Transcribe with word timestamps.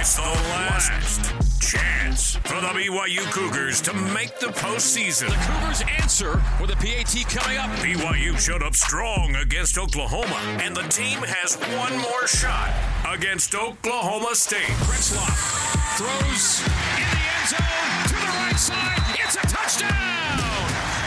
It's 0.00 0.16
the 0.16 0.22
last 0.22 1.20
chance 1.60 2.36
for 2.36 2.58
the 2.58 2.68
BYU 2.68 3.20
Cougars 3.32 3.82
to 3.82 3.92
make 3.92 4.38
the 4.38 4.46
postseason. 4.46 5.28
The 5.28 5.52
Cougars 5.52 5.82
answer 6.00 6.42
with 6.58 6.70
a 6.70 6.76
PAT 6.76 7.12
coming 7.28 7.58
up. 7.58 7.68
BYU 7.84 8.38
showed 8.38 8.62
up 8.62 8.74
strong 8.74 9.36
against 9.36 9.76
Oklahoma, 9.76 10.40
and 10.64 10.74
the 10.74 10.88
team 10.88 11.18
has 11.20 11.56
one 11.76 12.00
more 12.00 12.26
shot 12.26 12.72
against 13.12 13.54
Oklahoma 13.54 14.34
State. 14.34 14.72
Retzlaff 14.88 15.36
throws 15.98 16.64
in 16.96 17.04
the 17.12 17.20
end 17.20 17.48
zone 17.52 18.08
to 18.08 18.16
the 18.16 18.32
right 18.40 18.56
side. 18.56 19.20
It's 19.20 19.36
a 19.36 19.44
touchdown! 19.52 20.40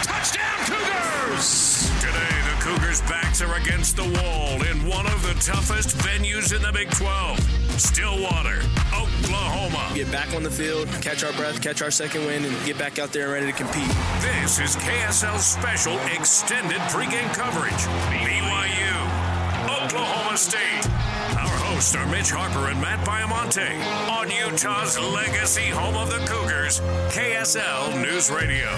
Touchdown, 0.06 0.58
Cougars! 0.70 1.90
Today, 2.00 2.36
the 2.46 2.62
Cougars' 2.62 3.02
backs 3.10 3.42
are 3.42 3.56
against 3.56 3.98
the 3.98 4.04
wall 4.04 4.62
in 4.62 4.86
one 4.86 5.08
of 5.08 5.24
the 5.24 5.34
toughest 5.42 5.98
venues 5.98 6.56
in 6.56 6.62
the 6.62 6.72
Big 6.72 6.92
12 6.92 7.63
Stillwater, 7.78 8.62
Oklahoma. 8.94 9.92
Get 9.96 10.12
back 10.12 10.34
on 10.36 10.44
the 10.44 10.52
field, 10.52 10.88
catch 11.02 11.24
our 11.24 11.34
breath, 11.34 11.62
catch 11.62 11.82
our 11.82 11.90
second 11.90 12.26
wind, 12.26 12.46
and 12.46 12.66
get 12.66 12.78
back 12.78 13.00
out 13.00 13.12
there 13.12 13.24
and 13.26 13.34
ready 13.34 13.48
to 13.48 13.52
compete. 13.52 13.88
This 14.22 14.60
is 14.60 14.76
KSL's 14.76 15.44
special 15.44 15.98
extended 16.16 16.78
pregame 16.94 17.34
coverage. 17.34 17.74
BYU, 18.14 19.84
Oklahoma 19.84 20.38
State. 20.38 20.88
Our 21.36 21.58
hosts 21.66 21.96
are 21.96 22.06
Mitch 22.08 22.30
Harper 22.30 22.70
and 22.70 22.80
Matt 22.80 23.06
Baiamonte 23.08 23.68
on 24.08 24.30
Utah's 24.30 25.00
legacy 25.00 25.70
home 25.70 25.96
of 25.96 26.10
the 26.12 26.24
Cougars, 26.28 26.80
KSL 27.10 28.02
News 28.04 28.30
Radio. 28.30 28.70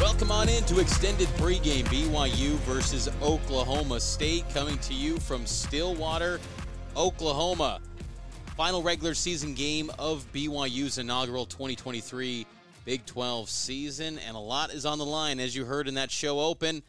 Welcome 0.00 0.30
on 0.30 0.48
in 0.48 0.62
to 0.64 0.78
extended 0.78 1.26
pregame 1.38 1.84
BYU 1.84 2.54
versus 2.60 3.08
Oklahoma 3.22 3.98
State, 3.98 4.44
coming 4.52 4.78
to 4.78 4.94
you 4.94 5.18
from 5.18 5.46
Stillwater, 5.46 6.38
Oklahoma. 6.96 7.80
Final 8.56 8.82
regular 8.82 9.14
season 9.14 9.54
game 9.54 9.90
of 9.98 10.26
BYU's 10.32 10.98
inaugural 10.98 11.44
2023 11.44 12.46
Big 12.86 13.04
12 13.04 13.50
season, 13.50 14.18
and 14.20 14.36
a 14.36 14.40
lot 14.40 14.72
is 14.72 14.86
on 14.86 14.98
the 14.98 15.04
line, 15.04 15.40
as 15.40 15.54
you 15.54 15.64
heard 15.64 15.88
in 15.88 15.94
that 15.94 16.10
show 16.10 16.40
open. 16.40 16.82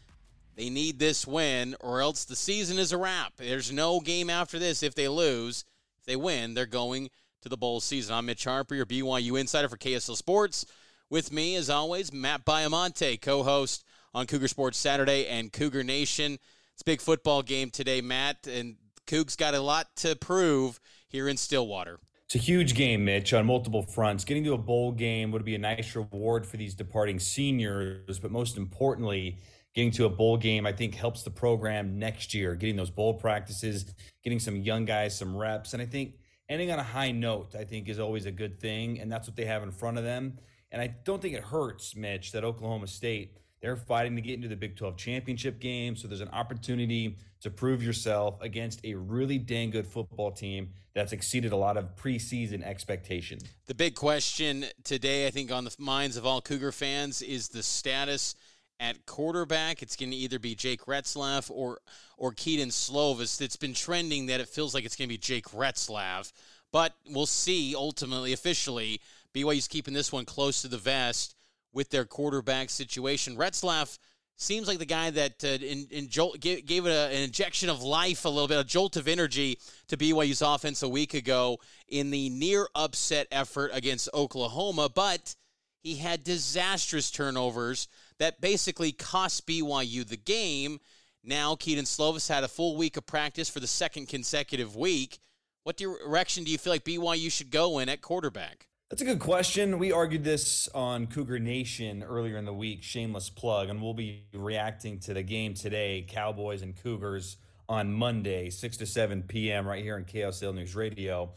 They 0.56 0.70
need 0.70 1.00
this 1.00 1.28
win, 1.28 1.76
or 1.80 2.02
else 2.02 2.23
the 2.23 2.36
season 2.36 2.78
is 2.78 2.92
a 2.94 2.98
wrap. 2.98 3.34
There's 3.38 3.72
no 3.72 4.00
game 4.00 4.30
after 4.30 4.59
this 4.59 4.82
if 4.82 4.95
they 4.95 5.08
lose. 5.08 5.66
If 6.00 6.06
they 6.06 6.16
win, 6.16 6.54
they're 6.54 6.66
going 6.66 7.10
to 7.42 7.50
the 7.50 7.58
bowl 7.58 7.80
season. 7.80 8.16
I'm 8.16 8.28
Mitch 8.28 8.45
Harper, 8.45 8.76
your 8.76 8.86
BYU 8.86 9.39
insider 9.39 9.70
for 9.70 9.78
KSL 9.78 10.16
Sports. 10.16 10.66
With 11.10 11.32
me, 11.32 11.56
as 11.56 11.70
always, 11.70 12.14
Matt 12.14 12.45
Baiamonte, 12.45 13.22
co 13.22 13.44
host 13.44 13.84
on 14.14 14.26
Cougar 14.26 14.48
Sports 14.48 14.78
Saturday 14.78 15.28
and 15.28 15.52
Cougar 15.52 15.84
Nation. 15.84 16.38
It's 16.73 16.82
a 16.82 16.86
big 16.86 17.02
football 17.02 17.42
game 17.42 17.72
today, 17.72 18.02
Matt, 18.02 18.48
and 18.48 18.76
Cougs 19.08 19.38
got 19.38 19.56
a 19.56 19.60
lot 19.60 19.88
to 19.98 20.16
prove 20.16 20.80
here 21.08 21.28
in 21.28 21.38
Stillwater. 21.38 22.00
It's 22.26 22.36
a 22.36 22.40
huge 22.40 22.76
game, 22.76 23.06
Mitch, 23.06 23.34
on 23.34 23.46
multiple 23.46 23.82
fronts. 23.82 24.26
Getting 24.26 24.44
to 24.44 24.54
a 24.54 24.58
bowl 24.58 24.92
game 24.92 25.32
would 25.32 25.46
be 25.46 25.56
a 25.56 25.60
nice 25.60 25.96
reward 25.96 26.46
for 26.46 26.58
these 26.58 26.76
departing 26.76 27.20
seniors, 27.20 28.20
but 28.20 28.32
most 28.32 28.58
importantly, 28.58 29.38
getting 29.74 29.92
to 29.92 30.06
a 30.06 30.10
bowl 30.10 30.36
game, 30.36 30.66
I 30.66 30.74
think, 30.74 30.94
helps 30.94 31.24
the 31.24 31.32
program 31.32 31.98
next 31.98 32.34
year. 32.34 32.54
Getting 32.54 32.76
those 32.76 32.90
bowl 32.90 33.14
practices, 33.14 33.94
getting 34.26 34.40
some 34.40 34.58
young 34.58 34.84
guys 34.84 35.18
some 35.18 35.38
reps, 35.38 35.72
and 35.72 35.82
I 35.82 35.86
think 35.86 36.16
ending 36.50 36.70
on 36.70 36.80
a 36.80 36.84
high 36.84 37.12
note, 37.12 37.56
I 37.58 37.64
think, 37.64 37.88
is 37.88 37.98
always 37.98 38.26
a 38.26 38.32
good 38.32 38.60
thing, 38.60 39.00
and 39.00 39.10
that's 39.10 39.26
what 39.26 39.38
they 39.38 39.46
have 39.46 39.64
in 39.64 39.72
front 39.72 39.98
of 39.98 40.04
them. 40.04 40.38
And 40.72 40.82
I 40.82 40.88
don't 41.06 41.22
think 41.22 41.34
it 41.34 41.44
hurts, 41.44 41.96
Mitch, 41.96 42.34
that 42.34 42.44
Oklahoma 42.44 42.88
State, 42.88 43.38
they're 43.62 43.76
fighting 43.76 44.16
to 44.16 44.22
get 44.22 44.36
into 44.36 44.48
the 44.48 44.56
Big 44.56 44.76
12 44.76 44.98
championship 44.98 45.60
game. 45.60 45.96
So 45.96 46.08
there's 46.08 46.22
an 46.22 46.30
opportunity 46.30 47.18
to 47.42 47.50
prove 47.50 47.84
yourself 47.84 48.36
against 48.42 48.80
a 48.84 48.94
really 48.96 49.38
dang 49.38 49.72
good 49.72 49.88
football 49.88 50.32
team 50.32 50.70
that's 50.94 51.12
exceeded 51.12 51.52
a 51.52 51.56
lot 51.56 51.78
of 51.78 51.96
preseason 51.96 52.64
expectation. 52.64 53.38
The 53.68 53.76
big 53.76 53.96
question 53.96 54.66
today, 54.84 55.28
I 55.28 55.30
think, 55.30 55.52
on 55.52 55.64
the 55.64 55.76
minds 55.78 56.18
of 56.18 56.26
all 56.26 56.42
Cougar 56.42 56.72
fans 56.72 57.22
is 57.22 57.50
the 57.50 57.62
status 57.62 58.36
at 58.80 59.06
quarterback. 59.06 59.82
It's 59.82 59.96
going 59.96 60.12
to 60.12 60.17
either 60.17 60.40
be 60.40 60.56
Jake 60.56 60.86
Retzlaff 60.86 61.52
or 61.52 61.80
or 62.17 62.32
Kedon 62.32 62.70
Slovis. 62.70 63.40
It's 63.42 63.56
been 63.56 63.76
trending 63.76 64.26
that 64.28 64.40
it 64.40 64.50
feels 64.50 64.73
like 64.73 64.86
it's 64.86 64.96
going 64.96 65.08
to 65.08 65.14
be 65.14 65.20
Jake 65.20 65.46
Retzlaff, 65.50 66.32
but 66.72 66.96
we'll 67.10 67.26
see 67.26 67.76
ultimately, 67.76 68.34
officially. 68.34 69.00
BYU's 69.36 69.67
keeping 69.67 69.94
this 69.94 70.12
one 70.12 70.26
close 70.26 70.64
to 70.64 70.67
the 70.67 70.80
vest 70.80 71.36
with 71.77 71.92
their 71.92 72.05
quarterback 72.05 72.71
situation. 72.71 73.38
Retzlaff 73.38 73.99
seems 74.36 74.67
like 74.67 74.80
the 74.80 74.86
guy 74.86 75.11
that 75.11 75.43
uh, 75.43 75.64
in, 75.64 75.88
in 75.92 76.10
jolt, 76.10 76.39
gave, 76.39 76.65
gave 76.65 76.88
it 76.88 76.89
a, 76.89 77.15
an 77.15 77.21
injection 77.21 77.70
of 77.70 77.83
life, 77.83 78.26
a 78.26 78.30
little 78.30 78.48
bit, 78.48 78.60
a 78.60 78.64
jolt 78.64 78.98
of 78.98 79.08
energy 79.08 79.60
to 79.87 79.95
BYU's 79.95 80.42
offense 80.42 80.82
a 80.82 80.89
week 80.89 81.14
ago 81.14 81.60
in 81.87 82.10
the 82.10 82.30
near 82.30 82.67
upset 82.73 83.27
effort 83.32 83.70
against 83.76 84.10
Oklahoma, 84.11 84.89
but 84.89 85.36
he 85.83 85.98
had 85.98 86.23
disastrous 86.23 87.11
turnovers 87.11 87.87
that 88.17 88.42
basically 88.42 88.92
cost 88.92 89.45
BYU 89.45 90.04
the 90.04 90.17
game. 90.17 90.80
Now, 91.23 91.55
Kedon 91.55 91.86
Slovis 91.86 92.27
had 92.27 92.43
a 92.43 92.48
full 92.48 92.76
week 92.76 92.98
of 92.98 93.05
practice 93.05 93.49
for 93.49 93.60
the 93.60 93.67
second 93.67 94.08
consecutive 94.08 94.76
week. 94.76 95.20
What 95.61 95.77
direction 95.77 96.43
do 96.43 96.49
you 96.49 96.58
feel 96.58 96.73
like 96.73 96.83
BYU 96.83 97.32
should 97.32 97.52
go 97.52 97.77
in 97.77 97.87
at 97.87 98.02
quarterback? 98.02 98.67
That's 98.89 99.02
a 99.02 99.05
good 99.05 99.20
question. 99.20 99.80
We 99.80 99.92
argued 99.92 100.23
this 100.23 100.70
on 100.73 101.08
Cougar 101.08 101.39
Nation 101.39 102.03
earlier 102.03 102.37
in 102.37 102.45
the 102.45 102.53
week, 102.53 102.83
shameless 102.83 103.30
plug, 103.30 103.67
and 103.67 103.81
we'll 103.81 103.93
be 103.93 104.23
reacting 104.33 104.99
to 104.99 105.14
the 105.14 105.23
game 105.23 105.55
today, 105.55 106.05
Cowboys 106.08 106.61
and 106.61 106.73
Cougars 106.73 107.36
on 107.67 107.92
Monday, 107.92 108.49
6 108.49 108.77
to 108.77 108.86
7 108.86 109.23
p.m. 109.23 109.67
right 109.67 109.83
here 109.83 109.98
on 109.98 110.05
KSL 110.05 110.55
News 110.55 110.73
Radio. 110.73 111.31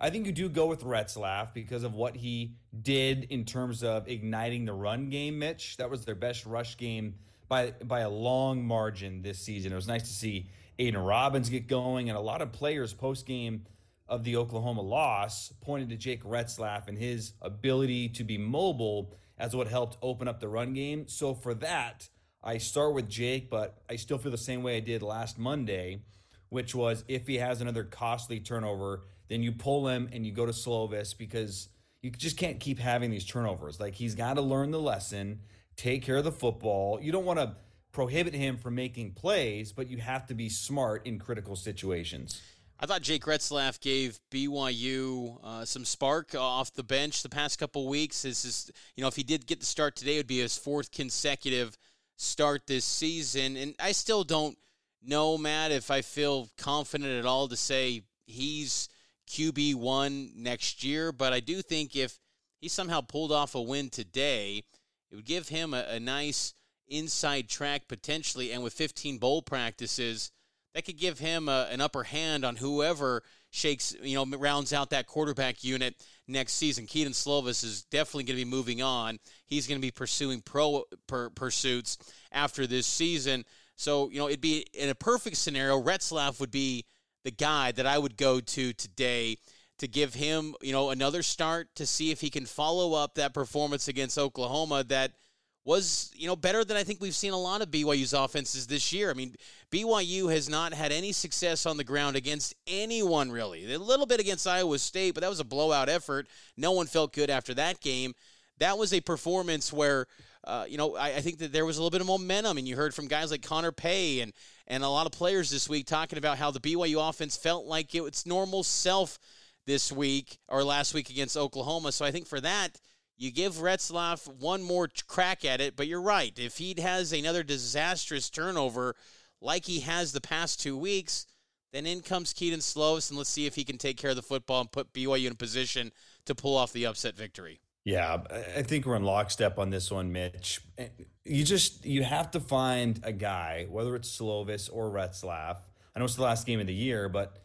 I 0.00 0.10
think 0.10 0.26
you 0.26 0.32
do 0.32 0.48
go 0.48 0.66
with 0.66 0.84
Retzlaff 0.84 1.52
because 1.52 1.82
of 1.82 1.94
what 1.94 2.14
he 2.14 2.54
did 2.82 3.24
in 3.30 3.44
terms 3.44 3.82
of 3.82 4.06
igniting 4.06 4.64
the 4.64 4.72
run 4.72 5.10
game, 5.10 5.40
Mitch. 5.40 5.78
That 5.78 5.90
was 5.90 6.04
their 6.04 6.14
best 6.14 6.46
rush 6.46 6.76
game 6.76 7.16
by 7.48 7.72
by 7.82 8.00
a 8.00 8.10
long 8.10 8.64
margin 8.64 9.22
this 9.22 9.40
season. 9.40 9.72
It 9.72 9.74
was 9.74 9.88
nice 9.88 10.02
to 10.02 10.14
see 10.14 10.46
Aidan 10.78 11.02
Robbins 11.02 11.48
get 11.50 11.66
going 11.66 12.10
and 12.10 12.16
a 12.16 12.20
lot 12.20 12.42
of 12.42 12.52
players 12.52 12.92
post 12.92 13.26
game 13.26 13.64
of 14.12 14.24
the 14.24 14.36
Oklahoma 14.36 14.82
loss 14.82 15.54
pointed 15.62 15.88
to 15.88 15.96
Jake 15.96 16.22
Retzlaff 16.22 16.86
and 16.86 16.98
his 16.98 17.32
ability 17.40 18.10
to 18.10 18.24
be 18.24 18.36
mobile 18.36 19.14
as 19.38 19.56
what 19.56 19.68
helped 19.68 19.96
open 20.02 20.28
up 20.28 20.38
the 20.38 20.48
run 20.48 20.74
game. 20.74 21.08
So 21.08 21.32
for 21.32 21.54
that, 21.54 22.10
I 22.44 22.58
start 22.58 22.92
with 22.92 23.08
Jake, 23.08 23.48
but 23.48 23.78
I 23.88 23.96
still 23.96 24.18
feel 24.18 24.30
the 24.30 24.36
same 24.36 24.62
way 24.62 24.76
I 24.76 24.80
did 24.80 25.00
last 25.00 25.38
Monday, 25.38 26.02
which 26.50 26.74
was 26.74 27.04
if 27.08 27.26
he 27.26 27.38
has 27.38 27.62
another 27.62 27.84
costly 27.84 28.38
turnover, 28.38 29.04
then 29.28 29.42
you 29.42 29.50
pull 29.50 29.88
him 29.88 30.10
and 30.12 30.26
you 30.26 30.32
go 30.32 30.44
to 30.44 30.52
Slovis 30.52 31.16
because 31.16 31.70
you 32.02 32.10
just 32.10 32.36
can't 32.36 32.60
keep 32.60 32.78
having 32.78 33.10
these 33.10 33.24
turnovers. 33.24 33.80
Like 33.80 33.94
he's 33.94 34.14
got 34.14 34.34
to 34.34 34.42
learn 34.42 34.72
the 34.72 34.78
lesson, 34.78 35.40
take 35.76 36.02
care 36.02 36.18
of 36.18 36.24
the 36.24 36.32
football. 36.32 37.00
You 37.00 37.12
don't 37.12 37.24
want 37.24 37.38
to 37.38 37.56
prohibit 37.92 38.34
him 38.34 38.58
from 38.58 38.74
making 38.74 39.12
plays, 39.12 39.72
but 39.72 39.88
you 39.88 39.96
have 39.98 40.26
to 40.26 40.34
be 40.34 40.50
smart 40.50 41.06
in 41.06 41.18
critical 41.18 41.56
situations. 41.56 42.42
I 42.82 42.86
thought 42.86 43.02
Jake 43.02 43.26
Retzlaff 43.26 43.78
gave 43.78 44.18
BYU 44.32 45.38
uh, 45.44 45.64
some 45.64 45.84
spark 45.84 46.34
off 46.34 46.72
the 46.72 46.82
bench 46.82 47.22
the 47.22 47.28
past 47.28 47.60
couple 47.60 47.86
weeks. 47.86 48.22
This 48.22 48.44
is, 48.44 48.72
you 48.96 49.02
know, 49.02 49.06
if 49.06 49.14
he 49.14 49.22
did 49.22 49.46
get 49.46 49.60
the 49.60 49.66
start 49.66 49.94
today, 49.94 50.16
it 50.16 50.18
would 50.18 50.26
be 50.26 50.40
his 50.40 50.58
fourth 50.58 50.90
consecutive 50.90 51.78
start 52.16 52.66
this 52.66 52.84
season. 52.84 53.56
And 53.56 53.76
I 53.78 53.92
still 53.92 54.24
don't 54.24 54.58
know, 55.00 55.38
Matt, 55.38 55.70
if 55.70 55.92
I 55.92 56.02
feel 56.02 56.48
confident 56.58 57.12
at 57.12 57.24
all 57.24 57.46
to 57.46 57.56
say 57.56 58.02
he's 58.26 58.88
QB 59.30 59.76
one 59.76 60.32
next 60.34 60.82
year. 60.82 61.12
But 61.12 61.32
I 61.32 61.38
do 61.38 61.62
think 61.62 61.94
if 61.94 62.18
he 62.58 62.66
somehow 62.66 63.00
pulled 63.00 63.30
off 63.30 63.54
a 63.54 63.62
win 63.62 63.90
today, 63.90 64.64
it 65.08 65.14
would 65.14 65.24
give 65.24 65.50
him 65.50 65.72
a, 65.72 65.84
a 65.88 66.00
nice 66.00 66.52
inside 66.88 67.48
track 67.48 67.86
potentially. 67.86 68.50
And 68.50 68.64
with 68.64 68.72
15 68.72 69.18
bowl 69.18 69.40
practices 69.40 70.32
that 70.74 70.84
could 70.84 70.98
give 70.98 71.18
him 71.18 71.48
a, 71.48 71.68
an 71.70 71.80
upper 71.80 72.02
hand 72.02 72.44
on 72.44 72.56
whoever 72.56 73.22
shakes, 73.50 73.94
you 74.02 74.14
know, 74.14 74.36
rounds 74.38 74.72
out 74.72 74.90
that 74.90 75.06
quarterback 75.06 75.62
unit 75.62 75.94
next 76.26 76.54
season. 76.54 76.86
Kedon 76.86 77.12
Slovis 77.12 77.62
is 77.62 77.84
definitely 77.84 78.24
going 78.24 78.38
to 78.38 78.44
be 78.44 78.50
moving 78.50 78.82
on. 78.82 79.18
He's 79.46 79.66
going 79.66 79.78
to 79.78 79.86
be 79.86 79.90
pursuing 79.90 80.40
pro 80.40 80.84
per, 81.06 81.30
pursuits 81.30 81.98
after 82.32 82.66
this 82.66 82.86
season. 82.86 83.44
So, 83.76 84.10
you 84.10 84.18
know, 84.18 84.28
it'd 84.28 84.40
be 84.40 84.66
in 84.72 84.88
a 84.88 84.94
perfect 84.94 85.36
scenario, 85.36 85.80
Retzlaff 85.80 86.40
would 86.40 86.50
be 86.50 86.84
the 87.24 87.30
guy 87.30 87.72
that 87.72 87.86
I 87.86 87.98
would 87.98 88.16
go 88.16 88.40
to 88.40 88.72
today 88.72 89.36
to 89.78 89.88
give 89.88 90.14
him, 90.14 90.54
you 90.62 90.72
know, 90.72 90.90
another 90.90 91.22
start 91.22 91.74
to 91.76 91.86
see 91.86 92.10
if 92.10 92.20
he 92.20 92.30
can 92.30 92.46
follow 92.46 92.94
up 92.94 93.14
that 93.16 93.34
performance 93.34 93.88
against 93.88 94.18
Oklahoma 94.18 94.84
that– 94.84 95.12
was, 95.64 96.10
you 96.16 96.26
know, 96.26 96.34
better 96.34 96.64
than 96.64 96.76
I 96.76 96.82
think 96.82 97.00
we've 97.00 97.14
seen 97.14 97.32
a 97.32 97.38
lot 97.38 97.62
of 97.62 97.70
BYU's 97.70 98.12
offenses 98.12 98.66
this 98.66 98.92
year. 98.92 99.10
I 99.10 99.14
mean, 99.14 99.34
BYU 99.70 100.32
has 100.32 100.48
not 100.48 100.74
had 100.74 100.90
any 100.90 101.12
success 101.12 101.66
on 101.66 101.76
the 101.76 101.84
ground 101.84 102.16
against 102.16 102.54
anyone 102.66 103.30
really. 103.30 103.72
A 103.72 103.78
little 103.78 104.06
bit 104.06 104.20
against 104.20 104.46
Iowa 104.46 104.78
State, 104.78 105.14
but 105.14 105.20
that 105.20 105.30
was 105.30 105.40
a 105.40 105.44
blowout 105.44 105.88
effort. 105.88 106.26
No 106.56 106.72
one 106.72 106.86
felt 106.86 107.12
good 107.12 107.30
after 107.30 107.54
that 107.54 107.80
game. 107.80 108.14
That 108.58 108.76
was 108.76 108.92
a 108.92 109.00
performance 109.00 109.72
where, 109.72 110.06
uh, 110.44 110.64
you 110.68 110.78
know, 110.78 110.96
I, 110.96 111.16
I, 111.16 111.20
think 111.20 111.38
that 111.38 111.52
there 111.52 111.64
was 111.64 111.78
a 111.78 111.80
little 111.80 111.90
bit 111.90 112.00
of 112.00 112.06
momentum, 112.06 112.58
and 112.58 112.66
you 112.66 112.76
heard 112.76 112.94
from 112.94 113.06
guys 113.06 113.30
like 113.30 113.42
Connor 113.42 113.72
Pay 113.72 114.20
and 114.20 114.32
and 114.66 114.84
a 114.84 114.88
lot 114.88 115.06
of 115.06 115.12
players 115.12 115.50
this 115.50 115.68
week 115.68 115.86
talking 115.86 116.18
about 116.18 116.38
how 116.38 116.50
the 116.50 116.60
BYU 116.60 117.08
offense 117.08 117.36
felt 117.36 117.66
like 117.66 117.94
it, 117.94 118.02
its 118.02 118.26
normal 118.26 118.62
self 118.62 119.18
this 119.66 119.92
week 119.92 120.38
or 120.48 120.64
last 120.64 120.94
week 120.94 121.10
against 121.10 121.36
Oklahoma. 121.36 121.92
So 121.92 122.04
I 122.04 122.10
think 122.10 122.26
for 122.26 122.40
that, 122.40 122.78
you 123.22 123.30
give 123.30 123.54
Retzlaff 123.54 124.26
one 124.26 124.62
more 124.62 124.88
crack 125.06 125.44
at 125.44 125.60
it. 125.60 125.76
But 125.76 125.86
you're 125.86 126.02
right. 126.02 126.36
If 126.36 126.58
he 126.58 126.74
has 126.80 127.12
another 127.12 127.44
disastrous 127.44 128.28
turnover 128.28 128.96
like 129.40 129.64
he 129.64 129.80
has 129.80 130.12
the 130.12 130.20
past 130.20 130.60
two 130.60 130.76
weeks, 130.76 131.26
then 131.72 131.86
in 131.86 132.00
comes 132.00 132.32
Kedon 132.32 132.58
Slovis, 132.58 133.10
and 133.10 133.16
let's 133.16 133.30
see 133.30 133.46
if 133.46 133.54
he 133.54 133.64
can 133.64 133.78
take 133.78 133.96
care 133.96 134.10
of 134.10 134.16
the 134.16 134.22
football 134.22 134.60
and 134.60 134.70
put 134.70 134.92
BYU 134.92 135.26
in 135.26 135.32
a 135.32 135.36
position 135.36 135.92
to 136.26 136.34
pull 136.34 136.56
off 136.56 136.72
the 136.72 136.84
upset 136.84 137.16
victory. 137.16 137.60
Yeah, 137.84 138.18
I 138.56 138.62
think 138.62 138.86
we're 138.86 138.96
in 138.96 139.04
lockstep 139.04 139.58
on 139.58 139.70
this 139.70 139.90
one, 139.90 140.12
Mitch. 140.12 140.60
Eh, 140.78 140.88
you 141.24 141.44
just 141.44 141.84
you 141.84 142.02
have 142.02 142.30
to 142.32 142.40
find 142.40 143.00
a 143.04 143.12
guy, 143.12 143.66
whether 143.70 143.94
it's 143.96 144.16
Slovis 144.16 144.68
or 144.72 144.90
Retzlaff. 144.90 145.58
I 145.94 145.98
know 145.98 146.04
it's 146.04 146.16
the 146.16 146.22
last 146.22 146.46
game 146.46 146.60
of 146.60 146.66
the 146.66 146.74
year, 146.74 147.08
but 147.08 147.38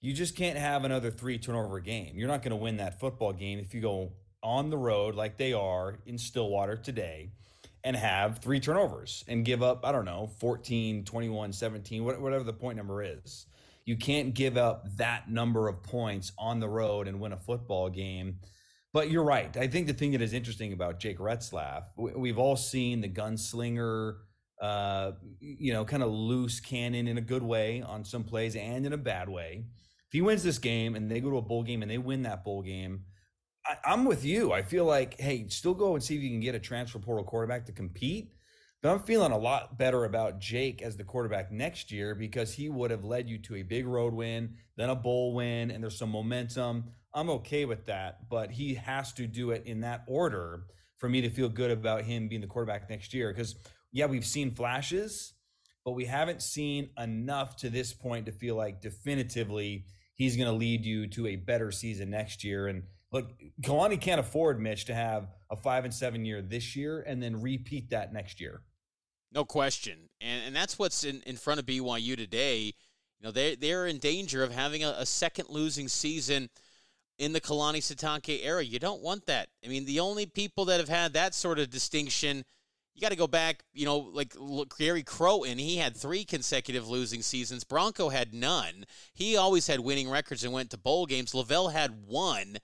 you 0.00 0.12
just 0.12 0.36
can't 0.36 0.58
have 0.58 0.84
another 0.84 1.10
three 1.10 1.38
turnover 1.38 1.80
game. 1.80 2.12
You're 2.16 2.28
not 2.28 2.42
going 2.42 2.50
to 2.50 2.56
win 2.56 2.76
that 2.78 3.00
football 3.00 3.32
game 3.32 3.58
if 3.58 3.72
you 3.72 3.80
go 3.80 4.12
on 4.44 4.70
the 4.70 4.76
road 4.76 5.16
like 5.16 5.38
they 5.38 5.54
are 5.54 5.98
in 6.06 6.18
Stillwater 6.18 6.76
today 6.76 7.30
and 7.82 7.96
have 7.96 8.38
three 8.38 8.60
turnovers 8.60 9.24
and 9.26 9.44
give 9.44 9.62
up, 9.62 9.84
I 9.84 9.92
don't 9.92 10.04
know, 10.04 10.30
14, 10.38 11.04
21, 11.04 11.52
17, 11.52 12.04
whatever 12.04 12.44
the 12.44 12.52
point 12.52 12.76
number 12.76 13.02
is. 13.02 13.46
You 13.84 13.96
can't 13.96 14.32
give 14.32 14.56
up 14.56 14.86
that 14.96 15.30
number 15.30 15.68
of 15.68 15.82
points 15.82 16.32
on 16.38 16.60
the 16.60 16.68
road 16.68 17.08
and 17.08 17.20
win 17.20 17.32
a 17.32 17.36
football 17.36 17.90
game. 17.90 18.38
But 18.94 19.10
you're 19.10 19.24
right. 19.24 19.54
I 19.56 19.66
think 19.66 19.86
the 19.86 19.92
thing 19.92 20.12
that 20.12 20.22
is 20.22 20.32
interesting 20.32 20.72
about 20.72 21.00
Jake 21.00 21.18
Retzlaff, 21.18 21.84
we've 21.96 22.38
all 22.38 22.56
seen 22.56 23.00
the 23.00 23.08
gunslinger, 23.08 24.14
uh, 24.62 25.12
you 25.40 25.72
know, 25.72 25.84
kind 25.84 26.02
of 26.02 26.10
loose 26.10 26.60
cannon 26.60 27.08
in 27.08 27.18
a 27.18 27.20
good 27.20 27.42
way 27.42 27.82
on 27.82 28.04
some 28.04 28.24
plays 28.24 28.56
and 28.56 28.86
in 28.86 28.92
a 28.92 28.96
bad 28.96 29.28
way 29.28 29.64
If 30.06 30.12
he 30.12 30.22
wins 30.22 30.42
this 30.42 30.58
game 30.58 30.94
and 30.94 31.10
they 31.10 31.20
go 31.20 31.30
to 31.30 31.38
a 31.38 31.42
bowl 31.42 31.64
game 31.64 31.82
and 31.82 31.90
they 31.90 31.98
win 31.98 32.22
that 32.22 32.44
bowl 32.44 32.62
game, 32.62 33.04
I, 33.66 33.92
am 33.92 34.04
with 34.04 34.24
you. 34.24 34.52
I 34.52 34.62
feel 34.62 34.84
like, 34.84 35.18
hey, 35.20 35.48
still 35.48 35.74
go 35.74 35.94
and 35.94 36.02
see 36.02 36.16
if 36.16 36.22
you 36.22 36.30
can 36.30 36.40
get 36.40 36.54
a 36.54 36.60
transfer 36.60 36.98
portal 36.98 37.24
quarterback 37.24 37.66
to 37.66 37.72
compete. 37.72 38.32
But 38.82 38.90
I'm 38.90 39.00
feeling 39.00 39.32
a 39.32 39.38
lot 39.38 39.78
better 39.78 40.04
about 40.04 40.40
Jake 40.40 40.82
as 40.82 40.96
the 40.96 41.04
quarterback 41.04 41.50
next 41.50 41.90
year 41.90 42.14
because 42.14 42.52
he 42.52 42.68
would 42.68 42.90
have 42.90 43.04
led 43.04 43.28
you 43.30 43.38
to 43.38 43.56
a 43.56 43.62
big 43.62 43.86
road 43.86 44.12
win, 44.12 44.56
then 44.76 44.90
a 44.90 44.94
bowl 44.94 45.32
win, 45.34 45.70
and 45.70 45.82
there's 45.82 45.98
some 45.98 46.10
momentum. 46.10 46.84
I'm 47.14 47.30
okay 47.30 47.64
with 47.64 47.86
that, 47.86 48.28
but 48.28 48.50
he 48.50 48.74
has 48.74 49.14
to 49.14 49.26
do 49.26 49.52
it 49.52 49.62
in 49.64 49.80
that 49.80 50.04
order 50.06 50.66
for 50.98 51.08
me 51.08 51.22
to 51.22 51.30
feel 51.30 51.48
good 51.48 51.70
about 51.70 52.02
him 52.02 52.28
being 52.28 52.42
the 52.42 52.46
quarterback 52.46 52.90
next 52.90 53.14
year. 53.14 53.32
Because, 53.32 53.54
yeah, 53.90 54.04
we've 54.04 54.26
seen 54.26 54.54
flashes, 54.54 55.32
but 55.84 55.92
we 55.92 56.04
haven't 56.04 56.42
seen 56.42 56.90
enough 56.98 57.56
to 57.56 57.70
this 57.70 57.94
point 57.94 58.26
to 58.26 58.32
feel 58.32 58.54
like 58.54 58.82
definitively 58.82 59.86
he's 60.14 60.36
going 60.36 60.48
to 60.48 60.56
lead 60.56 60.84
you 60.84 61.06
to 61.06 61.28
a 61.28 61.36
better 61.36 61.70
season 61.70 62.10
next 62.10 62.44
year. 62.44 62.66
And 62.66 62.82
look, 63.14 63.30
Kalani 63.62 64.00
can't 64.00 64.18
afford 64.18 64.60
Mitch 64.60 64.86
to 64.86 64.94
have 64.94 65.28
a 65.50 65.56
five 65.56 65.84
and 65.84 65.94
seven 65.94 66.24
year 66.24 66.42
this 66.42 66.74
year 66.74 67.00
and 67.06 67.22
then 67.22 67.40
repeat 67.40 67.90
that 67.90 68.12
next 68.12 68.40
year. 68.40 68.62
No 69.32 69.44
question, 69.44 70.10
and 70.20 70.42
and 70.46 70.54
that's 70.54 70.78
what's 70.78 71.04
in, 71.04 71.22
in 71.24 71.36
front 71.36 71.60
of 71.60 71.66
BYU 71.66 72.16
today. 72.16 72.74
You 73.18 73.22
know 73.22 73.30
they 73.30 73.54
they're 73.54 73.86
in 73.86 73.98
danger 73.98 74.42
of 74.42 74.52
having 74.52 74.84
a, 74.84 74.94
a 74.98 75.06
second 75.06 75.48
losing 75.48 75.88
season 75.88 76.50
in 77.18 77.32
the 77.32 77.40
Kalani 77.40 77.78
Sitake 77.78 78.44
era. 78.44 78.62
You 78.62 78.78
don't 78.78 79.02
want 79.02 79.26
that. 79.26 79.48
I 79.64 79.68
mean, 79.68 79.86
the 79.86 80.00
only 80.00 80.26
people 80.26 80.64
that 80.66 80.80
have 80.80 80.88
had 80.88 81.12
that 81.12 81.34
sort 81.34 81.58
of 81.58 81.70
distinction 81.70 82.44
you 82.94 83.00
got 83.00 83.10
to 83.10 83.16
go 83.16 83.26
back, 83.26 83.64
you 83.72 83.84
know, 83.84 83.98
like 83.98 84.34
look, 84.36 84.78
Gary 84.78 85.02
Crowton, 85.02 85.58
he 85.58 85.76
had 85.76 85.96
three 85.96 86.24
consecutive 86.24 86.88
losing 86.88 87.22
seasons. 87.22 87.64
Bronco 87.64 88.08
had 88.08 88.32
none. 88.32 88.84
He 89.12 89.36
always 89.36 89.66
had 89.66 89.80
winning 89.80 90.08
records 90.08 90.44
and 90.44 90.52
went 90.52 90.70
to 90.70 90.78
bowl 90.78 91.06
games. 91.06 91.32
LaVell 91.32 91.72
had 91.72 92.06
one. 92.06 92.58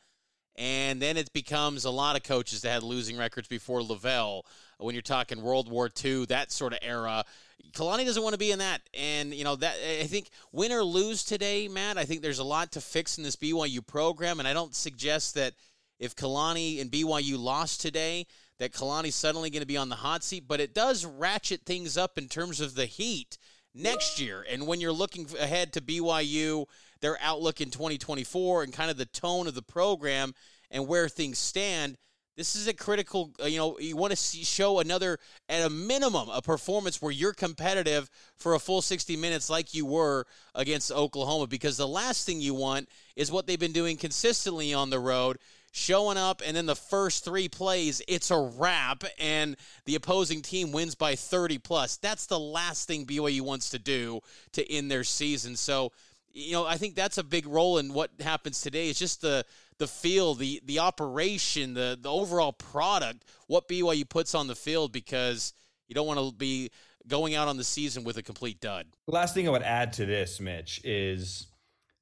And 0.57 1.01
then 1.01 1.17
it 1.17 1.33
becomes 1.33 1.85
a 1.85 1.91
lot 1.91 2.17
of 2.17 2.23
coaches 2.23 2.63
that 2.63 2.71
had 2.71 2.83
losing 2.83 3.17
records 3.17 3.49
before 3.49 3.81
LaVell. 3.81 4.43
When 4.79 4.95
you're 4.95 5.03
talking 5.03 5.43
World 5.43 5.71
War 5.71 5.91
II, 6.05 6.27
that 6.27 6.51
sort 6.53 6.73
of 6.73 6.79
era, 6.83 7.25
Kalani 7.73 8.05
doesn't 8.05 8.23
want 8.23 8.33
to 8.35 8.39
be 8.39 8.51
in 8.51 8.59
that. 8.59 8.81
And 8.95 9.35
you 9.35 9.45
know 9.45 9.57
that 9.57 9.75
I 10.01 10.05
think 10.05 10.31
win 10.53 10.73
or 10.73 10.83
lose 10.83 11.25
today, 11.25 11.69
Matt. 11.69 11.99
I 11.99 12.05
think 12.05 12.23
there's 12.23 12.39
a 12.39 12.45
lot 12.45 12.73
to 12.73 12.81
fix 12.81 13.19
in 13.19 13.25
this 13.25 13.37
BYU 13.37 13.87
program, 13.87 14.39
and 14.39 14.49
I 14.49 14.53
don't 14.53 14.75
suggest 14.75 15.35
that 15.35 15.55
if 15.99 16.17
Kalani 16.17 16.81
and 16.81 16.91
BYU 16.91 17.39
lost 17.39 17.81
today, 17.81 18.27
that 18.59 18.73
Kalani's 18.73 19.15
suddenly 19.15 19.51
going 19.51 19.61
to 19.61 19.67
be 19.67 19.77
on 19.77 19.89
the 19.89 19.97
hot 19.97 20.25
seat, 20.25 20.45
but 20.49 20.61
it 20.61 20.75
does 20.75 21.05
ratchet 21.05 21.63
things 21.65 21.97
up 21.97 22.19
in 22.19 22.29
terms 22.29 22.61
of 22.61 22.75
the 22.75 22.87
heat 22.87 23.39
next 23.75 24.21
year. 24.21 24.45
And 24.51 24.67
when 24.67 24.81
you're 24.81 24.93
looking 24.93 25.27
ahead 25.39 25.73
to 25.75 25.81
BYU, 25.81 26.67
their 27.01 27.19
outlook 27.21 27.61
in 27.61 27.71
2024 27.71 28.63
and 28.63 28.73
kind 28.73 28.91
of 28.91 28.97
the 28.97 29.07
tone 29.07 29.47
of 29.47 29.55
the 29.55 29.63
program 29.63 30.35
and 30.71 30.87
where 30.87 31.09
things 31.09 31.39
stand, 31.39 31.97
this 32.37 32.57
is 32.57 32.69
a 32.69 32.73
critical, 32.73 33.33
uh, 33.43 33.47
you 33.47 33.59
know, 33.59 33.79
you 33.79 33.97
want 33.97 34.13
to 34.13 34.17
see, 34.17 34.45
show 34.45 34.79
another, 34.79 35.19
at 35.49 35.67
a 35.67 35.71
minimum, 35.71 36.29
a 36.31 36.41
performance 36.41 37.03
where 37.03 37.13
you're 37.13 37.35
competitive 37.35 38.09
for 38.37 38.55
a 38.55 38.59
full 38.59 38.81
60 38.81 39.17
minutes 39.17 39.51
like 39.51 39.75
you 39.75 39.85
were 39.85 40.25
against 40.55 40.91
Oklahoma 40.93 41.47
because 41.47 41.77
the 41.77 41.89
last 41.89 42.25
thing 42.25 42.41
you 42.41 42.55
want 42.55 42.89
is 43.17 43.31
what 43.31 43.47
they've 43.47 43.59
been 43.59 43.73
doing 43.73 43.97
consistently 43.97 44.73
on 44.73 44.91
the 44.91 44.99
road 44.99 45.39
showing 45.73 46.17
up, 46.17 46.43
and 46.45 46.57
then 46.57 46.67
the 46.67 46.75
first 46.75 47.25
three 47.25 47.49
plays, 47.49 48.03
it's 48.09 48.31
a 48.31 48.39
wrap, 48.39 49.05
and 49.19 49.57
the 49.85 49.95
opposing 49.95 50.43
team 50.43 50.73
wins 50.73 50.95
by 50.95 51.15
30 51.15 51.59
plus. 51.59 51.97
That's 51.97 52.27
the 52.27 52.39
last 52.39 52.89
thing 52.89 53.07
BYU 53.07 53.43
wants 53.43 53.71
to 53.71 53.79
do 53.79 54.21
to 54.53 54.73
end 54.73 54.91
their 54.91 55.05
season. 55.05 55.57
So, 55.57 55.93
you 56.33 56.53
know, 56.53 56.67
I 56.67 56.77
think 56.77 56.95
that's 56.95 57.19
a 57.19 57.25
big 57.25 57.47
role 57.47 57.79
in 57.79 57.93
what 57.93 58.11
happens 58.21 58.61
today. 58.61 58.89
It's 58.89 58.99
just 58.99 59.21
the 59.21 59.45
the 59.79 59.87
field, 59.87 60.39
the 60.39 60.61
the 60.65 60.79
operation, 60.79 61.75
the 61.75 61.99
the 62.01 62.11
overall 62.11 62.53
product, 62.53 63.25
what 63.47 63.69
BYU 63.69 64.09
puts 64.09 64.35
on 64.35 64.47
the 64.47 64.55
field, 64.55 64.93
because 64.93 65.53
you 65.89 65.95
don't 65.95 66.07
want 66.07 66.21
to 66.21 66.33
be 66.33 66.71
going 67.09 67.35
out 67.35 67.49
on 67.49 67.57
the 67.57 67.65
season 67.65 68.05
with 68.05 68.17
a 68.17 68.23
complete 68.23 68.61
dud. 68.61 68.87
The 69.07 69.15
last 69.15 69.35
thing 69.35 69.49
I 69.49 69.51
would 69.51 69.63
add 69.63 69.93
to 69.95 70.07
this, 70.07 70.39
Mitch, 70.41 70.81
is 70.85 71.47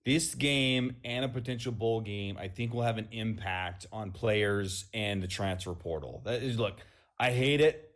this 0.04 0.34
game 0.34 0.96
and 1.04 1.24
a 1.24 1.28
potential 1.28 1.72
bowl 1.72 2.00
game, 2.00 2.36
I 2.38 2.48
think 2.48 2.74
will 2.74 2.82
have 2.82 2.98
an 2.98 3.08
impact 3.12 3.86
on 3.92 4.10
players 4.10 4.86
and 4.94 5.22
the 5.22 5.26
transfer 5.26 5.74
portal. 5.74 6.22
That 6.24 6.42
is, 6.42 6.58
look, 6.58 6.78
I 7.18 7.30
hate 7.30 7.60
it 7.60 7.92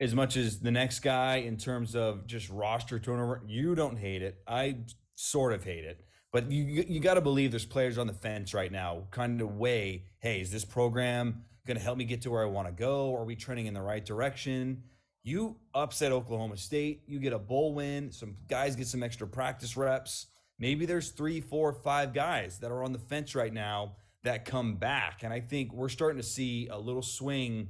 as 0.00 0.14
much 0.14 0.36
as 0.36 0.60
the 0.60 0.70
next 0.70 1.00
guy 1.00 1.36
in 1.36 1.56
terms 1.56 1.96
of 1.96 2.26
just 2.26 2.50
roster 2.50 2.98
turnover. 2.98 3.42
You 3.46 3.74
don't 3.74 3.96
hate 3.96 4.22
it. 4.22 4.38
I 4.46 4.78
sort 5.16 5.52
of 5.52 5.64
hate 5.64 5.84
it. 5.84 6.04
But 6.30 6.50
you 6.50 6.84
you 6.86 7.00
got 7.00 7.14
to 7.14 7.20
believe 7.20 7.50
there's 7.50 7.66
players 7.66 7.98
on 7.98 8.06
the 8.06 8.12
fence 8.12 8.54
right 8.54 8.70
now, 8.70 9.08
kind 9.10 9.40
of 9.40 9.56
weigh, 9.56 10.04
hey, 10.20 10.40
is 10.40 10.52
this 10.52 10.64
program 10.64 11.44
going 11.66 11.76
to 11.76 11.82
help 11.82 11.98
me 11.98 12.04
get 12.04 12.22
to 12.22 12.30
where 12.30 12.42
I 12.42 12.46
want 12.46 12.68
to 12.68 12.72
go? 12.72 13.12
Are 13.16 13.24
we 13.24 13.34
trending 13.34 13.66
in 13.66 13.74
the 13.74 13.82
right 13.82 14.04
direction? 14.04 14.84
You 15.24 15.56
upset 15.74 16.12
Oklahoma 16.12 16.56
State, 16.56 17.02
you 17.08 17.18
get 17.18 17.32
a 17.32 17.38
bowl 17.38 17.74
win, 17.74 18.12
some 18.12 18.36
guys 18.46 18.76
get 18.76 18.86
some 18.86 19.02
extra 19.02 19.26
practice 19.26 19.76
reps 19.76 20.26
maybe 20.58 20.86
there's 20.86 21.10
three, 21.10 21.40
four, 21.40 21.72
five 21.72 22.12
guys 22.12 22.58
that 22.60 22.70
are 22.70 22.82
on 22.82 22.92
the 22.92 22.98
fence 22.98 23.34
right 23.34 23.52
now 23.52 23.92
that 24.24 24.44
come 24.44 24.76
back. 24.76 25.22
And 25.22 25.32
I 25.32 25.40
think 25.40 25.72
we're 25.72 25.88
starting 25.88 26.20
to 26.20 26.26
see 26.26 26.68
a 26.68 26.78
little 26.78 27.02
swing 27.02 27.68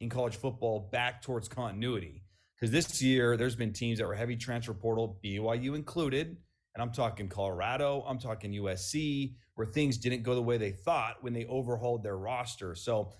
in 0.00 0.08
college 0.08 0.36
football 0.36 0.88
back 0.92 1.22
towards 1.22 1.48
continuity. 1.48 2.22
Because 2.54 2.70
this 2.70 3.02
year, 3.02 3.36
there's 3.36 3.56
been 3.56 3.72
teams 3.72 3.98
that 3.98 4.06
were 4.06 4.14
heavy 4.14 4.36
transfer 4.36 4.72
portal, 4.72 5.18
BYU 5.22 5.74
included. 5.74 6.38
And 6.76 6.82
I'm 6.82 6.92
talking 6.92 7.26
Colorado, 7.26 8.04
I'm 8.06 8.18
talking 8.18 8.52
USC, 8.52 9.32
where 9.54 9.66
things 9.66 9.96
didn't 9.96 10.22
go 10.22 10.34
the 10.34 10.42
way 10.42 10.58
they 10.58 10.72
thought 10.72 11.16
when 11.22 11.32
they 11.32 11.46
overhauled 11.46 12.02
their 12.02 12.18
roster. 12.18 12.74
So 12.74 13.12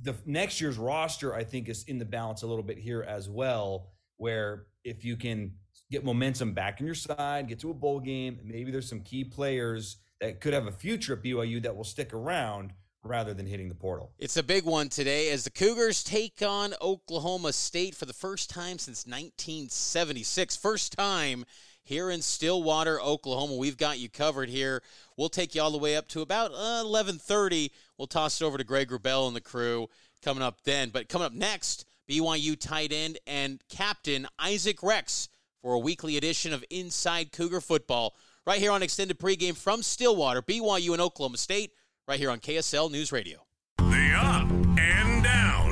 the 0.00 0.14
next 0.26 0.60
year's 0.60 0.78
roster, 0.78 1.34
I 1.34 1.42
think, 1.42 1.68
is 1.68 1.82
in 1.88 1.98
the 1.98 2.04
balance 2.04 2.42
a 2.42 2.46
little 2.46 2.62
bit 2.62 2.78
here 2.78 3.02
as 3.02 3.28
well, 3.28 3.88
where 4.18 4.66
if 4.84 5.04
you 5.04 5.16
can 5.16 5.50
get 5.90 6.04
momentum 6.04 6.52
back 6.52 6.78
in 6.78 6.86
your 6.86 6.94
side, 6.94 7.48
get 7.48 7.58
to 7.58 7.72
a 7.72 7.74
bowl 7.74 7.98
game. 7.98 8.38
Maybe 8.44 8.70
there's 8.70 8.88
some 8.88 9.00
key 9.00 9.24
players 9.24 9.96
that 10.20 10.40
could 10.40 10.54
have 10.54 10.68
a 10.68 10.72
future 10.72 11.14
at 11.14 11.24
BYU 11.24 11.60
that 11.64 11.74
will 11.74 11.82
stick 11.82 12.14
around 12.14 12.72
rather 13.02 13.34
than 13.34 13.44
hitting 13.44 13.68
the 13.68 13.74
portal. 13.74 14.12
It's 14.20 14.36
a 14.36 14.42
big 14.44 14.64
one 14.64 14.88
today 14.88 15.30
as 15.30 15.42
the 15.42 15.50
Cougars 15.50 16.04
take 16.04 16.42
on 16.42 16.74
Oklahoma 16.80 17.52
State 17.52 17.96
for 17.96 18.04
the 18.04 18.12
first 18.12 18.50
time 18.50 18.78
since 18.78 19.04
1976. 19.04 20.56
First 20.56 20.92
time 20.92 21.44
here 21.90 22.08
in 22.08 22.22
Stillwater, 22.22 23.00
Oklahoma. 23.02 23.56
We've 23.56 23.76
got 23.76 23.98
you 23.98 24.08
covered 24.08 24.48
here. 24.48 24.80
We'll 25.16 25.28
take 25.28 25.56
you 25.56 25.60
all 25.60 25.72
the 25.72 25.78
way 25.78 25.96
up 25.96 26.06
to 26.10 26.20
about 26.20 26.52
uh, 26.52 26.84
11:30. 26.84 27.72
We'll 27.98 28.06
toss 28.06 28.40
it 28.40 28.44
over 28.44 28.56
to 28.56 28.64
Greg 28.64 28.90
Wrubell 28.90 29.26
and 29.26 29.34
the 29.34 29.40
crew 29.40 29.88
coming 30.22 30.42
up 30.42 30.62
then. 30.62 30.90
But 30.90 31.08
coming 31.08 31.26
up 31.26 31.32
next, 31.32 31.84
BYU 32.08 32.58
tight 32.58 32.92
end 32.92 33.18
and 33.26 33.60
captain 33.68 34.28
Isaac 34.38 34.84
Rex 34.84 35.28
for 35.60 35.74
a 35.74 35.80
weekly 35.80 36.16
edition 36.16 36.52
of 36.52 36.64
Inside 36.70 37.32
Cougar 37.32 37.60
Football 37.60 38.14
right 38.46 38.60
here 38.60 38.70
on 38.70 38.84
Extended 38.84 39.18
Pregame 39.18 39.56
from 39.56 39.82
Stillwater, 39.82 40.42
BYU 40.42 40.92
and 40.92 41.02
Oklahoma 41.02 41.38
State, 41.38 41.72
right 42.06 42.20
here 42.20 42.30
on 42.30 42.38
KSL 42.38 42.90
News 42.90 43.10
Radio. 43.10 43.38
The 43.78 44.12
up 44.16 44.48
and 44.78 45.24
down 45.24 45.69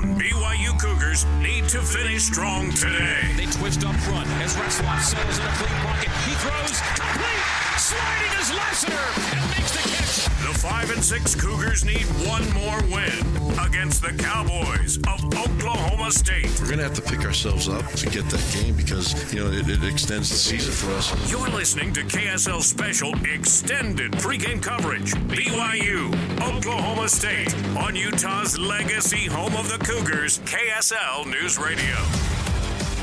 BYU 0.58 0.76
Cougars 0.80 1.24
need 1.40 1.68
to 1.68 1.80
finish 1.80 2.24
strong 2.24 2.72
today. 2.72 3.32
They 3.36 3.46
twist 3.46 3.84
up 3.84 3.94
front 4.00 4.26
as 4.42 4.56
Retzlaff 4.56 5.02
settles 5.02 5.38
in 5.38 5.46
a 5.46 5.54
clean 5.54 5.78
pocket. 5.86 6.10
He 6.26 6.34
throws 6.34 6.80
complete, 6.98 7.57
sliding 7.88 8.33
as 8.38 8.52
Lassiter 8.52 9.09
and 9.35 9.50
makes 9.57 9.73
the 9.73 9.88
catch. 9.88 10.25
The 10.45 10.59
5 10.59 10.90
and 10.90 11.02
6 11.02 11.35
Cougars 11.37 11.85
need 11.87 12.04
one 12.28 12.45
more 12.52 12.78
win 12.92 13.16
against 13.64 14.02
the 14.02 14.12
Cowboys 14.18 14.99
of 15.09 15.25
Oklahoma 15.25 16.12
State. 16.12 16.50
We're 16.61 16.66
going 16.66 16.78
to 16.78 16.85
have 16.85 16.95
to 16.95 17.02
pick 17.02 17.25
ourselves 17.25 17.66
up 17.66 17.87
to 17.92 18.11
get 18.11 18.28
that 18.28 18.45
game 18.52 18.76
because, 18.76 19.33
you 19.33 19.40
know, 19.42 19.50
it, 19.50 19.71
it 19.71 19.83
extends 19.85 20.28
the 20.28 20.37
season 20.37 20.71
for 20.73 20.92
us. 20.99 21.30
You're 21.30 21.49
listening 21.49 21.95
to 21.95 22.02
KSL 22.02 22.61
Special 22.61 23.14
Extended 23.25 24.12
Pregame 24.12 24.62
Coverage. 24.62 25.14
BYU, 25.33 26.12
Oklahoma 26.42 27.09
State, 27.09 27.54
on 27.75 27.97
Utah's 27.97 28.59
legacy 28.59 29.25
home 29.26 29.54
of 29.54 29.71
the 29.71 29.78
Cougars, 29.83 30.40
KSL 30.40 31.25
News 31.25 31.59
Radio. 31.59 32.47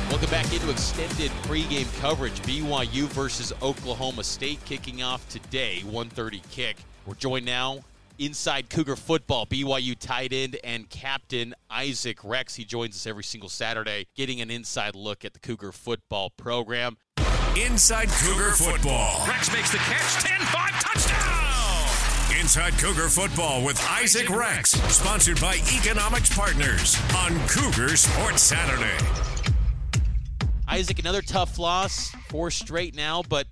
Welcome 0.09 0.29
back 0.29 0.53
into 0.53 0.69
extended 0.69 1.31
pregame 1.43 1.99
coverage. 1.99 2.39
BYU 2.43 3.07
versus 3.07 3.51
Oklahoma 3.61 4.23
State 4.23 4.63
kicking 4.63 5.01
off 5.01 5.27
today, 5.29 5.81
1:30 5.83 6.41
kick. 6.51 6.77
We're 7.05 7.15
joined 7.15 7.45
now 7.45 7.79
inside 8.19 8.69
Cougar 8.69 8.97
football, 8.97 9.45
BYU 9.47 9.95
tight 9.99 10.31
end 10.31 10.57
and 10.63 10.89
captain 10.89 11.55
Isaac 11.71 12.23
Rex. 12.23 12.55
He 12.55 12.63
joins 12.63 12.95
us 12.95 13.07
every 13.07 13.23
single 13.23 13.49
Saturday, 13.49 14.05
getting 14.15 14.41
an 14.41 14.51
inside 14.51 14.95
look 14.95 15.25
at 15.25 15.33
the 15.33 15.39
Cougar 15.39 15.71
football 15.71 16.29
program. 16.29 16.97
Inside 17.55 18.09
Cougar 18.09 18.51
football. 18.51 19.25
Rex 19.27 19.51
makes 19.51 19.71
the 19.71 19.79
catch. 19.79 20.23
10-5 20.23 20.79
touchdown. 20.81 22.39
Inside 22.39 22.77
Cougar 22.77 23.09
football 23.09 23.63
with 23.63 23.83
Isaac 23.89 24.29
Rex, 24.29 24.71
sponsored 24.93 25.41
by 25.41 25.55
Economics 25.75 26.33
Partners 26.33 26.95
on 27.15 27.35
Cougar 27.47 27.97
Sports 27.97 28.43
Saturday. 28.43 29.03
Isaac, 30.75 30.99
another 30.99 31.21
tough 31.21 31.57
loss, 31.57 32.09
four 32.27 32.51
straight 32.51 32.95
now, 32.95 33.23
but 33.29 33.47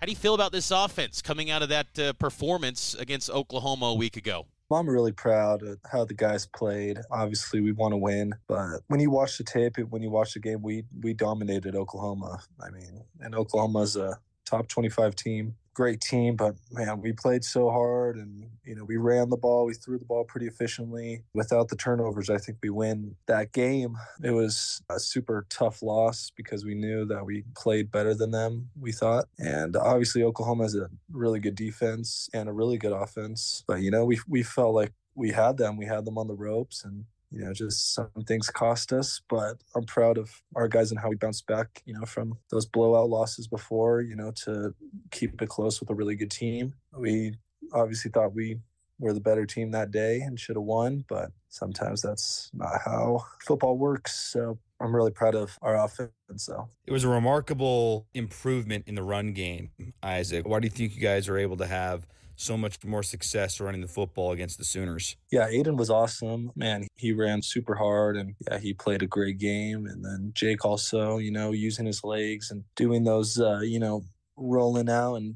how 0.00 0.06
do 0.06 0.10
you 0.10 0.16
feel 0.16 0.34
about 0.34 0.50
this 0.50 0.72
offense 0.72 1.22
coming 1.22 1.48
out 1.48 1.62
of 1.62 1.68
that 1.68 1.96
uh, 1.96 2.12
performance 2.14 2.92
against 2.94 3.30
Oklahoma 3.30 3.86
a 3.86 3.94
week 3.94 4.16
ago? 4.16 4.46
I'm 4.72 4.88
really 4.88 5.12
proud 5.12 5.62
of 5.62 5.78
how 5.88 6.04
the 6.04 6.14
guys 6.14 6.44
played. 6.44 6.98
Obviously, 7.12 7.60
we 7.60 7.70
want 7.70 7.92
to 7.92 7.96
win, 7.96 8.32
but 8.48 8.80
when 8.88 8.98
you 8.98 9.12
watch 9.12 9.38
the 9.38 9.44
tape, 9.44 9.76
when 9.90 10.02
you 10.02 10.10
watch 10.10 10.34
the 10.34 10.40
game, 10.40 10.60
we 10.60 10.82
we 11.04 11.14
dominated 11.14 11.76
Oklahoma. 11.76 12.40
I 12.60 12.70
mean, 12.70 13.00
and 13.20 13.36
Oklahoma's 13.36 13.94
a 13.94 14.18
top 14.44 14.66
25 14.66 15.14
team 15.14 15.54
great 15.76 16.00
team, 16.00 16.36
but 16.36 16.56
man, 16.72 17.02
we 17.02 17.12
played 17.12 17.44
so 17.44 17.68
hard 17.68 18.16
and, 18.16 18.48
you 18.64 18.74
know, 18.74 18.82
we 18.82 18.96
ran 18.96 19.28
the 19.28 19.36
ball, 19.36 19.66
we 19.66 19.74
threw 19.74 19.98
the 19.98 20.04
ball 20.06 20.24
pretty 20.24 20.46
efficiently. 20.46 21.22
Without 21.34 21.68
the 21.68 21.76
turnovers, 21.76 22.30
I 22.30 22.38
think 22.38 22.56
we 22.62 22.70
win 22.70 23.14
that 23.26 23.52
game. 23.52 23.94
It 24.24 24.30
was 24.30 24.80
a 24.88 24.98
super 24.98 25.44
tough 25.50 25.82
loss 25.82 26.32
because 26.34 26.64
we 26.64 26.74
knew 26.74 27.04
that 27.04 27.26
we 27.26 27.44
played 27.54 27.90
better 27.90 28.14
than 28.14 28.30
them, 28.30 28.70
we 28.80 28.90
thought. 28.90 29.26
And 29.38 29.76
obviously, 29.76 30.22
Oklahoma 30.22 30.64
has 30.64 30.74
a 30.74 30.88
really 31.12 31.40
good 31.40 31.54
defense 31.54 32.30
and 32.32 32.48
a 32.48 32.52
really 32.52 32.78
good 32.78 32.92
offense. 32.92 33.62
But, 33.68 33.82
you 33.82 33.90
know, 33.90 34.06
we, 34.06 34.18
we 34.26 34.42
felt 34.42 34.74
like 34.74 34.94
we 35.14 35.32
had 35.32 35.58
them, 35.58 35.76
we 35.76 35.84
had 35.84 36.06
them 36.06 36.16
on 36.16 36.26
the 36.26 36.34
ropes 36.34 36.84
and 36.84 37.04
you 37.30 37.44
know, 37.44 37.52
just 37.52 37.94
some 37.94 38.08
things 38.26 38.48
cost 38.50 38.92
us, 38.92 39.20
but 39.28 39.56
I'm 39.74 39.84
proud 39.84 40.18
of 40.18 40.30
our 40.54 40.68
guys 40.68 40.90
and 40.90 41.00
how 41.00 41.08
we 41.08 41.16
bounced 41.16 41.46
back, 41.46 41.82
you 41.84 41.94
know, 41.94 42.04
from 42.04 42.38
those 42.50 42.66
blowout 42.66 43.08
losses 43.08 43.48
before, 43.48 44.00
you 44.00 44.16
know, 44.16 44.30
to 44.44 44.74
keep 45.10 45.40
it 45.40 45.48
close 45.48 45.80
with 45.80 45.90
a 45.90 45.94
really 45.94 46.16
good 46.16 46.30
team. 46.30 46.74
We 46.96 47.34
obviously 47.72 48.10
thought 48.10 48.34
we 48.34 48.58
were 48.98 49.12
the 49.12 49.20
better 49.20 49.44
team 49.44 49.70
that 49.72 49.90
day 49.90 50.20
and 50.20 50.38
should 50.38 50.56
have 50.56 50.62
won, 50.62 51.04
but 51.08 51.30
sometimes 51.48 52.00
that's 52.00 52.50
not 52.54 52.80
how 52.84 53.24
football 53.44 53.76
works. 53.76 54.32
So 54.32 54.58
I'm 54.80 54.94
really 54.94 55.10
proud 55.10 55.34
of 55.34 55.58
our 55.62 55.76
offense. 55.76 56.10
So 56.36 56.68
it 56.86 56.92
was 56.92 57.04
a 57.04 57.08
remarkable 57.08 58.06
improvement 58.14 58.84
in 58.86 58.94
the 58.94 59.02
run 59.02 59.32
game, 59.32 59.70
Isaac. 60.02 60.46
Why 60.46 60.60
do 60.60 60.66
you 60.66 60.70
think 60.70 60.94
you 60.94 61.00
guys 61.00 61.28
are 61.28 61.38
able 61.38 61.56
to 61.58 61.66
have 61.66 62.06
so 62.36 62.56
much 62.56 62.84
more 62.84 63.02
success 63.02 63.60
running 63.60 63.80
the 63.80 63.88
football 63.88 64.32
against 64.32 64.58
the 64.58 64.64
Sooners. 64.64 65.16
Yeah, 65.32 65.46
Aidan 65.48 65.76
was 65.76 65.90
awesome. 65.90 66.52
Man, 66.54 66.86
he 66.94 67.12
ran 67.12 67.42
super 67.42 67.74
hard 67.74 68.16
and 68.16 68.34
yeah, 68.48 68.58
he 68.58 68.74
played 68.74 69.02
a 69.02 69.06
great 69.06 69.38
game. 69.38 69.86
And 69.86 70.04
then 70.04 70.32
Jake 70.34 70.64
also, 70.64 71.18
you 71.18 71.30
know, 71.30 71.52
using 71.52 71.86
his 71.86 72.04
legs 72.04 72.50
and 72.50 72.64
doing 72.76 73.04
those, 73.04 73.40
uh, 73.40 73.60
you 73.60 73.80
know, 73.80 74.04
rolling 74.36 74.90
out 74.90 75.16
and 75.16 75.34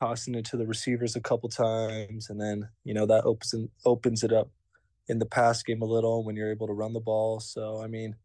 tossing 0.00 0.34
it 0.34 0.44
to 0.46 0.56
the 0.56 0.66
receivers 0.66 1.14
a 1.14 1.20
couple 1.20 1.48
times. 1.48 2.28
And 2.28 2.40
then, 2.40 2.68
you 2.82 2.94
know, 2.94 3.06
that 3.06 3.24
opens, 3.24 3.54
opens 3.86 4.24
it 4.24 4.32
up 4.32 4.50
in 5.08 5.20
the 5.20 5.26
pass 5.26 5.62
game 5.62 5.82
a 5.82 5.86
little 5.86 6.24
when 6.24 6.34
you're 6.34 6.50
able 6.50 6.66
to 6.66 6.72
run 6.72 6.94
the 6.94 7.00
ball. 7.00 7.38
So, 7.38 7.80
I 7.82 7.86
mean, 7.86 8.16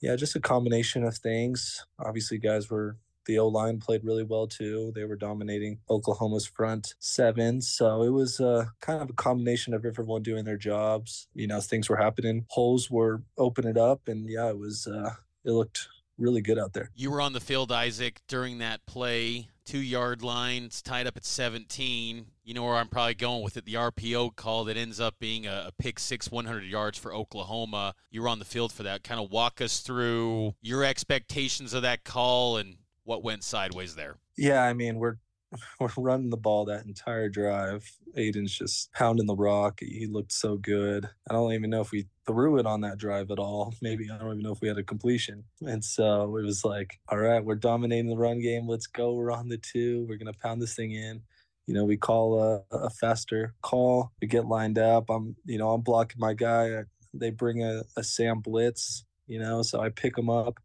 yeah, 0.00 0.16
just 0.16 0.36
a 0.36 0.40
combination 0.40 1.04
of 1.04 1.16
things. 1.18 1.84
Obviously, 1.98 2.38
guys 2.38 2.70
were 2.70 2.96
the 3.30 3.38
O 3.38 3.46
line 3.46 3.78
played 3.78 4.02
really 4.02 4.24
well 4.24 4.48
too. 4.48 4.90
They 4.94 5.04
were 5.04 5.14
dominating 5.14 5.78
Oklahoma's 5.88 6.46
front 6.46 6.94
seven. 6.98 7.62
So 7.62 8.02
it 8.02 8.08
was 8.08 8.40
uh, 8.40 8.66
kind 8.80 9.00
of 9.00 9.10
a 9.10 9.12
combination 9.12 9.72
of 9.72 9.86
everyone 9.86 10.22
doing 10.22 10.44
their 10.44 10.56
jobs. 10.56 11.28
You 11.32 11.46
know, 11.46 11.60
things 11.60 11.88
were 11.88 11.96
happening, 11.96 12.44
holes 12.48 12.90
were 12.90 13.22
opening 13.38 13.78
up, 13.78 14.08
and 14.08 14.28
yeah, 14.28 14.48
it 14.48 14.58
was, 14.58 14.88
uh, 14.88 15.14
it 15.44 15.52
looked 15.52 15.86
really 16.18 16.40
good 16.40 16.58
out 16.58 16.72
there. 16.72 16.90
You 16.96 17.12
were 17.12 17.20
on 17.20 17.32
the 17.32 17.40
field, 17.40 17.70
Isaac, 17.70 18.20
during 18.26 18.58
that 18.58 18.84
play, 18.84 19.48
two 19.64 19.78
yard 19.78 20.24
line. 20.24 20.64
It's 20.64 20.82
tied 20.82 21.06
up 21.06 21.16
at 21.16 21.24
17. 21.24 22.26
You 22.42 22.54
know 22.54 22.64
where 22.64 22.74
I'm 22.74 22.88
probably 22.88 23.14
going 23.14 23.44
with 23.44 23.56
it. 23.56 23.64
The 23.64 23.74
RPO 23.74 24.34
call 24.34 24.64
that 24.64 24.76
ends 24.76 24.98
up 24.98 25.20
being 25.20 25.46
a, 25.46 25.66
a 25.68 25.72
pick 25.78 26.00
six, 26.00 26.32
100 26.32 26.64
yards 26.64 26.98
for 26.98 27.14
Oklahoma. 27.14 27.94
You 28.10 28.22
were 28.22 28.28
on 28.28 28.40
the 28.40 28.44
field 28.44 28.72
for 28.72 28.82
that. 28.82 29.04
Kind 29.04 29.20
of 29.20 29.30
walk 29.30 29.60
us 29.60 29.78
through 29.78 30.54
your 30.60 30.82
expectations 30.82 31.72
of 31.74 31.82
that 31.82 32.02
call 32.02 32.56
and 32.56 32.76
what 33.10 33.24
went 33.24 33.42
sideways 33.42 33.96
there? 33.96 34.18
Yeah, 34.38 34.62
I 34.62 34.72
mean, 34.72 35.00
we're 35.00 35.16
we're 35.80 35.88
running 35.96 36.30
the 36.30 36.36
ball 36.36 36.66
that 36.66 36.86
entire 36.86 37.28
drive. 37.28 37.84
Aidan's 38.16 38.56
just 38.56 38.92
pounding 38.92 39.26
the 39.26 39.34
rock. 39.34 39.80
He 39.80 40.06
looked 40.06 40.30
so 40.30 40.56
good. 40.56 41.08
I 41.28 41.34
don't 41.34 41.52
even 41.52 41.70
know 41.70 41.80
if 41.80 41.90
we 41.90 42.06
threw 42.24 42.60
it 42.60 42.66
on 42.66 42.82
that 42.82 42.98
drive 42.98 43.32
at 43.32 43.40
all. 43.40 43.74
Maybe 43.82 44.08
I 44.08 44.16
don't 44.16 44.34
even 44.34 44.42
know 44.42 44.52
if 44.52 44.60
we 44.60 44.68
had 44.68 44.78
a 44.78 44.84
completion. 44.84 45.42
And 45.62 45.84
so 45.84 46.36
it 46.36 46.44
was 46.44 46.64
like, 46.64 47.00
all 47.08 47.18
right, 47.18 47.44
we're 47.44 47.56
dominating 47.56 48.08
the 48.08 48.16
run 48.16 48.40
game. 48.40 48.68
Let's 48.68 48.86
go. 48.86 49.12
We're 49.12 49.32
on 49.32 49.48
the 49.48 49.58
two. 49.58 50.06
We're 50.08 50.16
gonna 50.16 50.32
pound 50.40 50.62
this 50.62 50.76
thing 50.76 50.92
in. 50.92 51.20
You 51.66 51.74
know, 51.74 51.84
we 51.84 51.96
call 51.96 52.40
a, 52.40 52.76
a 52.76 52.90
faster 52.90 53.54
call. 53.60 54.12
We 54.22 54.28
get 54.28 54.46
lined 54.46 54.78
up. 54.78 55.10
I'm, 55.10 55.34
you 55.44 55.58
know, 55.58 55.72
I'm 55.72 55.80
blocking 55.80 56.20
my 56.20 56.34
guy. 56.34 56.84
They 57.12 57.30
bring 57.30 57.64
a, 57.64 57.82
a 57.96 58.04
Sam 58.04 58.38
blitz. 58.38 59.04
You 59.26 59.40
know, 59.40 59.62
so 59.62 59.80
I 59.80 59.88
pick 59.88 60.16
him 60.16 60.30
up 60.30 60.58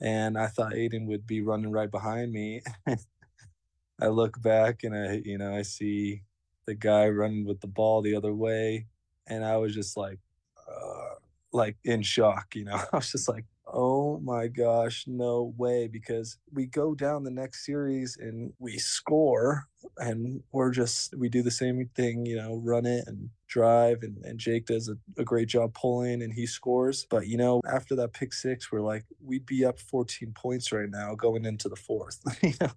and 0.00 0.38
I 0.38 0.46
thought 0.46 0.74
Aidan 0.74 1.06
would 1.06 1.26
be 1.26 1.42
running 1.42 1.70
right 1.70 1.90
behind 1.90 2.32
me. 2.32 2.62
I 4.00 4.08
look 4.08 4.40
back 4.40 4.82
and 4.84 4.94
I, 4.96 5.22
you 5.24 5.38
know, 5.38 5.54
I 5.54 5.62
see 5.62 6.22
the 6.66 6.74
guy 6.74 7.08
running 7.08 7.44
with 7.44 7.60
the 7.60 7.66
ball 7.66 8.00
the 8.00 8.14
other 8.14 8.32
way, 8.34 8.86
and 9.26 9.44
I 9.44 9.56
was 9.58 9.74
just 9.74 9.96
like, 9.96 10.18
uh, 10.68 11.14
like 11.52 11.76
in 11.84 12.02
shock. 12.02 12.54
You 12.54 12.64
know, 12.64 12.76
I 12.92 12.96
was 12.96 13.12
just 13.12 13.28
like, 13.28 13.44
oh 13.72 14.20
my 14.20 14.48
gosh, 14.48 15.04
no 15.06 15.54
way. 15.56 15.86
Because 15.86 16.38
we 16.52 16.66
go 16.66 16.94
down 16.94 17.24
the 17.24 17.30
next 17.30 17.64
series 17.64 18.16
and 18.20 18.52
we 18.58 18.78
score, 18.78 19.66
and 19.98 20.42
we're 20.52 20.70
just, 20.70 21.16
we 21.16 21.28
do 21.28 21.42
the 21.42 21.50
same 21.50 21.88
thing, 21.94 22.26
you 22.26 22.36
know, 22.36 22.60
run 22.62 22.86
it 22.86 23.04
and 23.06 23.30
drive. 23.46 24.02
And, 24.02 24.16
and 24.24 24.38
Jake 24.38 24.66
does 24.66 24.88
a, 24.88 24.96
a 25.20 25.24
great 25.24 25.48
job 25.48 25.74
pulling 25.74 26.22
and 26.22 26.32
he 26.32 26.46
scores. 26.46 27.06
But, 27.08 27.26
you 27.26 27.36
know, 27.36 27.60
after 27.70 27.94
that 27.96 28.12
pick 28.12 28.32
six, 28.32 28.70
we're 28.70 28.80
like, 28.80 29.04
we'd 29.24 29.46
be 29.46 29.64
up 29.64 29.78
14 29.78 30.32
points 30.32 30.72
right 30.72 30.90
now 30.90 31.14
going 31.14 31.44
into 31.44 31.68
the 31.68 31.76
fourth. 31.76 32.20
you 32.42 32.54
know? 32.60 32.70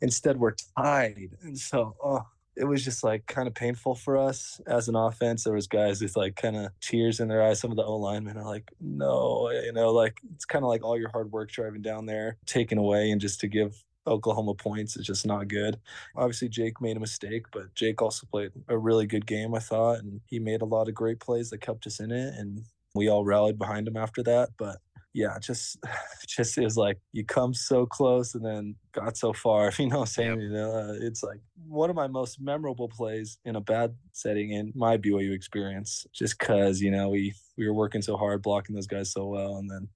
Instead, 0.00 0.38
we're 0.38 0.54
tied. 0.76 1.30
And 1.42 1.56
so, 1.56 1.96
oh, 2.02 2.26
it 2.56 2.64
was 2.64 2.84
just 2.84 3.02
like 3.02 3.26
kind 3.26 3.48
of 3.48 3.54
painful 3.54 3.94
for 3.94 4.16
us 4.16 4.60
as 4.66 4.88
an 4.88 4.96
offense. 4.96 5.44
There 5.44 5.54
was 5.54 5.66
guys 5.66 6.02
with 6.02 6.16
like 6.16 6.36
kind 6.36 6.56
of 6.56 6.70
tears 6.80 7.20
in 7.20 7.28
their 7.28 7.42
eyes. 7.42 7.60
Some 7.60 7.70
of 7.70 7.76
the 7.76 7.84
O 7.84 7.96
linemen 7.96 8.36
are 8.36 8.44
like, 8.44 8.70
no, 8.80 9.50
you 9.50 9.72
know, 9.72 9.90
like 9.90 10.20
it's 10.34 10.44
kind 10.44 10.64
of 10.64 10.68
like 10.68 10.84
all 10.84 10.98
your 10.98 11.10
hard 11.10 11.32
work 11.32 11.50
driving 11.50 11.82
down 11.82 12.06
there 12.06 12.36
taken 12.46 12.78
away, 12.78 13.10
and 13.10 13.20
just 13.20 13.40
to 13.40 13.48
give 13.48 13.82
Oklahoma 14.06 14.54
points 14.54 14.96
is 14.96 15.06
just 15.06 15.26
not 15.26 15.48
good. 15.48 15.78
Obviously, 16.16 16.48
Jake 16.48 16.80
made 16.80 16.96
a 16.96 17.00
mistake, 17.00 17.46
but 17.52 17.74
Jake 17.74 18.02
also 18.02 18.26
played 18.30 18.50
a 18.68 18.76
really 18.76 19.06
good 19.06 19.26
game, 19.26 19.54
I 19.54 19.60
thought, 19.60 20.00
and 20.00 20.20
he 20.26 20.38
made 20.38 20.60
a 20.60 20.66
lot 20.66 20.88
of 20.88 20.94
great 20.94 21.20
plays 21.20 21.50
that 21.50 21.60
kept 21.60 21.86
us 21.86 22.00
in 22.00 22.10
it, 22.10 22.34
and 22.34 22.64
we 22.94 23.08
all 23.08 23.24
rallied 23.24 23.58
behind 23.58 23.88
him 23.88 23.96
after 23.96 24.22
that. 24.24 24.50
But 24.58 24.78
yeah, 25.14 25.38
just 25.38 25.78
just 26.28 26.58
is 26.58 26.76
like 26.76 26.98
you 27.12 27.24
come 27.24 27.54
so 27.54 27.86
close 27.86 28.34
and 28.34 28.44
then 28.44 28.74
got 28.92 29.16
so 29.16 29.32
far. 29.32 29.72
You 29.78 29.88
know, 29.88 29.98
what 29.98 30.02
I'm 30.02 30.06
saying 30.06 30.40
you 30.40 30.50
know, 30.50 30.72
uh, 30.72 30.94
it's 31.00 31.22
like 31.22 31.40
one 31.66 31.90
of 31.90 31.96
my 31.96 32.06
most 32.06 32.40
memorable 32.40 32.88
plays 32.88 33.38
in 33.44 33.56
a 33.56 33.60
bad 33.60 33.94
setting 34.12 34.52
in 34.52 34.72
my 34.74 34.96
BYU 34.96 35.34
experience. 35.34 36.06
Just 36.12 36.38
because 36.38 36.80
you 36.80 36.90
know 36.90 37.08
we 37.08 37.34
we 37.56 37.66
were 37.66 37.74
working 37.74 38.02
so 38.02 38.16
hard, 38.16 38.42
blocking 38.42 38.74
those 38.74 38.86
guys 38.86 39.12
so 39.12 39.26
well, 39.26 39.56
and 39.56 39.70
then 39.70 39.88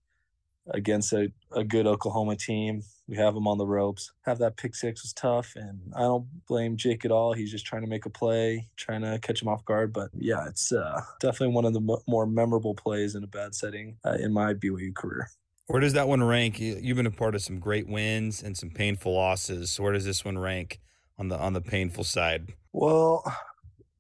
against 0.71 1.13
a, 1.13 1.33
a 1.53 1.65
good 1.65 1.87
Oklahoma 1.87 2.37
team. 2.37 2.83
We 3.09 3.17
have 3.17 3.35
them 3.35 3.47
on 3.47 3.59
the 3.59 3.67
ropes. 3.67 4.13
Have 4.25 4.39
that 4.39 4.57
pick 4.57 4.75
six 4.75 5.03
was 5.03 5.13
tough, 5.13 5.53
and 5.55 5.81
I 5.95 6.01
don't 6.01 6.27
blame 6.49 6.77
Jake 6.77 7.05
at 7.05 7.13
all. 7.13 7.33
He's 7.33 7.51
just 7.51 7.65
trying 7.65 7.83
to 7.83 7.89
make 7.89 8.05
a 8.07 8.11
play, 8.11 8.69
trying 8.77 9.03
to 9.03 9.19
catch 9.23 9.41
him 9.41 9.49
off 9.49 9.65
guard. 9.65 9.93
But 9.93 10.11
yeah, 10.15 10.47
it's 10.49 10.73
uh, 10.73 11.01
definitely 11.21 11.55
one 11.55 11.65
of 11.65 11.73
the 11.73 11.81
m- 11.81 12.03
more 12.09 12.27
memorable 12.27 12.75
plays 12.75 13.15
in 13.15 13.23
a 13.23 13.29
bad 13.29 13.55
setting 13.55 13.97
uh, 14.05 14.17
in 14.19 14.33
my 14.33 14.55
BYU 14.55 14.95
career. 14.95 15.29
Where 15.69 15.81
does 15.81 15.95
that 15.95 16.09
one 16.09 16.23
rank? 16.23 16.61
You've 16.61 16.97
been 16.97 17.07
a 17.07 17.11
part 17.11 17.35
of 17.35 17.43
some 17.43 17.59
great 17.59 17.89
wins 17.89 18.43
and 18.43 18.57
some 18.57 18.71
painful 18.71 19.13
losses. 19.15 19.79
where 19.81 19.93
does 19.93 20.05
this 20.05 20.25
one 20.25 20.39
rank 20.39 20.81
on 21.19 21.29
the 21.29 21.39
on 21.39 21.53
the 21.55 21.61
painful 21.61 22.05
side? 22.05 22.55
Well, 22.73 23.25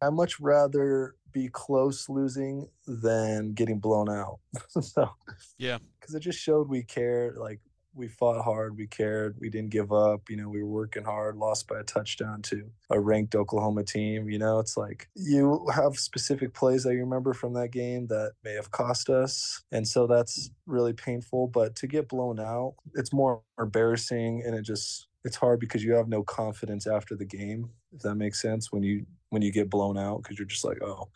I 0.02 0.11
much 0.11 0.38
rather 0.38 1.14
be 1.36 1.48
close 1.48 2.08
losing 2.08 2.66
than 2.86 3.52
getting 3.52 3.78
blown 3.78 4.08
out. 4.08 4.38
so 4.80 5.10
yeah, 5.58 5.76
because 6.00 6.14
it 6.14 6.20
just 6.20 6.38
showed 6.38 6.66
we 6.66 6.82
cared. 6.82 7.36
Like 7.36 7.60
we 7.92 8.08
fought 8.08 8.42
hard, 8.42 8.78
we 8.78 8.86
cared, 8.86 9.36
we 9.38 9.50
didn't 9.50 9.68
give 9.68 9.92
up. 9.92 10.30
You 10.30 10.38
know, 10.38 10.48
we 10.48 10.62
were 10.62 10.70
working 10.70 11.04
hard. 11.04 11.36
Lost 11.36 11.68
by 11.68 11.80
a 11.80 11.82
touchdown 11.82 12.40
to 12.42 12.70
a 12.88 12.98
ranked 12.98 13.34
Oklahoma 13.34 13.84
team. 13.84 14.30
You 14.30 14.38
know, 14.38 14.60
it's 14.60 14.78
like 14.78 15.10
you 15.14 15.68
have 15.74 15.98
specific 15.98 16.54
plays 16.54 16.84
that 16.84 16.94
you 16.94 17.00
remember 17.00 17.34
from 17.34 17.52
that 17.52 17.70
game 17.70 18.06
that 18.06 18.32
may 18.42 18.54
have 18.54 18.70
cost 18.70 19.10
us, 19.10 19.62
and 19.70 19.86
so 19.86 20.06
that's 20.06 20.50
really 20.64 20.94
painful. 20.94 21.48
But 21.48 21.76
to 21.76 21.86
get 21.86 22.08
blown 22.08 22.40
out, 22.40 22.76
it's 22.94 23.12
more 23.12 23.42
embarrassing, 23.60 24.42
and 24.46 24.54
it 24.54 24.62
just 24.62 25.06
it's 25.26 25.37
hard 25.37 25.61
because 25.61 25.85
you 25.85 25.92
have 25.92 26.09
no 26.09 26.23
confidence 26.23 26.87
after 26.87 27.14
the 27.14 27.25
game 27.25 27.68
if 27.92 28.02
that 28.02 28.14
makes 28.14 28.40
sense 28.40 28.73
when 28.73 28.83
you 28.83 29.04
when 29.30 29.42
you 29.42 29.52
get 29.52 29.68
blown 29.68 29.99
out 29.99 30.23
because 30.23 30.38
you're 30.38 30.47
just 30.47 30.64
like 30.64 30.78
oh 30.83 31.09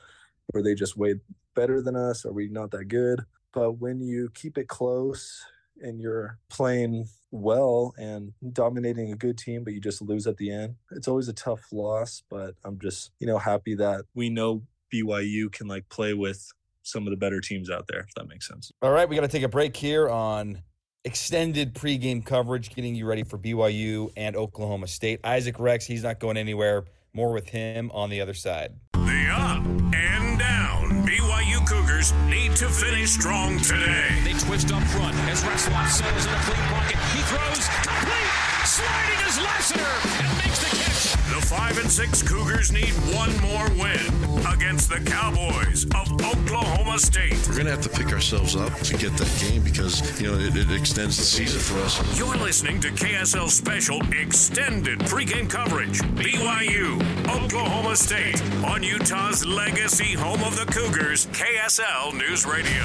were 0.52 0.62
they 0.62 0.74
just 0.74 0.96
way 0.96 1.14
better 1.54 1.82
than 1.82 1.96
us? 1.96 2.24
Are 2.24 2.32
we 2.32 2.48
not 2.48 2.70
that 2.72 2.86
good? 2.86 3.20
But 3.52 3.72
when 3.72 4.00
you 4.00 4.30
keep 4.34 4.58
it 4.58 4.68
close 4.68 5.42
and 5.82 6.00
you're 6.00 6.38
playing 6.48 7.08
well 7.30 7.94
and 7.96 8.32
dominating 8.52 9.12
a 9.12 9.16
good 9.16 9.38
team 9.38 9.62
but 9.64 9.72
you 9.72 9.80
just 9.80 10.02
lose 10.02 10.26
at 10.26 10.36
the 10.36 10.50
end 10.50 10.74
it's 10.90 11.06
always 11.06 11.28
a 11.28 11.32
tough 11.32 11.60
loss 11.72 12.24
but 12.28 12.54
i'm 12.64 12.76
just 12.80 13.12
you 13.20 13.26
know 13.26 13.38
happy 13.38 13.74
that 13.76 14.04
we 14.14 14.28
know 14.28 14.60
byu 14.92 15.50
can 15.52 15.68
like 15.68 15.88
play 15.88 16.12
with 16.12 16.52
some 16.82 17.06
of 17.06 17.12
the 17.12 17.16
better 17.16 17.40
teams 17.40 17.70
out 17.70 17.86
there 17.86 18.00
if 18.00 18.12
that 18.16 18.26
makes 18.26 18.48
sense. 18.48 18.72
All 18.82 18.90
right 18.90 19.08
we 19.08 19.14
got 19.14 19.22
to 19.22 19.28
take 19.28 19.44
a 19.44 19.48
break 19.48 19.76
here 19.76 20.08
on 20.10 20.60
extended 21.04 21.74
pregame 21.74 22.24
coverage, 22.24 22.74
getting 22.74 22.94
you 22.94 23.06
ready 23.06 23.22
for 23.22 23.38
BYU 23.38 24.10
and 24.16 24.36
Oklahoma 24.36 24.86
State. 24.86 25.20
Isaac 25.24 25.58
Rex, 25.58 25.86
he's 25.86 26.02
not 26.02 26.18
going 26.18 26.36
anywhere. 26.36 26.84
More 27.12 27.32
with 27.32 27.48
him 27.48 27.90
on 27.92 28.10
the 28.10 28.20
other 28.20 28.34
side. 28.34 28.74
The 28.92 29.28
up 29.32 29.64
and 29.64 30.38
down. 30.38 31.06
BYU 31.06 31.66
Cougars 31.66 32.12
need 32.28 32.54
to 32.56 32.68
finish 32.68 33.10
strong 33.10 33.58
today. 33.58 34.08
They 34.22 34.34
twist 34.34 34.72
up 34.72 34.82
front 34.84 35.16
as 35.28 35.42
Rex 35.44 35.68
Retzlaff 35.68 35.88
settles 35.88 36.26
in 36.26 36.32
a 36.32 36.40
clean 36.42 36.66
pocket. 36.68 36.96
He 37.14 37.22
throws 37.22 37.66
complete. 37.82 38.50
Sliding 38.64 39.26
is 39.26 39.38
Lassiter 39.38 40.22
and 40.22 40.38
makes 40.38 40.60
the 40.60 40.76
catch. 40.76 41.12
The 41.34 41.46
5 41.46 41.78
and 41.78 41.90
6 41.90 42.22
Cougars 42.22 42.70
need 42.70 42.92
one 43.14 43.36
more 43.40 43.68
win 43.70 44.29
against 44.46 44.88
the 44.88 44.98
Cowboys 45.00 45.84
of 45.84 46.12
Oklahoma 46.12 46.98
State. 46.98 47.36
We're 47.48 47.54
going 47.54 47.66
to 47.66 47.72
have 47.72 47.82
to 47.82 47.88
pick 47.88 48.12
ourselves 48.12 48.56
up 48.56 48.72
to 48.80 48.96
get 48.96 49.16
that 49.16 49.38
game 49.40 49.62
because, 49.62 50.20
you 50.20 50.30
know, 50.30 50.38
it, 50.38 50.56
it 50.56 50.70
extends 50.70 51.16
the 51.16 51.24
season 51.24 51.60
for 51.60 51.80
us. 51.84 52.18
You're 52.18 52.36
listening 52.36 52.80
to 52.80 52.88
KSL 52.88 53.48
Special 53.48 54.00
Extended 54.12 54.98
Pregame 55.00 55.48
Coverage. 55.48 56.00
BYU, 56.00 57.00
Oklahoma 57.28 57.96
State, 57.96 58.42
on 58.64 58.82
Utah's 58.82 59.44
legacy 59.44 60.12
home 60.14 60.42
of 60.42 60.56
the 60.56 60.70
Cougars, 60.72 61.26
KSL 61.26 62.14
News 62.14 62.46
Radio. 62.46 62.84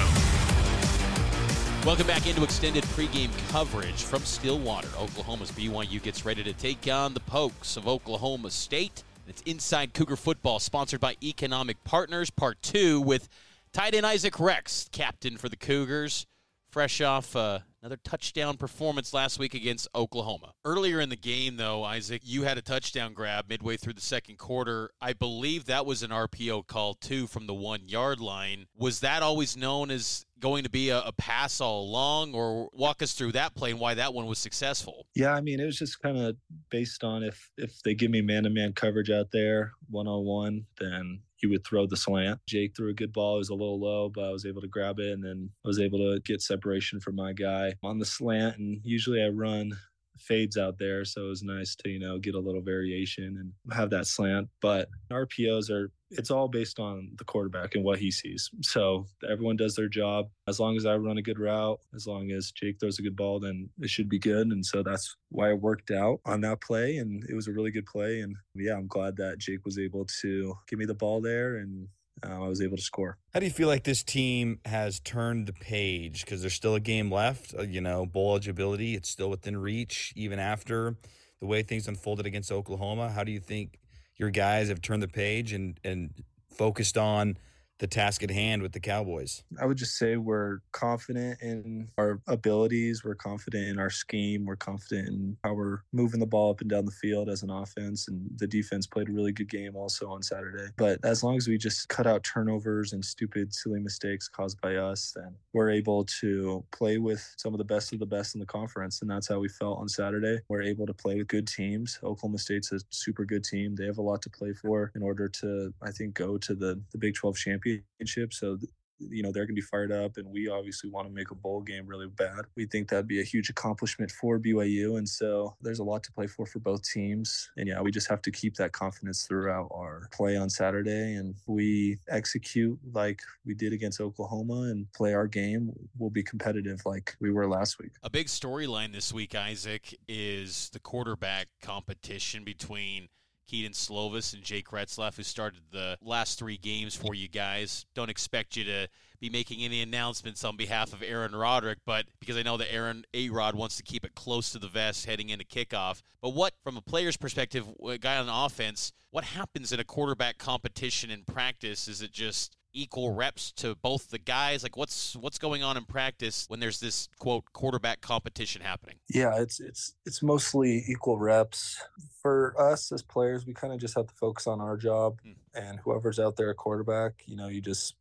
Welcome 1.86 2.08
back 2.08 2.26
into 2.26 2.44
extended 2.44 2.84
pregame 2.84 3.30
coverage 3.52 4.04
from 4.04 4.24
Stillwater. 4.24 4.90
Oklahoma's 5.00 5.52
BYU 5.52 6.02
gets 6.02 6.26
ready 6.26 6.44
to 6.44 6.52
take 6.52 6.88
on 6.92 7.14
the 7.14 7.20
Pokes 7.20 7.78
of 7.78 7.88
Oklahoma 7.88 8.50
State. 8.50 9.04
It's 9.28 9.42
Inside 9.42 9.96
Cougar 9.96 10.18
Football, 10.18 10.60
sponsored 10.60 11.00
by 11.00 11.16
Economic 11.24 11.84
Partners, 11.84 12.30
part 12.30 12.62
two, 12.62 13.02
with 13.02 13.28
tight 13.74 13.96
end 13.96 14.06
Isaac 14.06 14.40
Rex, 14.40 14.88
captain 14.92 15.38
for 15.38 15.50
the 15.50 15.56
Cougars, 15.56 16.28
fresh 16.70 17.02
off 17.02 17.36
uh, 17.36 17.60
another 17.86 18.00
touchdown 18.04 18.58
performance 18.58 19.14
last 19.14 19.38
week 19.38 19.54
against 19.54 19.88
Oklahoma. 19.94 20.54
Earlier 20.66 21.00
in 21.00 21.10
the 21.10 21.16
game, 21.16 21.58
though, 21.58 21.84
Isaac, 21.84 22.24
you 22.26 22.42
had 22.42 22.58
a 22.58 22.62
touchdown 22.64 23.14
grab 23.14 23.46
midway 23.48 23.78
through 23.78 23.94
the 23.94 24.02
second 24.02 24.40
quarter. 24.40 24.90
I 25.00 25.14
believe 25.14 25.66
that 25.66 25.86
was 25.86 26.02
an 26.02 26.10
RPO 26.10 26.66
call, 26.66 26.96
too, 26.96 27.28
from 27.28 27.46
the 27.46 27.54
one 27.54 27.88
yard 27.88 28.20
line. 28.20 28.66
Was 28.76 29.02
that 29.02 29.22
always 29.22 29.56
known 29.56 29.92
as 29.92 30.26
going 30.40 30.64
to 30.64 30.70
be 30.70 30.90
a, 30.90 31.00
a, 31.02 31.12
pass 31.12 31.62
all 31.62 31.84
along, 31.84 32.34
or 32.34 32.70
walk 32.74 33.04
us 33.04 33.14
through 33.14 33.34
that 33.34 33.54
play 33.54 33.70
and 33.70 33.80
why 33.80 33.94
that 33.94 34.16
one 34.16 34.26
was 34.26 34.40
successful? 34.40 35.06
Yeah, 35.14 35.34
I 35.34 35.42
mean, 35.42 35.60
it 35.60 35.66
was 35.66 35.78
just 35.78 36.02
kind 36.02 36.18
of 36.18 36.36
based 36.72 37.04
on 37.04 37.22
if 37.22 37.52
if 37.58 37.82
they 37.84 37.94
give 37.94 38.10
me 38.10 38.22
man 38.22 38.44
to 38.44 38.50
man 38.50 38.74
coverage 38.74 39.12
out 39.12 39.28
there 39.32 39.74
one 39.92 40.08
on 40.08 40.26
one, 40.26 40.66
then 40.80 41.22
you 41.42 41.50
would 41.50 41.66
throw 41.66 41.86
the 41.86 41.98
slant. 41.98 42.40
Jake 42.48 42.76
threw 42.76 42.90
a 42.90 42.94
good 42.94 43.14
ball. 43.14 43.36
It 43.36 43.40
was 43.40 43.50
a 43.50 43.54
little 43.56 43.80
low, 43.80 44.10
but 44.10 44.26
I 44.26 44.32
was 44.32 44.46
able 44.46 44.62
to 44.62 44.68
grab 44.68 45.00
it 45.00 45.12
and 45.12 45.24
then 45.24 45.50
I 45.64 45.68
was 45.68 45.80
able 45.80 46.00
to 46.00 46.20
get 46.22 46.42
separation 46.42 47.00
from 47.00 47.16
my 47.16 47.34
guy 47.34 47.76
on 47.84 48.00
the 48.00 48.06
slant. 48.06 48.58
And 48.58 48.80
usually 48.84 49.24
I 49.24 49.30
run 49.30 49.74
fades 50.18 50.58
out 50.58 50.78
there. 50.78 51.06
So 51.06 51.26
it 51.26 51.30
was 51.30 51.44
nice 51.44 51.76
to, 51.78 51.90
you 51.90 52.00
know, 52.00 52.18
get 52.18 52.36
a 52.36 52.40
little 52.40 52.62
variation 52.62 53.38
and 53.40 53.74
have 53.74 53.90
that 53.92 54.08
slant. 54.08 54.48
But 54.62 54.90
RPOs 55.12 55.70
are, 55.70 55.92
it's 56.12 56.32
all 56.32 56.48
based 56.48 56.80
on 56.80 57.12
the 57.18 57.24
quarterback 57.24 57.76
and 57.76 57.84
what 57.84 58.00
he 58.00 58.12
sees. 58.12 58.50
So 58.62 59.06
everyone 59.30 59.58
does 59.58 59.76
their 59.76 59.88
job. 59.88 60.28
As 60.48 60.60
long 60.60 60.78
as 60.78 60.86
I 60.86 60.96
run 60.96 61.18
a 61.18 61.22
good 61.22 61.40
route, 61.40 61.80
as 61.94 62.08
long 62.08 62.32
as 62.32 62.52
Jake 62.52 62.80
throws 62.80 63.00
a 63.00 63.02
good 63.02 63.16
ball, 63.16 63.40
then 63.40 63.70
it 63.80 63.90
should 63.90 64.10
be 64.10 64.20
good. 64.20 64.48
And 64.48 64.66
so 64.66 64.84
that's 64.84 65.16
why 65.30 65.50
it 65.50 65.62
worked 65.62 65.92
out 65.92 66.20
on 66.26 66.42
that 66.42 66.62
play. 66.62 66.98
And 66.98 67.24
it 67.30 67.36
was 67.36 67.48
a 67.48 67.54
really 67.54 67.72
good 67.72 67.86
play. 67.86 68.22
And 68.22 68.36
yeah, 68.56 68.74
I'm 68.74 68.88
glad 68.88 69.18
that 69.18 69.40
Jake 69.40 69.66
was 69.66 69.80
able 69.80 70.06
to 70.22 70.56
give 70.68 70.80
me 70.80 70.86
the 70.86 70.94
ball 70.94 71.22
there 71.22 71.58
and 71.58 71.88
uh, 72.26 72.44
I 72.44 72.48
was 72.48 72.62
able 72.62 72.78
to 72.78 72.84
score. 72.84 73.18
How 73.34 73.40
do 73.40 73.46
you 73.46 73.52
feel 73.52 73.68
like 73.68 73.84
this 73.84 74.04
team 74.04 74.60
has 74.66 75.00
turned 75.00 75.48
the 75.48 75.54
page? 75.54 76.26
Because 76.26 76.42
there's 76.42 76.54
still 76.54 76.76
a 76.76 76.80
game 76.80 77.12
left. 77.12 77.54
Uh, 77.58 77.64
you 77.64 77.82
know, 77.82 78.06
bowl 78.06 78.32
eligibility, 78.32 78.96
it's 78.96 79.10
still 79.10 79.30
within 79.30 79.58
reach, 79.58 80.14
even 80.16 80.40
after 80.40 80.96
the 81.40 81.46
way 81.46 81.64
things 81.64 81.88
unfolded 81.88 82.26
against 82.26 82.52
Oklahoma. 82.52 83.10
How 83.10 83.24
do 83.24 83.32
you 83.32 83.40
think 83.40 83.80
your 84.16 84.30
guys 84.30 84.70
have 84.70 84.82
turned 84.82 85.04
the 85.04 85.08
page 85.08 85.54
and, 85.54 85.80
and 85.84 86.14
focused 86.50 86.98
on 86.98 87.38
the 87.80 87.88
task 87.88 88.24
at 88.24 88.32
hand 88.32 88.62
with 88.62 88.72
the 88.72 88.80
Cowboys? 88.80 89.44
I 89.60 89.66
would 89.66 89.78
just 89.78 89.98
say 89.98 90.16
we're 90.16 90.60
confident 90.72 91.42
in 91.42 91.90
our 91.98 92.22
abilities. 92.28 93.04
We're 93.04 93.16
confident 93.16 93.68
in 93.68 93.80
our 93.80 93.90
scheme. 93.90 94.46
We're 94.46 94.56
confident 94.56 95.10
in 95.10 95.38
how 95.44 95.54
we're 95.54 95.80
moving 95.92 96.20
the 96.20 96.26
ball 96.26 96.52
up 96.52 96.62
and 96.62 96.70
down 96.70 96.86
the 96.86 96.92
field 96.92 97.30
as 97.30 97.44
an 97.44 97.50
offense. 97.50 98.08
And 98.08 98.30
the 98.38 98.48
defense 98.48 98.88
played 98.88 99.10
a 99.10 99.12
really 99.12 99.34
good 99.34 99.50
game 99.50 99.76
also 99.76 100.10
on 100.10 100.24
Saturday. 100.24 100.70
But 100.78 101.00
as 101.04 101.24
long 101.24 101.36
as 101.36 101.48
we 101.48 101.58
just 101.58 101.90
cut 101.90 102.08
out 102.08 102.24
turnovers 102.24 102.94
and 102.94 103.04
stupid, 103.04 103.54
silly 103.54 103.80
mistakes 103.80 104.30
caused 104.30 104.60
by 104.62 104.76
us, 104.76 105.14
then 105.16 105.36
we're 105.54 105.72
able 105.72 106.06
to 106.22 106.64
play 106.72 106.98
with 106.98 107.34
some 107.38 107.54
of 107.54 107.58
the 107.58 107.66
best 107.66 107.92
of 107.94 108.00
the 108.00 108.06
best 108.06 108.36
in 108.36 108.40
the 108.40 108.46
conference. 108.46 109.02
And 109.02 109.10
that's 109.10 109.28
how 109.28 109.40
we 109.40 109.50
felt 109.50 109.80
on 109.80 109.90
Saturday. 109.90 110.40
We're 110.48 110.64
able 110.64 110.86
to 110.86 110.94
play 110.94 111.18
with 111.18 111.28
good 111.28 111.48
teams. 111.48 112.00
Oklahoma 112.04 112.38
State's 112.38 112.72
a 112.72 112.80
super 112.90 113.26
good 113.26 113.44
team. 113.44 113.76
They 113.76 113.86
have 113.86 113.98
a 113.98 114.02
lot 114.02 114.22
to 114.22 114.30
play 114.30 114.54
for 114.54 114.92
in 114.96 115.04
order 115.04 115.28
to, 115.28 115.74
I 115.82 115.92
think, 115.92 116.14
go 116.14 116.38
to 116.38 116.56
the, 116.56 116.82
the 116.92 116.98
Big 116.98 117.16
12 117.16 117.36
championship 117.36 117.65
championship. 117.66 118.34
So, 118.34 118.58
you 119.00 119.22
know, 119.22 119.32
they're 119.32 119.44
going 119.46 119.56
to 119.56 119.62
be 119.62 119.62
fired 119.62 119.92
up, 119.92 120.16
and 120.16 120.26
we 120.32 120.48
obviously 120.48 120.90
want 120.90 121.06
to 121.06 121.14
make 121.14 121.30
a 121.32 121.36
bowl 121.36 121.60
game 121.60 121.86
really 121.86 122.08
bad. 122.08 122.46
We 122.56 122.66
think 122.66 122.88
that'd 122.88 123.08
be 123.08 123.20
a 123.20 123.26
huge 123.26 123.50
accomplishment 123.50 124.10
for 124.10 124.40
BYU. 124.40 124.98
And 124.98 125.08
so 125.08 125.54
there's 125.62 125.80
a 125.80 125.84
lot 125.84 126.02
to 126.04 126.14
play 126.14 126.28
for 126.28 126.46
for 126.46 126.60
both 126.60 126.82
teams. 126.84 127.50
And 127.58 127.68
yeah, 127.68 127.82
we 127.82 127.92
just 127.92 128.08
have 128.08 128.22
to 128.22 128.32
keep 128.32 128.56
that 128.56 128.72
confidence 128.72 129.26
throughout 129.28 129.70
our 129.74 130.08
play 130.14 130.38
on 130.38 130.50
Saturday. 130.50 131.16
And 131.16 131.36
we 131.46 131.98
execute 132.08 132.80
like 132.94 133.20
we 133.46 133.54
did 133.54 133.74
against 133.74 134.00
Oklahoma 134.00 134.70
and 134.72 134.90
play 134.94 135.14
our 135.14 135.28
game, 135.28 135.74
we'll 135.98 136.10
be 136.10 136.24
competitive 136.24 136.82
like 136.86 137.18
we 137.20 137.32
were 137.32 137.48
last 137.48 137.80
week. 137.80 137.92
A 138.02 138.10
big 138.10 138.28
storyline 138.28 138.94
this 138.94 139.12
week, 139.12 139.36
Isaac, 139.36 139.94
is 140.08 140.70
the 140.72 140.80
quarterback 140.80 141.48
competition 141.62 142.46
between 142.46 143.10
Kedon 143.48 143.74
Slovis 143.74 144.34
and 144.34 144.44
Jake 144.44 144.70
Retzlaff, 144.70 145.18
who 145.18 145.24
started 145.24 145.62
the 145.72 145.98
last 146.02 146.40
three 146.40 146.58
games 146.58 146.96
for 146.96 147.14
you 147.14 147.28
guys. 147.28 147.86
Don't 147.94 148.10
expect 148.10 148.56
you 148.56 148.64
to 148.66 148.88
be 149.20 149.30
making 149.30 149.64
any 149.64 149.82
announcements 149.82 150.44
on 150.44 150.58
behalf 150.58 150.94
of 150.94 151.02
Aaron 151.02 151.36
Roderick, 151.36 151.80
but 151.86 152.06
because 152.20 152.38
I 152.38 152.44
know 152.44 152.58
that 152.58 152.74
Aaron 152.74 153.06
A 153.14 153.30
Rod 153.30 153.56
wants 153.56 153.78
to 153.78 153.84
keep 153.84 154.06
it 154.06 154.16
close 154.16 154.52
to 154.52 154.60
the 154.60 154.68
vest 154.68 155.06
heading 155.06 155.30
into 155.30 155.46
kickoff. 155.46 156.02
But 156.22 156.30
what, 156.30 156.54
from 156.64 156.78
a 156.78 156.82
player's 156.82 157.18
perspective, 157.18 157.66
a 157.88 157.98
guy 157.98 158.18
on 158.18 158.30
offense, 158.30 158.92
what 159.12 159.24
happens 159.24 159.72
in 159.72 159.80
a 159.80 159.86
quarterback 159.86 160.38
competition 160.38 161.10
in 161.10 161.24
practice? 161.24 161.88
Is 161.88 162.02
it 162.02 162.12
just 162.12 162.58
equal 162.76 163.14
reps 163.14 163.52
to 163.54 163.76
both 163.76 164.10
the 164.10 164.20
guys? 164.20 164.62
Like 164.62 164.78
what's 164.78 165.16
what's 165.16 165.40
going 165.40 165.64
on 165.64 165.78
in 165.78 165.86
practice 165.86 166.46
when 166.48 166.60
there's 166.60 166.80
this 166.80 167.10
quote 167.18 167.46
quarterback 167.54 168.02
competition 168.02 168.62
happening? 168.62 168.98
Yeah, 169.10 169.40
it's 169.40 169.60
it's 169.60 169.96
it's 170.06 170.22
mostly 170.22 170.84
equal 170.88 171.18
reps. 171.18 171.82
For 172.22 172.54
us 172.60 172.92
as 172.92 173.02
players, 173.02 173.46
we 173.46 173.54
kind 173.54 173.74
of 173.74 173.80
just 173.80 173.96
have 173.96 174.08
to 174.08 174.16
focus 174.16 174.48
on 174.48 174.62
our 174.62 174.78
job 174.78 175.20
hmm. 175.24 175.32
and 175.54 175.80
whoever's 175.80 176.20
out 176.20 176.36
there 176.36 176.52
at 176.52 176.58
quarterback, 176.58 177.24
you 177.26 177.36
know, 177.36 177.48
you 177.48 177.62
just 177.62 177.96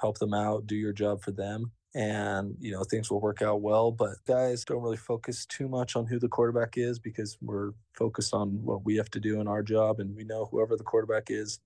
help 0.00 0.18
them 0.18 0.34
out, 0.34 0.66
do 0.66 0.76
your 0.76 0.92
job 0.92 1.22
for 1.22 1.32
them 1.32 1.72
and 1.94 2.54
you 2.60 2.70
know 2.70 2.84
things 2.84 3.10
will 3.10 3.20
work 3.20 3.40
out 3.40 3.62
well 3.62 3.90
but 3.90 4.16
guys 4.26 4.64
don't 4.64 4.82
really 4.82 4.96
focus 4.96 5.46
too 5.46 5.68
much 5.68 5.96
on 5.96 6.06
who 6.06 6.18
the 6.18 6.28
quarterback 6.28 6.76
is 6.76 6.98
because 6.98 7.38
we're 7.40 7.70
focused 7.94 8.34
on 8.34 8.62
what 8.62 8.84
we 8.84 8.94
have 8.96 9.10
to 9.10 9.18
do 9.18 9.40
in 9.40 9.48
our 9.48 9.62
job 9.62 9.98
and 9.98 10.14
we 10.14 10.22
know 10.22 10.46
whoever 10.50 10.76
the 10.76 10.84
quarterback 10.84 11.24
is 11.30 11.60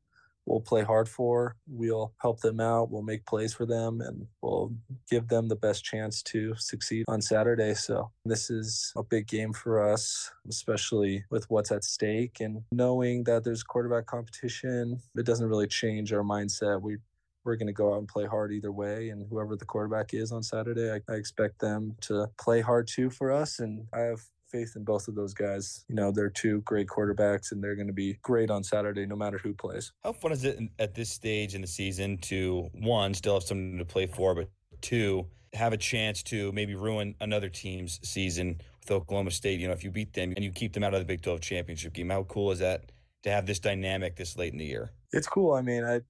we'll 0.46 0.60
play 0.60 0.82
hard 0.82 1.08
for. 1.08 1.56
We'll 1.66 2.12
help 2.18 2.40
them 2.40 2.60
out. 2.60 2.90
We'll 2.90 3.02
make 3.02 3.26
plays 3.26 3.54
for 3.54 3.66
them 3.66 4.00
and 4.00 4.26
we'll 4.40 4.72
give 5.10 5.28
them 5.28 5.48
the 5.48 5.56
best 5.56 5.84
chance 5.84 6.22
to 6.24 6.54
succeed 6.56 7.04
on 7.08 7.20
Saturday. 7.20 7.74
So 7.74 8.10
this 8.24 8.50
is 8.50 8.92
a 8.96 9.02
big 9.02 9.26
game 9.26 9.52
for 9.52 9.80
us, 9.80 10.30
especially 10.48 11.24
with 11.30 11.48
what's 11.50 11.72
at 11.72 11.84
stake 11.84 12.40
and 12.40 12.62
knowing 12.72 13.24
that 13.24 13.44
there's 13.44 13.62
quarterback 13.62 14.06
competition. 14.06 15.00
It 15.16 15.26
doesn't 15.26 15.48
really 15.48 15.68
change 15.68 16.12
our 16.12 16.22
mindset. 16.22 16.80
We 16.80 16.98
we're 17.44 17.56
going 17.56 17.66
to 17.66 17.72
go 17.72 17.94
out 17.94 17.98
and 17.98 18.08
play 18.08 18.24
hard 18.24 18.52
either 18.52 18.72
way. 18.72 19.08
And 19.08 19.26
whoever 19.28 19.56
the 19.56 19.64
quarterback 19.64 20.14
is 20.14 20.32
on 20.32 20.44
Saturday, 20.44 20.92
I, 20.92 21.12
I 21.12 21.16
expect 21.16 21.58
them 21.58 21.96
to 22.02 22.28
play 22.38 22.60
hard 22.60 22.86
too 22.86 23.10
for 23.10 23.32
us. 23.32 23.58
And 23.58 23.86
I 23.92 24.00
have 24.00 24.20
faith 24.52 24.74
in 24.76 24.84
both 24.84 25.08
of 25.08 25.14
those 25.14 25.34
guys. 25.34 25.84
You 25.88 25.96
know, 25.96 26.12
they're 26.12 26.30
two 26.30 26.60
great 26.60 26.86
quarterbacks 26.86 27.50
and 27.50 27.64
they're 27.64 27.74
going 27.74 27.86
to 27.88 27.92
be 27.92 28.18
great 28.22 28.50
on 28.50 28.62
Saturday 28.62 29.06
no 29.06 29.16
matter 29.16 29.38
who 29.38 29.54
plays. 29.54 29.92
How 30.04 30.12
fun 30.12 30.32
is 30.32 30.44
it 30.44 30.60
at 30.78 30.94
this 30.94 31.10
stage 31.10 31.54
in 31.54 31.62
the 31.62 31.66
season 31.66 32.18
to 32.18 32.68
one, 32.74 33.14
still 33.14 33.34
have 33.34 33.42
something 33.42 33.78
to 33.78 33.84
play 33.84 34.06
for, 34.06 34.34
but 34.34 34.50
two, 34.82 35.26
have 35.54 35.72
a 35.72 35.76
chance 35.76 36.22
to 36.24 36.52
maybe 36.52 36.74
ruin 36.74 37.14
another 37.20 37.48
team's 37.48 37.98
season 38.02 38.60
with 38.80 38.90
Oklahoma 38.90 39.30
State? 39.30 39.58
You 39.58 39.68
know, 39.68 39.74
if 39.74 39.82
you 39.82 39.90
beat 39.90 40.12
them 40.12 40.32
and 40.36 40.44
you 40.44 40.52
keep 40.52 40.74
them 40.74 40.84
out 40.84 40.94
of 40.94 41.00
the 41.00 41.06
Big 41.06 41.22
12 41.22 41.40
championship 41.40 41.94
game, 41.94 42.10
how 42.10 42.24
cool 42.24 42.52
is 42.52 42.58
that 42.60 42.92
to 43.22 43.30
have 43.30 43.46
this 43.46 43.58
dynamic 43.58 44.16
this 44.16 44.36
late 44.36 44.52
in 44.52 44.58
the 44.58 44.66
year? 44.66 44.92
It's 45.12 45.26
cool. 45.26 45.54
I 45.54 45.62
mean, 45.62 45.84
I 45.84 46.00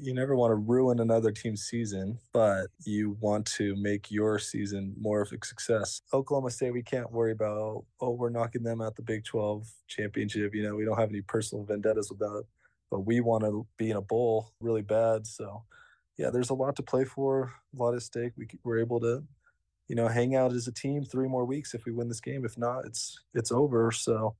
you 0.00 0.14
never 0.14 0.36
want 0.36 0.50
to 0.50 0.56
ruin 0.56 1.00
another 1.00 1.30
team's 1.30 1.62
season, 1.62 2.18
but 2.32 2.66
you 2.84 3.16
want 3.20 3.46
to 3.46 3.74
make 3.76 4.10
your 4.10 4.38
season 4.38 4.94
more 4.98 5.20
of 5.22 5.32
a 5.32 5.44
success. 5.44 6.02
Oklahoma 6.12 6.50
State, 6.50 6.72
we 6.72 6.82
can't 6.82 7.10
worry 7.10 7.32
about, 7.32 7.84
oh, 8.00 8.10
we're 8.10 8.30
knocking 8.30 8.62
them 8.62 8.80
out 8.80 8.96
the 8.96 9.02
Big 9.02 9.24
12 9.24 9.68
championship. 9.88 10.54
You 10.54 10.62
know, 10.62 10.76
we 10.76 10.84
don't 10.84 10.98
have 10.98 11.10
any 11.10 11.22
personal 11.22 11.64
vendettas 11.64 12.10
with 12.10 12.18
that, 12.20 12.44
but 12.90 13.00
we 13.00 13.20
want 13.20 13.44
to 13.44 13.66
be 13.76 13.90
in 13.90 13.96
a 13.96 14.02
bowl 14.02 14.52
really 14.60 14.82
bad. 14.82 15.26
So, 15.26 15.64
yeah, 16.16 16.30
there's 16.30 16.50
a 16.50 16.54
lot 16.54 16.76
to 16.76 16.82
play 16.82 17.04
for, 17.04 17.52
a 17.74 17.82
lot 17.82 17.94
at 17.94 18.02
stake. 18.02 18.32
We, 18.36 18.48
we're 18.64 18.80
able 18.80 19.00
to, 19.00 19.24
you 19.88 19.96
know, 19.96 20.08
hang 20.08 20.34
out 20.34 20.52
as 20.52 20.68
a 20.68 20.72
team 20.72 21.04
three 21.04 21.28
more 21.28 21.44
weeks 21.44 21.74
if 21.74 21.84
we 21.84 21.92
win 21.92 22.08
this 22.08 22.20
game. 22.20 22.44
If 22.44 22.58
not, 22.58 22.84
it's 22.84 23.18
it's 23.34 23.52
over. 23.52 23.90
So, 23.90 24.36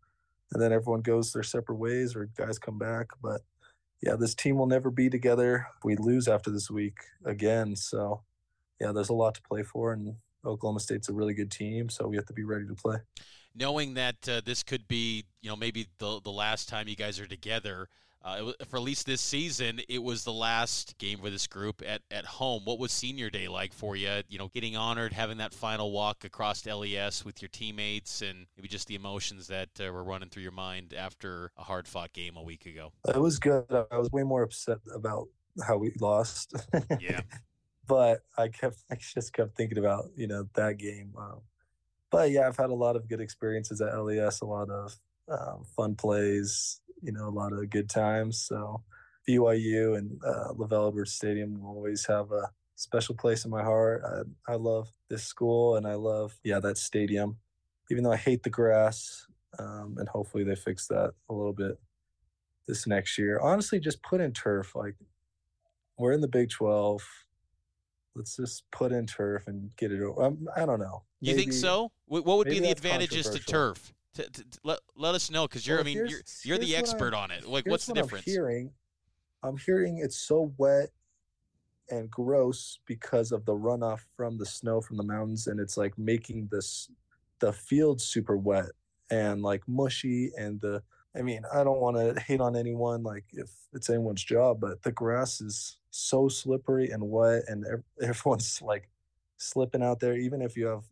and 0.52 0.62
then 0.62 0.72
everyone 0.72 1.02
goes 1.02 1.32
their 1.32 1.42
separate 1.42 1.76
ways 1.76 2.14
or 2.14 2.26
guys 2.36 2.58
come 2.58 2.78
back. 2.78 3.06
But 3.22 3.42
yeah, 4.02 4.14
this 4.16 4.34
team 4.34 4.56
will 4.56 4.66
never 4.66 4.90
be 4.90 5.10
together. 5.10 5.66
We 5.84 5.96
lose 5.96 6.28
after 6.28 6.50
this 6.50 6.70
week 6.70 6.98
again. 7.24 7.74
So, 7.76 8.22
yeah, 8.80 8.92
there's 8.92 9.08
a 9.08 9.14
lot 9.14 9.34
to 9.34 9.42
play 9.42 9.62
for, 9.62 9.92
and 9.92 10.14
Oklahoma 10.44 10.80
State's 10.80 11.08
a 11.08 11.12
really 11.12 11.34
good 11.34 11.50
team, 11.50 11.88
so 11.88 12.06
we 12.06 12.16
have 12.16 12.26
to 12.26 12.32
be 12.32 12.44
ready 12.44 12.66
to 12.66 12.74
play. 12.74 12.98
Knowing 13.54 13.94
that 13.94 14.28
uh, 14.28 14.40
this 14.44 14.62
could 14.62 14.86
be, 14.86 15.24
you 15.42 15.50
know, 15.50 15.56
maybe 15.56 15.86
the 15.98 16.20
the 16.22 16.30
last 16.30 16.68
time 16.68 16.86
you 16.86 16.94
guys 16.94 17.18
are 17.18 17.26
together, 17.26 17.88
uh, 18.24 18.52
for 18.68 18.76
at 18.76 18.82
least 18.82 19.06
this 19.06 19.20
season, 19.20 19.80
it 19.88 20.02
was 20.02 20.24
the 20.24 20.32
last 20.32 20.98
game 20.98 21.18
for 21.18 21.30
this 21.30 21.46
group 21.46 21.82
at, 21.86 22.02
at 22.10 22.24
home. 22.24 22.62
What 22.64 22.78
was 22.78 22.92
senior 22.92 23.30
day 23.30 23.48
like 23.48 23.72
for 23.72 23.96
you? 23.96 24.22
You 24.28 24.38
know, 24.38 24.48
getting 24.48 24.76
honored, 24.76 25.12
having 25.12 25.38
that 25.38 25.54
final 25.54 25.92
walk 25.92 26.24
across 26.24 26.66
LES 26.66 27.24
with 27.24 27.40
your 27.40 27.48
teammates, 27.48 28.22
and 28.22 28.46
maybe 28.56 28.68
just 28.68 28.88
the 28.88 28.96
emotions 28.96 29.46
that 29.48 29.68
uh, 29.80 29.92
were 29.92 30.02
running 30.02 30.28
through 30.28 30.42
your 30.42 30.52
mind 30.52 30.94
after 30.96 31.52
a 31.56 31.62
hard 31.62 31.86
fought 31.86 32.12
game 32.12 32.36
a 32.36 32.42
week 32.42 32.66
ago. 32.66 32.92
It 33.06 33.20
was 33.20 33.38
good. 33.38 33.64
I 33.70 33.96
was 33.96 34.10
way 34.10 34.24
more 34.24 34.42
upset 34.42 34.78
about 34.94 35.28
how 35.64 35.76
we 35.76 35.92
lost. 36.00 36.54
Yeah. 37.00 37.20
but 37.86 38.20
I 38.36 38.48
kept, 38.48 38.78
I 38.90 38.96
just 38.96 39.32
kept 39.32 39.56
thinking 39.56 39.78
about, 39.78 40.10
you 40.16 40.26
know, 40.26 40.48
that 40.54 40.78
game. 40.78 41.12
Um, 41.16 41.40
but 42.10 42.30
yeah, 42.30 42.46
I've 42.46 42.56
had 42.56 42.70
a 42.70 42.74
lot 42.74 42.96
of 42.96 43.08
good 43.08 43.20
experiences 43.20 43.80
at 43.80 43.96
LES, 43.96 44.40
a 44.40 44.46
lot 44.46 44.70
of 44.70 44.94
um, 45.28 45.64
fun 45.76 45.94
plays, 45.94 46.80
you 47.02 47.12
know, 47.12 47.28
a 47.28 47.30
lot 47.30 47.52
of 47.52 47.70
good 47.70 47.88
times. 47.88 48.40
So 48.40 48.82
BYU 49.28 49.96
and 49.98 50.20
uh, 50.26 50.52
LaVell 50.54 50.88
Edwards 50.88 51.12
Stadium 51.12 51.60
will 51.60 51.70
always 51.70 52.06
have 52.06 52.32
a 52.32 52.50
special 52.76 53.14
place 53.14 53.44
in 53.44 53.50
my 53.50 53.62
heart. 53.62 54.02
I, 54.04 54.52
I 54.52 54.56
love 54.56 54.88
this 55.08 55.24
school 55.24 55.76
and 55.76 55.86
I 55.86 55.94
love, 55.94 56.38
yeah, 56.44 56.60
that 56.60 56.78
stadium, 56.78 57.36
even 57.90 58.04
though 58.04 58.12
I 58.12 58.16
hate 58.16 58.42
the 58.42 58.50
grass. 58.50 59.26
Um, 59.58 59.96
and 59.98 60.08
hopefully 60.08 60.44
they 60.44 60.54
fix 60.54 60.86
that 60.88 61.12
a 61.28 61.34
little 61.34 61.52
bit 61.52 61.78
this 62.66 62.86
next 62.86 63.18
year. 63.18 63.40
Honestly, 63.40 63.80
just 63.80 64.02
put 64.02 64.20
in 64.20 64.32
turf. 64.32 64.74
Like 64.74 64.94
we're 65.98 66.12
in 66.12 66.20
the 66.20 66.28
Big 66.28 66.50
12. 66.50 67.02
Let's 68.14 68.36
just 68.36 68.64
put 68.70 68.92
in 68.92 69.06
turf 69.06 69.46
and 69.46 69.74
get 69.76 69.92
it 69.92 70.00
over. 70.02 70.24
Um, 70.24 70.48
I 70.56 70.66
don't 70.66 70.80
know. 70.80 71.02
You 71.20 71.34
think 71.34 71.52
so? 71.52 71.90
What 72.06 72.24
would 72.24 72.48
be 72.48 72.60
the 72.60 72.70
advantages 72.70 73.28
to 73.30 73.38
turf? 73.38 73.92
To, 74.18 74.28
to, 74.28 74.50
to 74.50 74.58
let, 74.64 74.80
let 74.96 75.14
us 75.14 75.30
know 75.30 75.46
because 75.46 75.64
you're 75.64 75.76
well, 75.76 75.84
I 75.84 75.86
mean 75.86 76.06
you're 76.08 76.20
you're 76.42 76.58
the 76.58 76.74
expert 76.74 77.14
on 77.14 77.30
it. 77.30 77.46
Like 77.46 77.66
what's 77.66 77.86
the 77.86 77.92
what 77.92 78.02
difference? 78.02 78.26
I'm 78.26 78.32
hearing, 78.32 78.70
I'm 79.44 79.56
hearing 79.56 79.98
it's 80.02 80.18
so 80.18 80.52
wet 80.58 80.88
and 81.88 82.10
gross 82.10 82.80
because 82.84 83.30
of 83.30 83.44
the 83.44 83.54
runoff 83.54 84.00
from 84.16 84.36
the 84.36 84.44
snow 84.44 84.80
from 84.80 84.96
the 84.96 85.04
mountains, 85.04 85.46
and 85.46 85.60
it's 85.60 85.76
like 85.76 85.96
making 85.96 86.48
this 86.50 86.90
the 87.38 87.52
field 87.52 88.00
super 88.00 88.36
wet 88.36 88.72
and 89.08 89.42
like 89.42 89.62
mushy 89.68 90.32
and 90.36 90.60
the 90.60 90.82
I 91.16 91.22
mean, 91.22 91.42
I 91.52 91.62
don't 91.62 91.80
want 91.80 91.96
to 91.96 92.20
hate 92.20 92.40
on 92.40 92.56
anyone, 92.56 93.02
like 93.02 93.24
if 93.32 93.50
it's 93.72 93.88
anyone's 93.88 94.24
job, 94.24 94.58
but 94.60 94.82
the 94.82 94.92
grass 94.92 95.40
is 95.40 95.78
so 95.90 96.28
slippery 96.28 96.90
and 96.90 97.08
wet, 97.08 97.44
and 97.46 97.64
everyone's 98.02 98.60
like 98.62 98.88
slipping 99.36 99.82
out 99.82 100.00
there, 100.00 100.16
even 100.16 100.42
if 100.42 100.56
you 100.56 100.66
have 100.66 100.84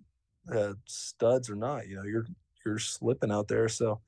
uh, 0.57 0.75
studs 0.87 1.51
or 1.51 1.57
not. 1.57 1.89
You 1.89 1.97
know, 1.97 2.05
you're 2.05 2.27
you're 2.67 2.79
slipping 2.79 3.31
out 3.31 3.49
there. 3.49 3.69
So 3.69 4.01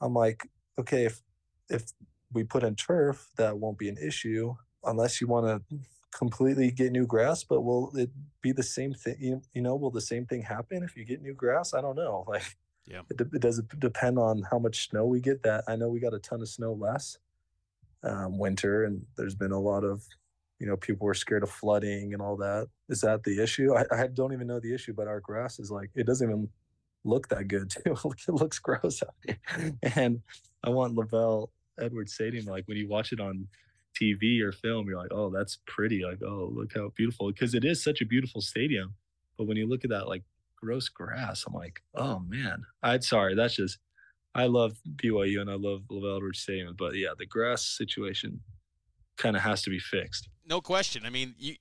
I'm 0.00 0.14
like, 0.14 0.48
okay, 0.78 1.04
if 1.04 1.20
if 1.68 1.84
we 2.32 2.44
put 2.44 2.62
in 2.62 2.76
turf, 2.76 3.28
that 3.36 3.58
won't 3.58 3.78
be 3.78 3.88
an 3.88 3.98
issue 3.98 4.54
unless 4.84 5.20
you 5.20 5.26
want 5.26 5.46
to 5.46 5.78
completely 6.16 6.70
get 6.70 6.92
new 6.92 7.06
grass. 7.06 7.44
But 7.44 7.62
will 7.62 7.94
it 7.96 8.10
be 8.40 8.52
the 8.52 8.62
same 8.62 8.94
thing? 8.94 9.16
You, 9.18 9.42
you 9.52 9.62
know, 9.62 9.76
will 9.76 9.90
the 9.90 10.00
same 10.00 10.26
thing 10.26 10.42
happen 10.42 10.82
if 10.82 10.96
you 10.96 11.04
get 11.04 11.20
new 11.20 11.34
grass? 11.34 11.74
I 11.74 11.80
don't 11.80 11.96
know. 11.96 12.24
Like, 12.28 12.56
yeah, 12.86 13.02
it, 13.10 13.20
it 13.20 13.40
does 13.40 13.62
depend 13.78 14.18
on 14.18 14.42
how 14.50 14.58
much 14.58 14.88
snow 14.88 15.04
we 15.04 15.20
get. 15.20 15.42
That 15.42 15.64
I 15.68 15.76
know 15.76 15.88
we 15.88 16.00
got 16.00 16.14
a 16.14 16.18
ton 16.18 16.40
of 16.40 16.48
snow 16.48 16.72
last 16.72 17.18
um, 18.02 18.38
winter, 18.38 18.84
and 18.84 19.04
there's 19.16 19.34
been 19.34 19.52
a 19.52 19.60
lot 19.60 19.84
of 19.84 20.02
you 20.60 20.66
know 20.66 20.76
people 20.76 21.06
were 21.06 21.14
scared 21.14 21.42
of 21.42 21.50
flooding 21.50 22.12
and 22.12 22.22
all 22.22 22.36
that 22.36 22.68
is 22.88 23.00
that 23.00 23.24
the 23.24 23.42
issue 23.42 23.74
I, 23.74 23.84
I 23.90 24.06
don't 24.06 24.32
even 24.32 24.46
know 24.46 24.60
the 24.60 24.74
issue 24.74 24.92
but 24.92 25.08
our 25.08 25.18
grass 25.18 25.58
is 25.58 25.70
like 25.70 25.90
it 25.94 26.06
doesn't 26.06 26.28
even 26.28 26.48
look 27.04 27.28
that 27.28 27.48
good 27.48 27.70
too. 27.70 27.96
it 28.28 28.32
looks 28.32 28.58
gross. 28.58 29.02
And 29.96 30.20
I 30.64 30.70
want 30.70 30.96
LaVell 30.96 31.48
Edwards 31.80 32.14
Stadium, 32.14 32.46
like 32.46 32.66
when 32.66 32.76
you 32.76 32.88
watch 32.88 33.12
it 33.12 33.20
on 33.20 33.48
TV 34.00 34.40
or 34.42 34.52
film, 34.52 34.86
you're 34.86 34.98
like, 34.98 35.12
oh, 35.12 35.30
that's 35.30 35.58
pretty. 35.66 36.04
Like, 36.04 36.22
oh, 36.22 36.50
look 36.52 36.72
how 36.74 36.92
beautiful. 36.96 37.28
Because 37.32 37.54
it 37.54 37.64
is 37.64 37.82
such 37.82 38.00
a 38.00 38.06
beautiful 38.06 38.40
stadium. 38.40 38.94
But 39.38 39.46
when 39.46 39.56
you 39.56 39.66
look 39.66 39.84
at 39.84 39.90
that 39.90 40.08
like 40.08 40.22
gross 40.56 40.88
grass, 40.88 41.44
I'm 41.46 41.54
like, 41.54 41.80
oh 41.94 42.20
man. 42.20 42.62
I'd 42.82 43.04
sorry, 43.04 43.34
that's 43.34 43.56
just 43.56 43.78
I 44.34 44.46
love 44.46 44.76
BYU 44.96 45.40
and 45.40 45.50
I 45.50 45.54
love 45.54 45.82
LaVell 45.90 46.16
Edwards 46.16 46.40
Stadium. 46.40 46.74
But 46.78 46.96
yeah, 46.96 47.10
the 47.18 47.26
grass 47.26 47.64
situation 47.64 48.40
kind 49.20 49.36
of 49.36 49.42
has 49.42 49.62
to 49.62 49.70
be 49.70 49.78
fixed. 49.78 50.28
No 50.46 50.60
question. 50.60 51.04
I 51.06 51.10
mean, 51.10 51.34
you 51.38 51.54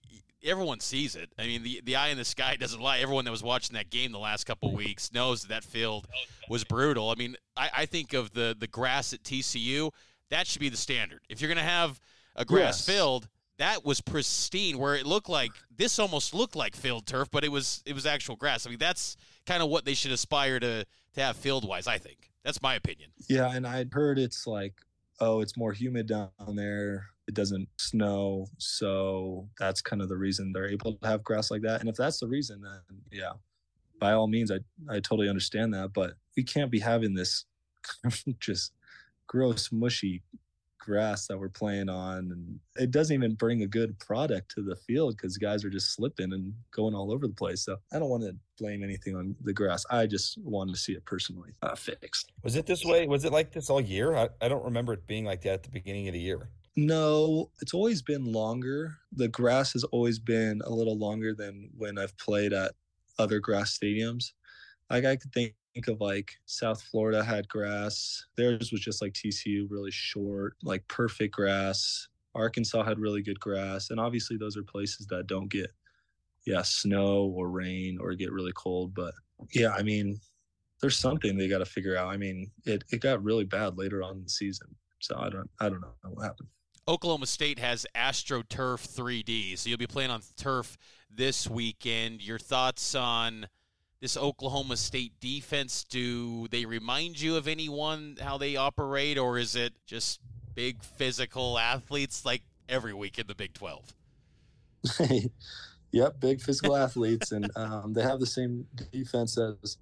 everyone 0.44 0.80
sees 0.80 1.16
it. 1.16 1.30
I 1.38 1.46
mean, 1.46 1.64
the 1.64 1.82
the 1.84 1.96
eye 1.96 2.10
in 2.10 2.18
the 2.18 2.26
sky 2.26 2.56
doesn't 2.60 2.82
lie. 2.82 3.00
Everyone 3.00 3.26
that 3.26 3.32
was 3.32 3.44
watching 3.44 3.76
that 3.76 3.90
game 3.90 4.12
the 4.12 4.20
last 4.20 4.46
couple 4.46 4.72
mm. 4.72 4.78
weeks 4.78 5.12
knows 5.14 5.44
that, 5.44 5.50
that 5.50 5.64
field 5.64 6.08
was 6.50 6.64
brutal. 6.64 7.10
I 7.10 7.16
mean, 7.16 7.36
I, 7.56 7.70
I 7.78 7.86
think 7.86 8.14
of 8.14 8.34
the 8.34 8.56
the 8.58 8.68
grass 8.68 9.14
at 9.14 9.24
TCU. 9.24 9.92
That 10.30 10.48
should 10.48 10.62
be 10.62 10.70
the 10.70 10.78
standard. 10.78 11.22
If 11.28 11.42
you're 11.42 11.48
going 11.48 11.58
to 11.58 11.64
have 11.64 12.00
a 12.36 12.46
grass 12.46 12.88
yes. 12.88 12.96
field, 12.96 13.28
that 13.58 13.84
was 13.84 14.00
pristine, 14.00 14.78
where 14.78 14.96
it 14.96 15.08
looked 15.08 15.28
like 15.28 15.52
this 15.76 15.98
almost 15.98 16.36
looked 16.36 16.56
like 16.56 16.76
field 16.76 17.08
turf, 17.08 17.30
but 17.32 17.44
it 17.44 17.52
was 17.52 17.82
it 17.86 17.94
was 17.94 18.06
actual 18.06 18.36
grass. 18.36 18.66
I 18.66 18.70
mean, 18.70 18.80
that's 18.80 19.18
kind 19.46 19.64
of 19.64 19.70
what 19.70 19.86
they 19.86 19.94
should 19.94 20.12
aspire 20.12 20.60
to 20.60 20.86
to 21.14 21.22
have 21.22 21.36
field 21.36 21.68
wise. 21.68 21.88
I 21.88 21.98
think 21.98 22.32
that's 22.44 22.62
my 22.62 22.76
opinion. 22.76 23.10
Yeah, 23.28 23.52
and 23.52 23.66
I'd 23.66 23.92
heard 23.92 24.20
it's 24.20 24.46
like, 24.46 24.74
oh, 25.20 25.42
it's 25.42 25.58
more 25.58 25.74
humid 25.74 26.08
down 26.08 26.30
there 26.50 27.08
it 27.30 27.36
doesn't 27.36 27.70
snow 27.78 28.48
so 28.58 29.48
that's 29.60 29.82
kind 29.82 30.02
of 30.02 30.10
the 30.10 30.18
reason 30.18 30.52
they're 30.52 30.68
able 30.68 30.96
to 30.96 31.08
have 31.08 31.24
grass 31.24 31.52
like 31.52 31.62
that 31.62 31.80
and 31.80 31.88
if 31.88 31.96
that's 31.96 32.20
the 32.20 32.28
reason 32.28 32.60
then 32.60 32.98
yeah 33.12 33.34
by 34.00 34.14
all 34.14 34.28
means 34.28 34.52
i 34.52 34.58
i 34.90 34.96
totally 34.96 35.30
understand 35.30 35.72
that 35.72 35.94
but 35.94 36.14
we 36.36 36.44
can't 36.44 36.72
be 36.72 36.80
having 36.80 37.14
this 37.14 37.46
just 38.40 38.74
gross 39.28 39.72
mushy 39.72 40.24
grass 40.80 41.28
that 41.28 41.38
we're 41.38 41.50
playing 41.50 41.88
on 41.88 42.32
and 42.32 42.60
it 42.78 42.90
doesn't 42.90 43.14
even 43.14 43.36
bring 43.36 43.62
a 43.62 43.68
good 43.68 43.98
product 44.00 44.50
to 44.50 44.64
the 44.64 44.76
field 44.76 45.16
because 45.16 45.38
guys 45.38 45.64
are 45.64 45.70
just 45.70 45.94
slipping 45.94 46.34
and 46.34 46.52
going 46.72 46.96
all 46.96 47.12
over 47.12 47.28
the 47.28 47.34
place 47.34 47.66
so 47.66 47.78
i 47.94 48.00
don't 48.00 48.10
want 48.10 48.24
to 48.24 48.36
blame 48.58 48.82
anything 48.82 49.16
on 49.16 49.36
the 49.44 49.54
grass 49.54 49.86
i 49.92 50.08
just 50.08 50.40
wanted 50.40 50.74
to 50.74 50.80
see 50.80 50.94
it 50.94 51.06
personally 51.06 51.52
uh, 51.62 51.76
fixed. 51.76 52.32
Was 52.44 52.56
it 52.56 52.66
this 52.66 52.84
way 52.84 53.06
was 53.06 53.24
it 53.24 53.32
like 53.32 53.52
this 53.52 53.70
all 53.70 53.82
year? 53.82 54.16
I, 54.16 54.30
I 54.42 54.48
don't 54.48 54.64
remember 54.64 54.94
it 54.94 55.06
being 55.06 55.26
like 55.26 55.42
that 55.44 55.54
at 55.54 55.64
the 55.64 55.70
beginning 55.70 56.08
of 56.08 56.14
the 56.14 56.20
year 56.20 56.50
no, 56.76 57.50
it's 57.62 57.74
always 57.74 58.02
been 58.02 58.26
longer. 58.26 58.98
The 59.12 59.28
grass 59.28 59.74
has 59.74 59.84
always 59.86 60.20
been 60.20 60.62
a 60.66 60.70
little 60.70 60.98
longer 60.98 61.34
than 61.34 61.70
when 61.78 61.98
I've 61.98 62.18
played 62.18 62.54
at 62.54 62.74
other 63.18 63.40
grass 63.40 63.78
stadiums. 63.78 64.32
Like 64.90 65.06
I 65.06 65.16
could 65.16 65.32
think 65.34 65.54
of 65.88 66.02
like 66.02 66.32
South 66.46 66.82
Florida 66.82 67.24
had 67.24 67.48
grass. 67.48 68.26
Theirs 68.36 68.72
was 68.72 68.82
just 68.82 69.02
like 69.02 69.14
TCU, 69.14 69.68
really 69.70 69.92
short, 69.92 70.56
like 70.64 70.88
perfect 70.88 71.36
grass. 71.36 72.08
Arkansas 72.36 72.84
had 72.84 73.00
really 73.00 73.22
good 73.22 73.40
grass. 73.40 73.90
And 73.90 74.00
obviously, 74.00 74.38
those 74.38 74.58
are 74.58 74.64
places 74.64 75.08
that 75.08 75.28
don't 75.28 75.50
get, 75.50 75.72
yeah, 76.46 76.62
snow 76.62 77.34
or 77.36 77.50
rain 77.50 77.98
or 78.00 78.14
get 78.14 78.32
really 78.32 78.54
cold. 78.56 78.94
But 78.94 79.14
yeah, 79.54 79.72
I 79.72 79.84
mean, 79.84 80.20
there's 80.82 80.98
something 80.98 81.38
they 81.38 81.48
got 81.48 81.60
to 81.60 81.66
figure 81.66 81.98
out. 81.98 82.10
I 82.10 82.18
mean, 82.18 82.52
it, 82.66 82.84
it 82.92 83.02
got 83.02 83.24
really 83.24 83.46
bad 83.46 83.78
later 83.78 84.02
on 84.04 84.18
in 84.18 84.24
the 84.24 84.30
season. 84.30 84.76
So 85.00 85.18
I 85.18 85.30
don't 85.30 85.50
I 85.60 85.70
don't 85.70 85.82
know 85.82 85.90
what 86.04 86.24
happened. 86.24 86.50
Oklahoma 86.90 87.28
State 87.28 87.60
has 87.60 87.86
AstroTurf 87.96 88.98
3D, 88.98 89.56
so 89.60 89.70
you'll 89.70 89.78
be 89.78 89.86
playing 89.86 90.10
on 90.10 90.24
turf 90.38 90.76
this 91.08 91.48
weekend. 91.48 92.20
Your 92.20 92.40
thoughts 92.40 92.96
on 92.96 93.48
this 94.02 94.18
Oklahoma 94.18 94.76
State 94.76 95.14
defense? 95.20 95.84
Do 95.84 96.48
they 96.48 96.66
remind 96.66 97.22
you 97.22 97.36
of 97.36 97.48
anyone 97.48 98.18
how 98.20 98.40
they 98.40 98.56
operate, 98.56 99.20
or 99.20 99.38
is 99.38 99.56
it 99.56 99.74
just 99.86 100.20
big 100.56 100.82
physical 100.82 101.60
athletes 101.60 102.26
like 102.26 102.42
every 102.68 102.96
week 102.96 103.20
in 103.20 103.28
the 103.28 103.36
Big 103.36 103.54
12? 103.54 103.94
yep, 105.92 106.20
big 106.20 106.42
physical 106.42 106.76
athletes, 106.76 107.34
and 107.34 107.52
um, 107.56 107.94
they 107.94 108.02
have 108.02 108.20
the 108.20 108.26
same 108.26 108.66
defense 108.92 109.38
as 109.38 109.78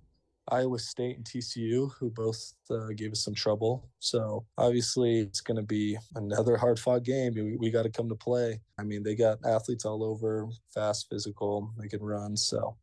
Iowa 0.49 0.79
State 0.79 1.17
and 1.17 1.25
TCU, 1.25 1.91
who 1.99 2.09
both 2.09 2.53
uh, 2.69 2.87
gave 2.95 3.11
us 3.11 3.23
some 3.23 3.33
trouble. 3.33 3.89
So 3.99 4.45
obviously, 4.57 5.19
it's 5.19 5.41
going 5.41 5.57
to 5.57 5.63
be 5.63 5.97
another 6.15 6.57
hard 6.57 6.79
fought 6.79 7.03
game. 7.03 7.33
We, 7.35 7.57
we 7.57 7.71
got 7.71 7.83
to 7.83 7.89
come 7.89 8.09
to 8.09 8.15
play. 8.15 8.61
I 8.79 8.83
mean, 8.83 9.03
they 9.03 9.15
got 9.15 9.39
athletes 9.45 9.85
all 9.85 10.03
over, 10.03 10.47
fast, 10.73 11.07
physical, 11.09 11.73
they 11.77 11.87
can 11.87 12.01
run. 12.01 12.37
So, 12.37 12.77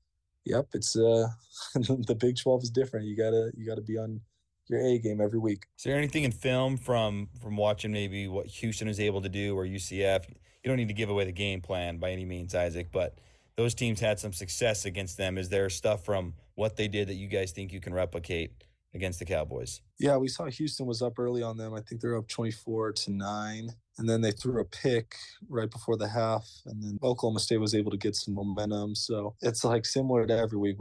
yep, 0.44 0.66
it's 0.74 0.96
uh, 0.96 1.28
the 1.74 2.16
Big 2.18 2.36
12 2.36 2.64
is 2.64 2.70
different. 2.70 3.06
You 3.06 3.16
gotta 3.16 3.50
you 3.56 3.66
gotta 3.66 3.82
be 3.82 3.98
on 3.98 4.20
your 4.68 4.80
A 4.80 4.98
game 4.98 5.20
every 5.20 5.38
week. 5.38 5.64
Is 5.78 5.84
there 5.84 5.96
anything 5.96 6.24
in 6.24 6.32
film 6.32 6.76
from 6.76 7.28
from 7.40 7.56
watching 7.56 7.92
maybe 7.92 8.28
what 8.28 8.46
Houston 8.46 8.88
is 8.88 9.00
able 9.00 9.22
to 9.22 9.28
do 9.28 9.56
or 9.56 9.64
UCF? 9.64 10.28
You 10.28 10.68
don't 10.68 10.76
need 10.76 10.88
to 10.88 10.94
give 10.94 11.10
away 11.10 11.24
the 11.24 11.32
game 11.32 11.60
plan 11.60 11.98
by 11.98 12.10
any 12.10 12.24
means, 12.24 12.54
Isaac, 12.54 12.88
but 12.90 13.18
those 13.56 13.74
teams 13.74 14.00
had 14.00 14.18
some 14.18 14.32
success 14.32 14.84
against 14.84 15.16
them. 15.16 15.38
Is 15.38 15.48
there 15.48 15.70
stuff 15.70 16.04
from 16.04 16.34
what 16.54 16.76
they 16.76 16.88
did 16.88 17.08
that 17.08 17.14
you 17.14 17.28
guys 17.28 17.52
think 17.52 17.72
you 17.72 17.80
can 17.80 17.94
replicate 17.94 18.64
against 18.94 19.18
the 19.18 19.24
Cowboys? 19.24 19.80
Yeah, 19.98 20.16
we 20.16 20.28
saw 20.28 20.46
Houston 20.46 20.86
was 20.86 21.02
up 21.02 21.18
early 21.18 21.42
on 21.42 21.56
them. 21.56 21.74
I 21.74 21.80
think 21.80 22.00
they're 22.00 22.16
up 22.16 22.28
24 22.28 22.92
to 22.92 23.12
9. 23.12 23.70
And 23.98 24.08
then 24.08 24.20
they 24.20 24.32
threw 24.32 24.60
a 24.60 24.64
pick 24.64 25.14
right 25.48 25.70
before 25.70 25.96
the 25.96 26.08
half. 26.08 26.48
And 26.66 26.82
then 26.82 26.98
Oklahoma 27.02 27.38
State 27.38 27.58
was 27.58 27.74
able 27.74 27.92
to 27.92 27.96
get 27.96 28.16
some 28.16 28.34
momentum. 28.34 28.94
So 28.94 29.36
it's 29.40 29.64
like 29.64 29.86
similar 29.86 30.26
to 30.26 30.36
every 30.36 30.58
week. 30.58 30.76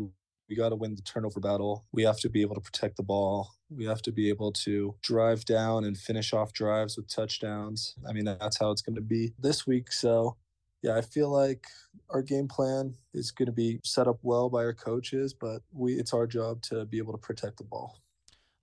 We 0.49 0.55
got 0.55 0.69
to 0.69 0.75
win 0.75 0.95
the 0.95 1.01
turnover 1.03 1.39
battle. 1.39 1.85
We 1.91 2.03
have 2.03 2.19
to 2.21 2.29
be 2.29 2.41
able 2.41 2.55
to 2.55 2.61
protect 2.61 2.97
the 2.97 3.03
ball. 3.03 3.49
We 3.69 3.85
have 3.85 4.01
to 4.03 4.11
be 4.11 4.29
able 4.29 4.51
to 4.51 4.95
drive 5.01 5.45
down 5.45 5.85
and 5.85 5.97
finish 5.97 6.33
off 6.33 6.53
drives 6.53 6.97
with 6.97 7.07
touchdowns. 7.07 7.95
I 8.07 8.13
mean, 8.13 8.25
that's 8.25 8.59
how 8.59 8.71
it's 8.71 8.81
going 8.81 8.95
to 8.95 9.01
be 9.01 9.33
this 9.39 9.65
week. 9.65 9.91
So 9.91 10.37
yeah, 10.83 10.97
I 10.97 11.01
feel 11.01 11.29
like 11.29 11.65
our 12.09 12.21
game 12.21 12.47
plan 12.47 12.93
is 13.13 13.31
going 13.31 13.47
to 13.47 13.53
be 13.53 13.79
set 13.83 14.07
up 14.07 14.19
well 14.21 14.49
by 14.49 14.59
our 14.59 14.73
coaches, 14.73 15.33
but 15.33 15.61
we 15.71 15.93
it's 15.93 16.13
our 16.13 16.27
job 16.27 16.61
to 16.63 16.85
be 16.85 16.97
able 16.97 17.13
to 17.13 17.17
protect 17.17 17.57
the 17.57 17.63
ball. 17.63 17.97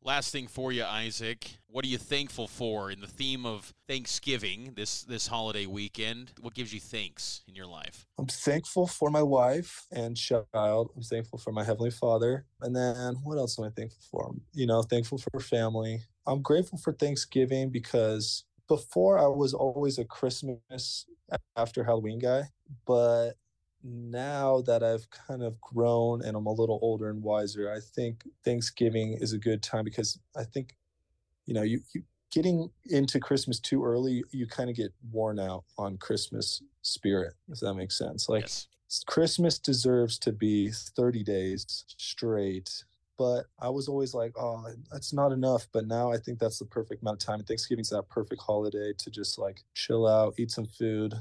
Last 0.03 0.33
thing 0.33 0.47
for 0.47 0.73
you, 0.73 0.85
Isaac. 0.85 1.59
What 1.67 1.85
are 1.85 1.89
you 1.89 1.99
thankful 1.99 2.49
for 2.49 2.91
in 2.91 3.01
the 3.01 3.07
theme 3.07 3.45
of 3.45 3.75
Thanksgiving 3.87 4.73
this 4.75 5.03
this 5.03 5.27
holiday 5.27 5.67
weekend? 5.67 6.33
What 6.41 6.55
gives 6.55 6.73
you 6.73 6.81
thanks 6.81 7.43
in 7.47 7.55
your 7.55 7.67
life? 7.67 8.07
I'm 8.19 8.27
thankful 8.27 8.87
for 8.87 9.11
my 9.11 9.23
wife 9.23 9.87
and 9.91 10.17
child. 10.17 10.91
I'm 10.97 11.03
thankful 11.03 11.39
for 11.39 11.53
my 11.53 11.65
heavenly 11.65 11.91
Father. 11.91 12.47
And 12.63 12.75
then 12.75 13.17
what 13.25 13.37
else 13.39 13.59
am 13.59 13.67
I 13.67 13.71
thankful 13.71 14.03
for? 14.11 14.35
You 14.55 14.67
know, 14.67 14.83
thankful 14.83 15.19
for 15.19 15.41
family. 15.41 16.01
I'm 16.27 16.43
grateful 16.43 16.79
for 16.79 16.93
Thanksgiving 16.93 17.71
because 17.71 18.45
before 18.71 19.19
I 19.19 19.27
was 19.27 19.53
always 19.53 19.99
a 19.99 20.05
Christmas 20.05 21.05
after 21.57 21.83
Halloween 21.83 22.21
guy, 22.21 22.45
but 22.87 23.33
now 23.83 24.61
that 24.61 24.85
I've 24.85 25.11
kind 25.11 25.43
of 25.43 25.61
grown 25.61 26.25
and 26.25 26.37
I'm 26.37 26.47
a 26.47 26.53
little 26.53 26.79
older 26.81 27.11
and 27.11 27.21
wiser, 27.21 27.73
I 27.73 27.81
think 27.81 28.23
Thanksgiving 28.45 29.19
is 29.21 29.33
a 29.33 29.39
good 29.39 29.61
time 29.61 29.85
because 29.85 30.21
I 30.37 30.45
think, 30.45 30.77
you 31.47 31.55
know, 31.55 31.63
you, 31.63 31.81
you 31.93 32.05
getting 32.31 32.71
into 32.85 33.19
Christmas 33.19 33.59
too 33.59 33.85
early, 33.85 34.23
you 34.31 34.47
kind 34.47 34.71
of 34.71 34.77
get 34.77 34.95
worn 35.11 35.41
out 35.41 35.65
on 35.77 35.97
Christmas 35.97 36.63
spirit, 36.83 37.35
if 37.49 37.59
that 37.59 37.75
makes 37.75 37.99
sense. 37.99 38.29
Like 38.29 38.43
yes. 38.43 38.69
Christmas 39.05 39.59
deserves 39.59 40.17
to 40.21 40.31
be 40.31 40.71
30 40.71 41.25
days 41.25 41.85
straight 41.99 42.85
but 43.21 43.45
I 43.59 43.69
was 43.69 43.87
always 43.87 44.15
like, 44.15 44.33
oh, 44.39 44.65
that's 44.91 45.13
not 45.13 45.31
enough. 45.31 45.67
But 45.75 45.87
now 45.87 46.11
I 46.11 46.17
think 46.17 46.39
that's 46.39 46.59
the 46.59 46.65
perfect 46.65 47.03
amount 47.03 47.23
of 47.23 47.27
time. 47.27 47.45
Thanksgiving's 47.45 47.91
that 47.91 48.09
perfect 48.09 48.41
holiday 48.41 48.95
to 48.97 49.11
just 49.11 49.39
like 49.39 49.63
chill 49.75 50.09
out, 50.09 50.33
eat 50.39 50.51
some 50.51 50.65
food, 50.65 51.13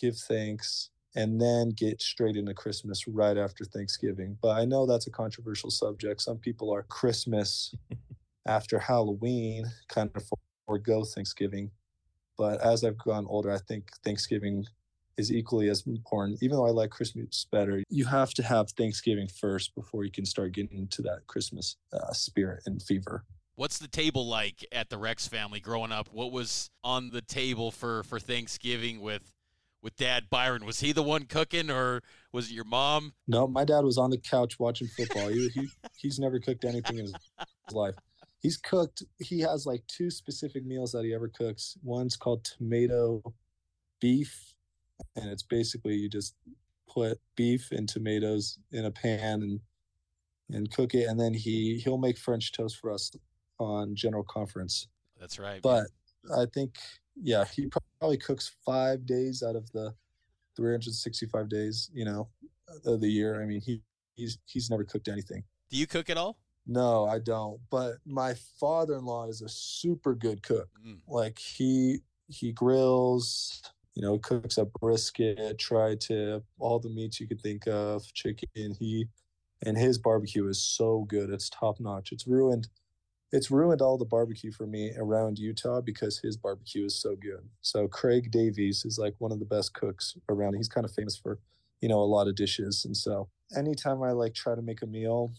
give 0.00 0.16
thanks, 0.16 0.90
and 1.16 1.40
then 1.40 1.70
get 1.70 2.00
straight 2.00 2.36
into 2.36 2.54
Christmas 2.54 3.08
right 3.08 3.36
after 3.36 3.64
Thanksgiving. 3.64 4.38
But 4.40 4.50
I 4.50 4.66
know 4.66 4.86
that's 4.86 5.08
a 5.08 5.10
controversial 5.10 5.68
subject. 5.68 6.22
Some 6.22 6.38
people 6.38 6.72
are 6.72 6.84
Christmas 6.84 7.74
after 8.46 8.78
Halloween, 8.78 9.64
kind 9.88 10.10
of 10.14 10.30
forego 10.64 11.02
Thanksgiving. 11.02 11.72
But 12.36 12.60
as 12.60 12.84
I've 12.84 12.98
gone 12.98 13.26
older, 13.28 13.50
I 13.50 13.58
think 13.58 13.90
Thanksgiving 14.04 14.64
is 15.18 15.32
equally 15.32 15.68
as 15.68 15.86
important. 15.86 16.42
Even 16.42 16.56
though 16.56 16.66
I 16.66 16.70
like 16.70 16.90
Christmas 16.90 17.46
better, 17.50 17.82
you 17.90 18.06
have 18.06 18.32
to 18.34 18.42
have 18.42 18.70
Thanksgiving 18.70 19.28
first 19.28 19.74
before 19.74 20.04
you 20.04 20.10
can 20.10 20.24
start 20.24 20.52
getting 20.52 20.78
into 20.78 21.02
that 21.02 21.26
Christmas 21.26 21.76
uh, 21.92 22.12
spirit 22.12 22.62
and 22.64 22.80
fever. 22.80 23.24
What's 23.56 23.78
the 23.78 23.88
table 23.88 24.26
like 24.26 24.64
at 24.70 24.88
the 24.88 24.96
Rex 24.96 25.26
family 25.26 25.58
growing 25.58 25.90
up? 25.90 26.08
What 26.12 26.30
was 26.30 26.70
on 26.84 27.10
the 27.10 27.20
table 27.20 27.72
for 27.72 28.04
for 28.04 28.20
Thanksgiving 28.20 29.00
with 29.00 29.34
with 29.82 29.96
Dad 29.96 30.30
Byron? 30.30 30.64
Was 30.64 30.78
he 30.78 30.92
the 30.92 31.02
one 31.02 31.24
cooking, 31.24 31.68
or 31.68 32.02
was 32.32 32.50
it 32.50 32.54
your 32.54 32.64
mom? 32.64 33.14
No, 33.26 33.48
my 33.48 33.64
dad 33.64 33.84
was 33.84 33.98
on 33.98 34.10
the 34.10 34.18
couch 34.18 34.60
watching 34.60 34.86
football. 34.86 35.28
he, 35.28 35.48
he 35.48 35.68
he's 35.96 36.20
never 36.20 36.38
cooked 36.38 36.64
anything 36.64 36.98
in 36.98 37.06
his, 37.06 37.14
his 37.66 37.74
life. 37.74 37.96
He's 38.40 38.56
cooked. 38.56 39.02
He 39.18 39.40
has 39.40 39.66
like 39.66 39.82
two 39.88 40.12
specific 40.12 40.64
meals 40.64 40.92
that 40.92 41.04
he 41.04 41.12
ever 41.12 41.26
cooks. 41.26 41.76
One's 41.82 42.16
called 42.16 42.44
tomato 42.44 43.34
beef 44.00 44.54
and 45.16 45.28
it's 45.30 45.42
basically 45.42 45.94
you 45.94 46.08
just 46.08 46.34
put 46.88 47.18
beef 47.36 47.70
and 47.70 47.88
tomatoes 47.88 48.58
in 48.72 48.84
a 48.84 48.90
pan 48.90 49.42
and 49.42 49.60
and 50.50 50.70
cook 50.70 50.94
it 50.94 51.06
and 51.08 51.20
then 51.20 51.34
he 51.34 51.78
he'll 51.84 51.98
make 51.98 52.16
french 52.16 52.52
toast 52.52 52.78
for 52.78 52.90
us 52.90 53.12
on 53.58 53.94
general 53.94 54.24
conference. 54.24 54.88
That's 55.20 55.38
right 55.38 55.60
but 55.60 55.86
i 56.36 56.46
think 56.52 56.76
yeah 57.20 57.44
he 57.44 57.68
probably 58.00 58.18
cooks 58.18 58.54
five 58.64 59.04
days 59.06 59.42
out 59.42 59.56
of 59.56 59.70
the 59.72 59.94
365 60.56 61.48
days 61.48 61.90
you 61.94 62.04
know 62.04 62.28
of 62.84 63.00
the 63.00 63.08
year. 63.08 63.40
I 63.40 63.46
mean 63.46 63.60
he 63.60 63.80
he's 64.14 64.38
he's 64.44 64.68
never 64.70 64.84
cooked 64.84 65.08
anything. 65.08 65.44
Do 65.70 65.76
you 65.76 65.86
cook 65.86 66.10
at 66.10 66.16
all? 66.16 66.38
No 66.66 67.06
i 67.06 67.18
don't. 67.18 67.60
But 67.70 67.96
my 68.04 68.34
father-in-law 68.60 69.28
is 69.28 69.40
a 69.42 69.48
super 69.48 70.14
good 70.14 70.42
cook. 70.42 70.68
Mm. 70.86 70.98
like 71.06 71.38
he 71.38 72.00
he 72.28 72.52
grills 72.52 73.62
you 73.98 74.06
know, 74.06 74.16
cooks 74.18 74.58
up 74.58 74.72
brisket, 74.80 75.58
tri-tip, 75.58 76.44
all 76.60 76.78
the 76.78 76.88
meats 76.88 77.18
you 77.18 77.26
could 77.26 77.40
think 77.40 77.66
of, 77.66 78.04
chicken. 78.14 78.76
He 78.78 79.06
and 79.66 79.76
his 79.76 79.98
barbecue 79.98 80.46
is 80.46 80.62
so 80.62 81.04
good. 81.08 81.30
It's 81.30 81.50
top 81.50 81.80
notch. 81.80 82.12
It's 82.12 82.24
ruined. 82.24 82.68
It's 83.32 83.50
ruined 83.50 83.82
all 83.82 83.98
the 83.98 84.04
barbecue 84.04 84.52
for 84.52 84.68
me 84.68 84.92
around 84.96 85.40
Utah 85.40 85.80
because 85.80 86.20
his 86.20 86.36
barbecue 86.36 86.84
is 86.84 86.94
so 87.02 87.16
good. 87.16 87.48
So 87.60 87.88
Craig 87.88 88.30
Davies 88.30 88.84
is 88.84 89.00
like 89.00 89.16
one 89.18 89.32
of 89.32 89.40
the 89.40 89.44
best 89.44 89.74
cooks 89.74 90.16
around. 90.28 90.54
He's 90.54 90.68
kind 90.68 90.84
of 90.84 90.92
famous 90.92 91.16
for, 91.16 91.40
you 91.80 91.88
know, 91.88 91.98
a 91.98 92.06
lot 92.06 92.28
of 92.28 92.36
dishes. 92.36 92.84
And 92.84 92.96
so 92.96 93.28
anytime 93.56 94.00
I 94.00 94.12
like 94.12 94.32
try 94.32 94.54
to 94.54 94.62
make 94.62 94.80
a 94.80 94.86
meal, 94.86 95.32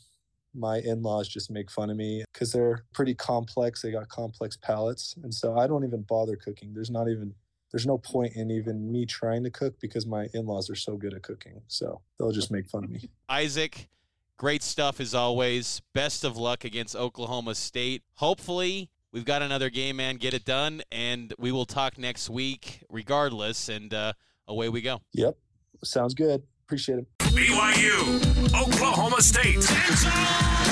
my 0.53 0.79
in-laws 0.79 1.29
just 1.29 1.49
make 1.49 1.71
fun 1.71 1.89
of 1.89 1.95
me 1.95 2.25
because 2.33 2.51
they're 2.51 2.83
pretty 2.93 3.15
complex. 3.15 3.81
They 3.81 3.91
got 3.91 4.09
complex 4.09 4.57
palates. 4.57 5.15
And 5.23 5.33
so 5.33 5.57
I 5.57 5.65
don't 5.65 5.85
even 5.85 6.01
bother 6.01 6.35
cooking. 6.35 6.73
There's 6.73 6.91
not 6.91 7.07
even 7.07 7.33
there's 7.71 7.85
no 7.85 7.97
point 7.97 8.35
in 8.35 8.51
even 8.51 8.91
me 8.91 9.05
trying 9.05 9.43
to 9.43 9.49
cook 9.49 9.79
because 9.79 10.05
my 10.05 10.27
in-laws 10.33 10.69
are 10.69 10.75
so 10.75 10.97
good 10.97 11.13
at 11.13 11.21
cooking. 11.21 11.61
So 11.67 12.01
they'll 12.17 12.31
just 12.31 12.51
make 12.51 12.67
fun 12.67 12.83
of 12.83 12.89
me. 12.89 13.09
Isaac, 13.29 13.89
great 14.37 14.63
stuff 14.63 14.99
as 14.99 15.13
always. 15.13 15.81
Best 15.93 16.23
of 16.23 16.37
luck 16.37 16.65
against 16.65 16.95
Oklahoma 16.95 17.55
State. 17.55 18.03
Hopefully, 18.15 18.89
we've 19.11 19.25
got 19.25 19.41
another 19.41 19.69
game, 19.69 19.97
man. 19.97 20.17
Get 20.17 20.33
it 20.33 20.45
done, 20.45 20.81
and 20.91 21.33
we 21.37 21.51
will 21.51 21.65
talk 21.65 21.97
next 21.97 22.29
week, 22.29 22.83
regardless. 22.89 23.69
And 23.69 23.93
uh, 23.93 24.13
away 24.47 24.69
we 24.69 24.81
go. 24.81 25.01
Yep, 25.13 25.37
sounds 25.83 26.13
good. 26.13 26.41
Appreciate 26.65 26.99
it. 26.99 27.07
BYU, 27.19 28.59
Oklahoma 28.59 29.21
State. 29.21 30.68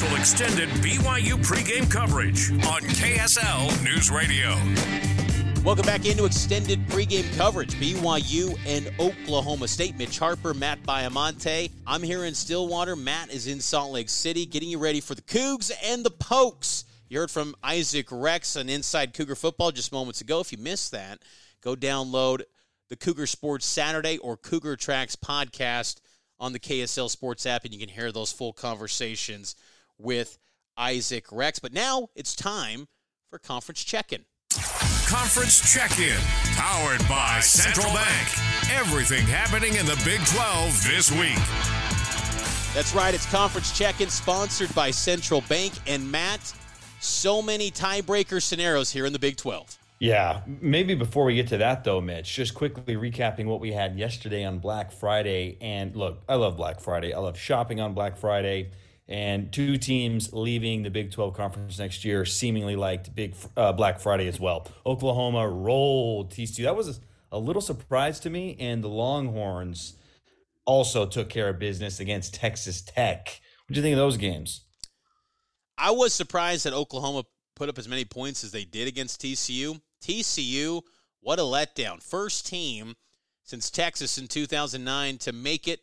Special 0.00 0.16
extended 0.16 0.68
BYU 0.80 1.34
pregame 1.44 1.90
coverage 1.90 2.50
on 2.50 2.80
KSL 2.80 3.84
News 3.84 4.10
Radio. 4.10 4.54
Welcome 5.62 5.84
back 5.84 6.06
into 6.06 6.24
extended 6.24 6.86
pregame 6.86 7.30
coverage. 7.36 7.74
BYU 7.74 8.58
and 8.66 8.90
Oklahoma 8.98 9.68
State. 9.68 9.98
Mitch 9.98 10.18
Harper, 10.18 10.54
Matt 10.54 10.82
Baiamonte. 10.84 11.70
I'm 11.86 12.02
here 12.02 12.24
in 12.24 12.34
Stillwater. 12.34 12.96
Matt 12.96 13.30
is 13.30 13.46
in 13.46 13.60
Salt 13.60 13.92
Lake 13.92 14.08
City, 14.08 14.46
getting 14.46 14.70
you 14.70 14.78
ready 14.78 15.02
for 15.02 15.14
the 15.14 15.20
Cougs 15.20 15.70
and 15.84 16.02
the 16.02 16.10
Pokes. 16.10 16.86
You 17.10 17.18
heard 17.18 17.30
from 17.30 17.54
Isaac 17.62 18.06
Rex 18.10 18.56
on 18.56 18.70
Inside 18.70 19.12
Cougar 19.12 19.34
Football 19.34 19.70
just 19.70 19.92
moments 19.92 20.22
ago. 20.22 20.40
If 20.40 20.50
you 20.50 20.56
missed 20.56 20.92
that, 20.92 21.18
go 21.60 21.76
download 21.76 22.40
the 22.88 22.96
Cougar 22.96 23.26
Sports 23.26 23.66
Saturday 23.66 24.16
or 24.16 24.38
Cougar 24.38 24.76
Tracks 24.76 25.14
podcast 25.14 26.00
on 26.38 26.54
the 26.54 26.58
KSL 26.58 27.10
Sports 27.10 27.44
app, 27.44 27.66
and 27.66 27.74
you 27.74 27.78
can 27.78 27.90
hear 27.90 28.10
those 28.10 28.32
full 28.32 28.54
conversations 28.54 29.56
with 30.00 30.38
Isaac 30.76 31.26
Rex. 31.30 31.58
But 31.58 31.72
now 31.72 32.08
it's 32.14 32.34
time 32.34 32.88
for 33.28 33.38
conference 33.38 33.84
check-in. 33.84 34.24
Conference 35.06 35.72
check-in, 35.72 36.18
powered 36.54 37.06
by 37.08 37.40
Central 37.40 37.92
Bank. 37.92 38.28
Everything 38.70 39.24
happening 39.26 39.76
in 39.76 39.86
the 39.86 40.00
Big 40.04 40.24
12 40.26 40.84
this 40.84 41.10
week. 41.10 41.38
That's 42.74 42.94
right. 42.94 43.12
It's 43.14 43.26
conference 43.26 43.76
check-in, 43.76 44.08
sponsored 44.08 44.72
by 44.74 44.90
Central 44.92 45.42
Bank 45.42 45.72
and 45.86 46.10
Matt. 46.10 46.54
So 47.00 47.42
many 47.42 47.70
tiebreaker 47.70 48.40
scenarios 48.40 48.92
here 48.92 49.06
in 49.06 49.12
the 49.12 49.18
Big 49.18 49.36
12. 49.36 49.78
Yeah, 50.00 50.40
maybe 50.46 50.94
before 50.94 51.24
we 51.24 51.34
get 51.34 51.48
to 51.48 51.58
that 51.58 51.84
though, 51.84 52.00
Mitch, 52.00 52.34
just 52.34 52.54
quickly 52.54 52.96
recapping 52.96 53.44
what 53.44 53.60
we 53.60 53.72
had 53.72 53.98
yesterday 53.98 54.44
on 54.44 54.58
Black 54.58 54.92
Friday. 54.92 55.58
And 55.60 55.94
look, 55.94 56.22
I 56.26 56.36
love 56.36 56.56
Black 56.56 56.80
Friday. 56.80 57.12
I 57.12 57.18
love 57.18 57.38
shopping 57.38 57.80
on 57.80 57.92
Black 57.92 58.16
Friday. 58.16 58.70
And 59.10 59.52
two 59.52 59.76
teams 59.76 60.32
leaving 60.32 60.84
the 60.84 60.88
Big 60.88 61.10
12 61.10 61.34
conference 61.34 61.80
next 61.80 62.04
year 62.04 62.24
seemingly 62.24 62.76
liked 62.76 63.12
Big 63.12 63.34
uh, 63.56 63.72
Black 63.72 63.98
Friday 63.98 64.28
as 64.28 64.38
well. 64.38 64.68
Oklahoma 64.86 65.48
rolled 65.48 66.30
TCU. 66.30 66.62
That 66.62 66.76
was 66.76 67.00
a, 67.32 67.38
little 67.38 67.60
surprise 67.60 68.20
to 68.20 68.30
me. 68.30 68.56
And 68.60 68.84
the 68.84 68.88
Longhorns 68.88 69.94
also 70.64 71.06
took 71.06 71.28
care 71.28 71.48
of 71.48 71.58
business 71.58 71.98
against 71.98 72.34
Texas 72.34 72.82
Tech. 72.82 73.40
What 73.66 73.74
do 73.74 73.80
you 73.80 73.82
think 73.82 73.94
of 73.94 73.98
those 73.98 74.16
games? 74.16 74.60
I 75.76 75.90
was 75.90 76.14
surprised 76.14 76.64
that 76.64 76.72
Oklahoma 76.72 77.24
put 77.56 77.68
up 77.68 77.78
as 77.78 77.88
many 77.88 78.04
points 78.04 78.44
as 78.44 78.52
they 78.52 78.64
did 78.64 78.86
against 78.86 79.20
TCU. 79.20 79.80
TCU, 80.04 80.82
what 81.20 81.40
a 81.40 81.42
letdown. 81.42 82.00
First 82.00 82.46
team 82.46 82.94
since 83.42 83.70
Texas 83.70 84.18
in 84.18 84.28
2009 84.28 85.18
to 85.18 85.32
make 85.32 85.66
it 85.66 85.80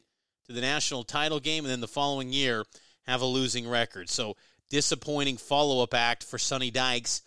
to 0.47 0.53
the 0.53 0.61
national 0.61 1.03
title 1.03 1.41
game, 1.41 1.65
and 1.65 1.71
then 1.71 1.81
the 1.81 1.87
following 1.89 2.31
year 2.31 2.63
have 3.07 3.21
a 3.21 3.25
losing 3.25 3.67
record. 3.67 4.09
So 4.09 4.35
disappointing 4.69 5.37
follow 5.37 5.81
up 5.83 5.93
act 5.93 6.23
for 6.23 6.37
Sonny 6.37 6.71
Dykes 6.71 7.21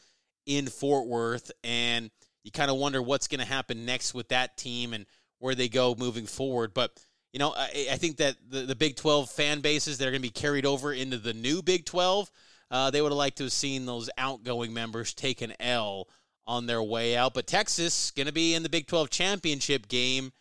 in 0.47 0.67
Fort 0.67 1.07
Worth, 1.07 1.51
and 1.65 2.11
you 2.43 2.51
kind 2.51 2.71
of 2.71 2.77
wonder 2.77 3.01
what's 3.03 3.29
going 3.29 3.41
to 3.41 3.47
happen 3.47 3.85
next 3.85 4.15
with 4.15 4.29
that 4.29 4.57
team 4.57 4.93
and 4.93 5.07
where 5.39 5.55
they 5.55 5.69
go 5.69 5.95
moving 5.99 6.27
forward. 6.27 6.75
But 6.75 6.93
you 7.33 7.39
know, 7.39 7.55
I, 7.57 7.89
I 7.93 7.97
think 7.97 8.17
that 8.19 8.37
the, 8.49 8.63
the 8.63 8.75
Big 8.75 8.97
12 8.97 9.31
fan 9.31 9.61
bases 9.61 9.99
that 9.99 10.09
are 10.09 10.11
going 10.11 10.23
to 10.23 10.29
be 10.29 10.31
carried 10.31 10.67
over 10.67 10.93
into 10.93 11.17
the 11.17 11.33
new 11.33 11.63
Big 11.63 11.85
12, 11.85 12.31
uh, 12.71 12.91
they 12.91 13.01
would 13.01 13.13
have 13.13 13.19
liked 13.19 13.39
to 13.39 13.45
have 13.45 13.53
seen 13.53 13.87
those 13.87 14.11
outgoing 14.19 14.75
members 14.75 15.15
take 15.15 15.41
an 15.41 15.55
L 15.61 16.09
on 16.47 16.67
their 16.67 16.83
way 16.83 17.17
out. 17.17 17.35
But 17.35 17.47
Texas 17.47 18.11
going 18.11 18.27
to 18.27 18.33
be 18.33 18.55
in 18.55 18.63
the 18.63 18.69
Big 18.69 18.87
12 18.87 19.11
championship 19.11 19.89
game. 19.89 20.33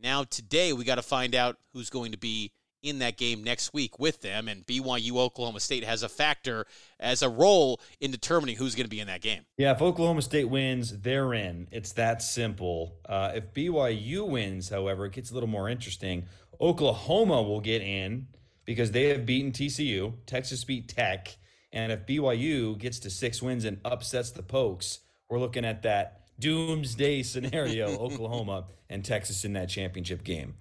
Now 0.00 0.24
today 0.24 0.72
we 0.72 0.84
got 0.84 0.94
to 0.94 1.02
find 1.02 1.34
out 1.34 1.56
who's 1.72 1.90
going 1.90 2.12
to 2.12 2.18
be 2.18 2.52
in 2.82 3.00
that 3.00 3.16
game 3.16 3.42
next 3.42 3.72
week 3.72 3.98
with 3.98 4.20
them. 4.20 4.48
And 4.48 4.66
BYU 4.66 5.16
Oklahoma 5.16 5.60
State 5.60 5.84
has 5.84 6.02
a 6.02 6.08
factor 6.08 6.66
as 7.00 7.22
a 7.22 7.28
role 7.28 7.80
in 8.00 8.10
determining 8.10 8.56
who's 8.56 8.74
going 8.74 8.84
to 8.84 8.90
be 8.90 9.00
in 9.00 9.06
that 9.08 9.20
game. 9.20 9.42
Yeah, 9.56 9.72
if 9.72 9.82
Oklahoma 9.82 10.22
State 10.22 10.48
wins, 10.48 10.98
they're 11.00 11.34
in. 11.34 11.68
It's 11.70 11.92
that 11.92 12.22
simple. 12.22 12.96
Uh, 13.08 13.32
if 13.34 13.52
BYU 13.52 14.28
wins, 14.28 14.68
however, 14.68 15.06
it 15.06 15.12
gets 15.12 15.30
a 15.30 15.34
little 15.34 15.48
more 15.48 15.68
interesting. 15.68 16.24
Oklahoma 16.60 17.42
will 17.42 17.60
get 17.60 17.82
in 17.82 18.28
because 18.64 18.90
they 18.90 19.04
have 19.04 19.24
beaten 19.24 19.52
TCU. 19.52 20.12
Texas 20.26 20.64
beat 20.64 20.88
Tech. 20.88 21.36
And 21.72 21.92
if 21.92 22.06
BYU 22.06 22.78
gets 22.78 22.98
to 23.00 23.10
six 23.10 23.42
wins 23.42 23.64
and 23.64 23.80
upsets 23.84 24.30
the 24.30 24.42
Pokes, 24.42 25.00
we're 25.28 25.38
looking 25.38 25.64
at 25.64 25.82
that 25.82 26.22
doomsday 26.38 27.22
scenario 27.22 27.88
Oklahoma 27.98 28.66
and 28.88 29.04
Texas 29.04 29.44
in 29.44 29.52
that 29.54 29.68
championship 29.68 30.24
game. 30.24 30.54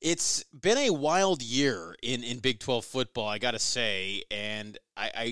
It's 0.00 0.44
been 0.44 0.78
a 0.78 0.90
wild 0.90 1.42
year 1.42 1.94
in, 2.02 2.22
in 2.22 2.38
Big 2.38 2.60
12 2.60 2.84
football, 2.84 3.28
I 3.28 3.38
got 3.38 3.52
to 3.52 3.58
say. 3.58 4.22
And 4.30 4.78
I, 4.96 5.10
I, 5.14 5.24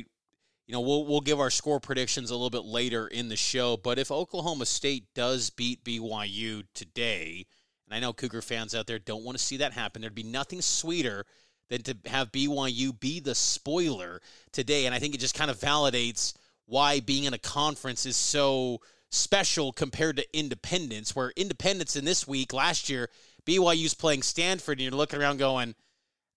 you 0.66 0.72
know, 0.72 0.80
we'll, 0.80 1.06
we'll 1.06 1.20
give 1.20 1.40
our 1.40 1.50
score 1.50 1.80
predictions 1.80 2.30
a 2.30 2.34
little 2.34 2.50
bit 2.50 2.64
later 2.64 3.06
in 3.06 3.28
the 3.28 3.36
show. 3.36 3.76
But 3.76 3.98
if 3.98 4.10
Oklahoma 4.10 4.66
State 4.66 5.06
does 5.14 5.50
beat 5.50 5.84
BYU 5.84 6.64
today, 6.74 7.46
and 7.86 7.94
I 7.94 8.00
know 8.00 8.12
Cougar 8.12 8.42
fans 8.42 8.74
out 8.74 8.86
there 8.86 8.98
don't 8.98 9.24
want 9.24 9.36
to 9.38 9.44
see 9.44 9.58
that 9.58 9.72
happen, 9.72 10.00
there'd 10.00 10.14
be 10.14 10.22
nothing 10.22 10.62
sweeter 10.62 11.26
than 11.68 11.82
to 11.82 11.96
have 12.06 12.32
BYU 12.32 12.98
be 12.98 13.20
the 13.20 13.34
spoiler 13.34 14.20
today. 14.52 14.86
And 14.86 14.94
I 14.94 14.98
think 14.98 15.14
it 15.14 15.20
just 15.20 15.34
kind 15.34 15.50
of 15.50 15.58
validates 15.58 16.34
why 16.66 17.00
being 17.00 17.24
in 17.24 17.34
a 17.34 17.38
conference 17.38 18.06
is 18.06 18.16
so 18.16 18.80
special 19.10 19.72
compared 19.72 20.16
to 20.16 20.38
independence, 20.38 21.14
where 21.14 21.32
independence 21.36 21.96
in 21.96 22.04
this 22.04 22.26
week, 22.26 22.52
last 22.52 22.88
year, 22.88 23.08
BYU's 23.46 23.94
playing 23.94 24.22
Stanford, 24.22 24.78
and 24.78 24.84
you're 24.84 24.92
looking 24.92 25.20
around 25.20 25.38
going, 25.38 25.74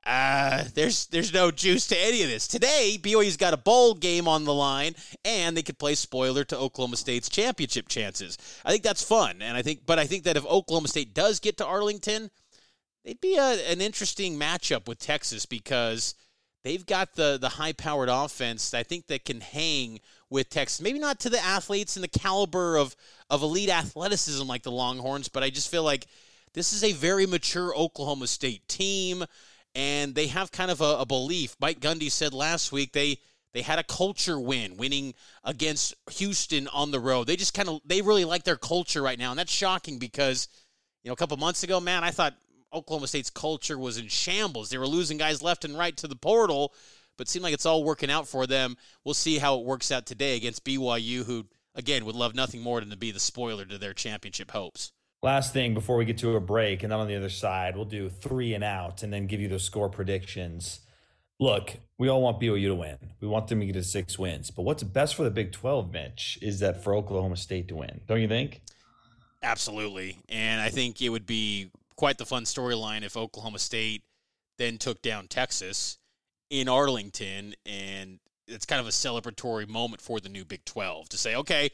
uh, 0.08 0.63
there's 0.74 1.08
there's 1.08 1.34
no 1.34 1.52
juice 1.52 1.88
to 1.88 1.98
any 2.00 2.24
of 2.24 2.30
this. 2.30 2.48
Today, 2.48 2.98
BYU's 3.02 3.36
got 3.36 3.54
a 3.54 3.58
bowl 3.58 3.93
game 3.93 4.28
on 4.28 4.46
the 4.46 4.54
line, 4.54 4.96
and 5.26 5.56
they 5.56 5.62
could 5.62 5.78
play 5.78 5.96
spoiler 5.96 6.46
to 6.46 6.58
Oklahoma 6.58 6.96
State's 6.96 7.28
championship 7.28 7.89
chances. 7.89 8.38
I 8.63 8.72
think 8.72 8.84
that's 8.84 9.04
fun, 9.04 9.41
and 9.41 9.58
I 9.58 9.62
think, 9.62 9.86
but 9.86 10.00
I 10.00 10.06
think 10.06 10.24
that 10.24 10.38
if 10.38 10.46
Oklahoma 10.46 10.88
State 10.88 11.13
does 11.13 11.41
get 11.41 11.58
to 11.58 11.65
Arlington, 11.65 12.32
they'd 13.04 13.20
be 13.20 13.36
a, 13.36 13.70
an 13.70 13.82
interesting 13.82 14.39
matchup 14.39 14.88
with 14.88 15.00
Texas 15.00 15.46
because 15.46 16.15
they've 16.63 16.86
got 16.86 17.15
the 17.15 17.38
the 17.39 17.50
high 17.50 17.74
powered 17.74 18.10
offense. 18.10 18.74
I 18.74 18.84
think 18.84 19.08
that 19.08 19.26
can 19.26 19.41
hang 19.41 20.00
with 20.30 20.50
Texas. 20.50 20.80
Maybe 20.80 21.00
not 21.00 21.20
to 21.22 21.30
the 21.30 21.43
athletes 21.43 21.98
and 21.98 22.04
the 22.04 22.20
caliber 22.20 22.78
of 22.78 22.96
of 23.30 23.43
elite 23.43 23.70
athleticism 23.70 24.48
like 24.48 24.63
the 24.63 24.72
Longhorns, 24.72 25.28
but 25.28 25.43
I 25.43 25.50
just 25.50 25.70
feel 25.70 25.84
like 25.84 26.08
this 26.58 26.74
is 26.74 26.84
a 26.84 26.93
very 26.93 27.28
mature 27.28 27.76
Oklahoma 27.76 28.26
State 28.26 28.67
team, 28.67 29.24
and 29.76 30.15
they 30.15 30.26
have 30.28 30.52
kind 30.52 30.72
of 30.72 30.82
a, 30.82 30.98
a 31.00 31.06
belief. 31.06 31.56
Mike 31.60 31.80
Gundy 31.80 32.10
said 32.10 32.34
last 32.34 32.72
week 32.72 32.93
they 32.93 33.20
they 33.54 33.62
had 33.62 33.78
a 33.78 33.84
culture 33.84 34.39
win, 34.39 34.76
winning 34.76 35.13
against 35.43 35.93
Houston 36.13 36.67
on 36.70 36.89
the 36.89 37.00
road. 37.00 37.28
They 37.28 37.36
just 37.36 37.54
kind 37.54 37.70
of 37.70 37.82
they 37.86 38.02
really 38.02 38.26
like 38.26 38.43
their 38.43 38.58
culture 38.58 39.04
right 39.04 39.20
now, 39.20 39.30
and 39.30 39.38
that's 39.38 39.52
shocking 39.52 40.00
because 40.00 40.48
you 41.04 41.10
know 41.10 41.13
a 41.13 41.15
couple 41.17 41.38
months 41.38 41.62
ago, 41.62 41.80
man, 41.80 42.04
I 42.04 42.10
thought 42.10 42.34
Oklahoma 42.74 43.08
State's 43.08 43.30
culture 43.30 43.78
was 43.78 44.00
in 44.00 44.08
shambles. 44.08 44.70
They 44.70 44.80
were 44.80 44.88
losing 44.88 45.17
guys 45.20 45.43
left 45.43 45.63
and 45.63 45.78
right 45.78 45.96
to 45.98 46.08
the 46.08 46.15
portal, 46.15 46.74
but 47.20 47.28
seemed 47.28 47.43
like 47.43 47.54
it's 47.54 47.67
all 47.67 47.84
working 47.84 48.10
out 48.10 48.28
for 48.28 48.48
them. 48.48 48.78
We'll 49.04 49.13
see 49.13 49.38
how 49.38 49.60
it 49.60 49.65
works 49.65 49.91
out 49.91 50.08
today 50.08 50.36
against 50.36 50.65
BYU, 50.65 51.24
who 51.24 51.46
again 51.76 52.04
would 52.06 52.15
love 52.15 52.34
nothing 52.34 52.62
more 52.62 52.80
than 52.80 52.89
to 52.89 52.98
be 52.98 53.12
the 53.12 53.20
spoiler 53.20 53.65
to 53.65 53.78
their 53.78 53.93
championship 53.93 54.50
hopes. 54.50 54.91
Last 55.23 55.51
thing 55.51 55.73
before 55.73 55.97
we 55.97 56.06
get 56.06 56.19
to 56.19 56.36
a 56.36 56.39
break, 56.39 56.84
and 56.84 56.91
then 56.91 56.99
on 56.99 57.08
the 57.08 57.15
other 57.15 57.30
side, 57.30 57.75
we'll 57.75 57.86
do 57.86 58.10
three 58.10 58.53
and 58.53 58.63
out 58.63 59.01
and 59.01 59.12
then 59.12 59.25
give 59.25 59.41
you 59.41 59.47
the 59.47 59.60
score 59.60 59.89
predictions. 59.89 60.82
Look, 61.39 61.77
we 61.97 62.08
all 62.08 62.21
want 62.21 62.39
BYU 62.39 62.67
to 62.67 62.75
win. 62.75 62.97
We 63.19 63.27
want 63.27 63.47
them 63.47 63.60
to 63.60 63.65
get 63.65 63.73
to 63.73 63.84
six 63.84 64.17
wins. 64.17 64.51
But 64.51 64.63
what's 64.63 64.84
best 64.84 65.15
for 65.15 65.23
the 65.23 65.32
Big 65.32 65.51
12, 65.51 65.91
Mitch, 65.91 66.38
is 66.41 66.60
that 66.60 66.84
for 66.84 66.95
Oklahoma 66.95 67.38
State 67.38 67.67
to 67.69 67.75
win. 67.75 68.01
Don't 68.08 68.21
you 68.21 68.27
think? 68.27 68.62
Absolutely. 69.43 70.19
And 70.30 70.62
I 70.62 70.69
think 70.69 71.01
it 71.01 71.10
would 71.10 71.25
be 71.25 71.71
quite 71.95 72.17
the 72.17 72.25
fun 72.25 72.43
storyline 72.43 73.03
if 73.03 73.17
Oklahoma 73.17 73.60
State 73.60 74.03
then 74.58 74.77
took 74.77 75.01
down 75.01 75.27
Texas 75.27 75.97
in 76.49 76.67
Arlington. 76.67 77.56
And 77.65 78.19
it's 78.47 78.65
kind 78.65 78.82
of 78.82 78.88
a 78.88 78.91
celebratory 78.91 79.67
moment 79.67 80.01
for 80.01 80.19
the 80.19 80.30
new 80.30 80.45
Big 80.45 80.65
12 80.65 81.10
to 81.10 81.17
say, 81.17 81.36
okay, 81.36 81.69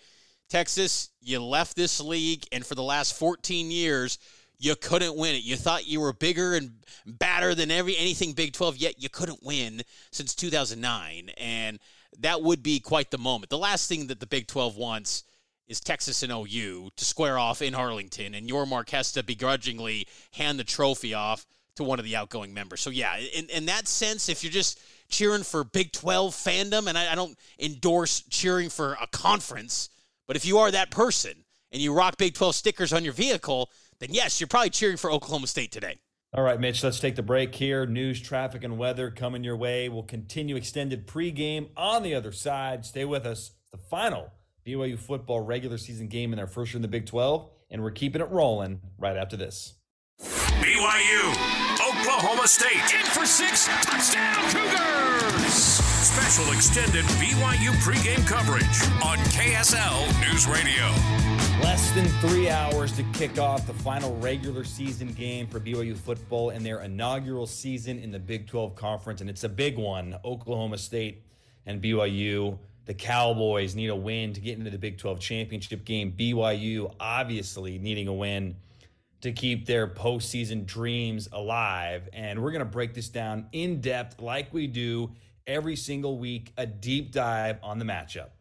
Texas, 0.49 1.09
you 1.21 1.41
left 1.41 1.75
this 1.75 1.99
league, 1.99 2.45
and 2.51 2.65
for 2.65 2.75
the 2.75 2.83
last 2.83 3.17
14 3.17 3.71
years, 3.71 4.19
you 4.59 4.75
couldn't 4.75 5.15
win 5.15 5.35
it. 5.35 5.43
You 5.43 5.57
thought 5.57 5.87
you 5.87 5.99
were 5.99 6.13
bigger 6.13 6.55
and 6.55 6.71
badder 7.05 7.53
than 7.55 7.71
every 7.71 7.97
anything 7.97 8.33
Big 8.33 8.53
12, 8.53 8.77
yet 8.77 9.01
you 9.01 9.09
couldn't 9.09 9.43
win 9.43 9.81
since 10.11 10.33
2009. 10.35 11.31
And 11.37 11.79
that 12.19 12.41
would 12.41 12.63
be 12.63 12.79
quite 12.79 13.11
the 13.11 13.17
moment. 13.17 13.49
The 13.49 13.57
last 13.57 13.89
thing 13.89 14.07
that 14.07 14.19
the 14.19 14.27
Big 14.27 14.47
12 14.47 14.77
wants 14.77 15.23
is 15.67 15.79
Texas 15.79 16.23
and 16.23 16.31
OU 16.31 16.89
to 16.95 17.05
square 17.05 17.37
off 17.37 17.61
in 17.61 17.73
Arlington, 17.73 18.35
and 18.35 18.49
Yormark 18.49 18.89
has 18.91 19.11
to 19.13 19.23
begrudgingly 19.23 20.07
hand 20.31 20.59
the 20.59 20.63
trophy 20.63 21.13
off 21.13 21.45
to 21.75 21.83
one 21.83 21.99
of 21.99 22.05
the 22.05 22.15
outgoing 22.15 22.53
members. 22.53 22.81
So, 22.81 22.89
yeah, 22.89 23.17
in, 23.17 23.49
in 23.49 23.65
that 23.65 23.87
sense, 23.87 24.29
if 24.29 24.43
you're 24.43 24.51
just 24.51 24.79
cheering 25.09 25.43
for 25.43 25.63
Big 25.63 25.91
12 25.91 26.33
fandom, 26.35 26.87
and 26.87 26.97
I, 26.97 27.11
I 27.11 27.15
don't 27.15 27.37
endorse 27.59 28.23
cheering 28.29 28.69
for 28.69 28.95
a 29.01 29.07
conference, 29.07 29.89
but 30.27 30.35
if 30.35 30.45
you 30.45 30.57
are 30.59 30.71
that 30.71 30.91
person 30.91 31.33
and 31.71 31.81
you 31.81 31.93
rock 31.93 32.17
Big 32.17 32.33
12 32.33 32.55
stickers 32.55 32.93
on 32.93 33.03
your 33.03 33.13
vehicle, 33.13 33.69
then 33.99 34.09
yes, 34.11 34.39
you're 34.39 34.47
probably 34.47 34.69
cheering 34.69 34.97
for 34.97 35.11
Oklahoma 35.11 35.47
State 35.47 35.71
today. 35.71 35.99
All 36.35 36.43
right, 36.43 36.59
Mitch, 36.59 36.83
let's 36.83 36.99
take 36.99 37.15
the 37.15 37.21
break 37.21 37.53
here. 37.53 37.85
News, 37.85 38.19
traffic, 38.19 38.63
and 38.63 38.77
weather 38.77 39.11
coming 39.11 39.43
your 39.43 39.55
way. 39.55 39.87
We'll 39.87 40.01
continue 40.01 40.55
extended 40.55 41.05
pregame 41.05 41.69
on 41.77 42.01
the 42.01 42.15
other 42.15 42.31
side. 42.31 42.85
Stay 42.85 43.05
with 43.05 43.25
us. 43.27 43.51
The 43.71 43.77
final 43.77 44.31
BYU 44.65 44.97
football 44.97 45.41
regular 45.41 45.77
season 45.77 46.07
game 46.07 46.33
in 46.33 46.37
their 46.37 46.47
first 46.47 46.73
year 46.73 46.77
in 46.77 46.81
the 46.81 46.87
Big 46.87 47.05
12, 47.05 47.49
and 47.69 47.83
we're 47.83 47.91
keeping 47.91 48.21
it 48.21 48.29
rolling 48.31 48.81
right 48.97 49.15
after 49.15 49.37
this. 49.37 49.75
BYU, 50.63 51.31
Oklahoma 51.75 52.47
State. 52.47 52.93
In 52.93 53.05
for 53.07 53.25
six, 53.25 53.67
touchdown 53.81 54.35
Cougars! 54.49 55.53
Special 55.53 56.53
extended 56.53 57.03
BYU 57.19 57.71
pregame 57.81 58.25
coverage 58.27 58.63
on 59.03 59.17
KSL 59.29 60.07
News 60.21 60.47
Radio. 60.47 60.85
Less 61.61 61.91
than 61.91 62.05
three 62.21 62.49
hours 62.49 62.95
to 62.97 63.03
kick 63.13 63.39
off 63.39 63.65
the 63.67 63.73
final 63.73 64.15
regular 64.17 64.63
season 64.63 65.09
game 65.13 65.47
for 65.47 65.59
BYU 65.59 65.97
football 65.97 66.51
in 66.51 66.63
their 66.63 66.81
inaugural 66.81 67.47
season 67.47 67.99
in 67.99 68.11
the 68.11 68.19
Big 68.19 68.47
12 68.47 68.75
Conference, 68.75 69.21
and 69.21 69.29
it's 69.29 69.43
a 69.43 69.49
big 69.49 69.77
one. 69.77 70.15
Oklahoma 70.23 70.77
State 70.77 71.23
and 71.65 71.81
BYU. 71.81 72.57
The 72.85 72.93
Cowboys 72.93 73.75
need 73.75 73.87
a 73.89 73.95
win 73.95 74.33
to 74.33 74.41
get 74.41 74.57
into 74.57 74.69
the 74.69 74.77
Big 74.77 74.97
12 74.97 75.19
championship 75.19 75.85
game. 75.85 76.11
BYU 76.11 76.93
obviously 76.99 77.79
needing 77.79 78.07
a 78.09 78.13
win 78.13 78.55
to 79.23 79.31
keep 79.31 79.65
their 79.65 79.87
postseason 79.87 80.65
dreams 80.65 81.29
alive. 81.31 82.09
And 82.11 82.43
we're 82.43 82.51
going 82.51 82.59
to 82.59 82.65
break 82.65 82.93
this 82.93 83.07
down 83.07 83.47
in 83.53 83.79
depth, 83.79 84.21
like 84.21 84.53
we 84.53 84.67
do 84.67 85.11
every 85.47 85.77
single 85.77 86.17
week, 86.17 86.51
a 86.57 86.65
deep 86.65 87.13
dive 87.13 87.57
on 87.63 87.79
the 87.79 87.85
matchup. 87.85 88.31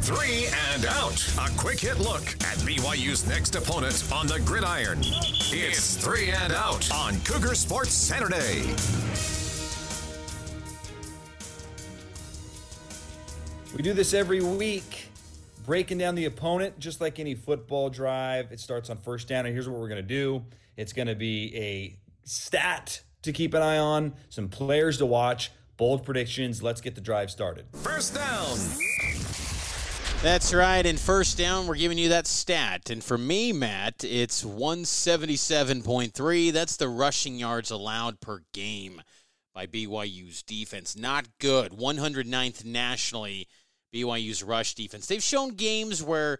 Three 0.00 0.46
and 0.74 0.84
out. 0.84 1.26
A 1.38 1.50
quick 1.56 1.80
hit 1.80 1.98
look 1.98 2.22
at 2.42 2.58
BYU's 2.58 3.26
next 3.26 3.54
opponent 3.54 4.04
on 4.12 4.26
the 4.26 4.40
gridiron. 4.40 4.98
It's 5.00 5.96
three 5.96 6.30
and 6.30 6.52
out 6.52 6.90
on 6.92 7.18
Cougar 7.20 7.54
Sports 7.54 7.92
Saturday. 7.92 8.62
We 13.74 13.82
do 13.82 13.94
this 13.94 14.12
every 14.12 14.42
week, 14.42 15.08
breaking 15.62 15.98
down 15.98 16.14
the 16.14 16.24
opponent, 16.24 16.78
just 16.78 17.00
like 17.00 17.18
any 17.18 17.34
football 17.34 17.90
drive. 17.90 18.52
It 18.52 18.60
starts 18.60 18.90
on 18.90 18.98
first 18.98 19.28
down, 19.28 19.46
and 19.46 19.54
here's 19.54 19.68
what 19.68 19.78
we're 19.78 19.88
going 19.88 20.02
to 20.02 20.08
do 20.08 20.44
it's 20.76 20.92
going 20.92 21.08
to 21.08 21.14
be 21.14 21.56
a 21.56 21.96
stat 22.24 23.02
to 23.22 23.32
keep 23.32 23.54
an 23.54 23.62
eye 23.62 23.78
on, 23.78 24.14
some 24.28 24.48
players 24.48 24.98
to 24.98 25.06
watch, 25.06 25.50
bold 25.76 26.04
predictions. 26.04 26.62
Let's 26.62 26.80
get 26.80 26.94
the 26.94 27.00
drive 27.00 27.30
started. 27.30 27.66
First 27.72 28.14
down. 28.14 28.58
That's 30.22 30.54
right. 30.54 30.86
And 30.86 31.00
first 31.00 31.36
down, 31.36 31.66
we're 31.66 31.74
giving 31.74 31.98
you 31.98 32.10
that 32.10 32.28
stat. 32.28 32.90
And 32.90 33.02
for 33.02 33.18
me, 33.18 33.52
Matt, 33.52 34.04
it's 34.04 34.44
177.3. 34.44 36.52
That's 36.52 36.76
the 36.76 36.88
rushing 36.88 37.34
yards 37.36 37.72
allowed 37.72 38.20
per 38.20 38.42
game 38.52 39.02
by 39.52 39.66
BYU's 39.66 40.44
defense. 40.44 40.96
Not 40.96 41.26
good. 41.40 41.72
109th 41.72 42.64
nationally, 42.64 43.48
BYU's 43.94 44.42
rush 44.42 44.74
defense. 44.74 45.06
They've 45.06 45.22
shown 45.22 45.54
games 45.54 46.02
where 46.02 46.38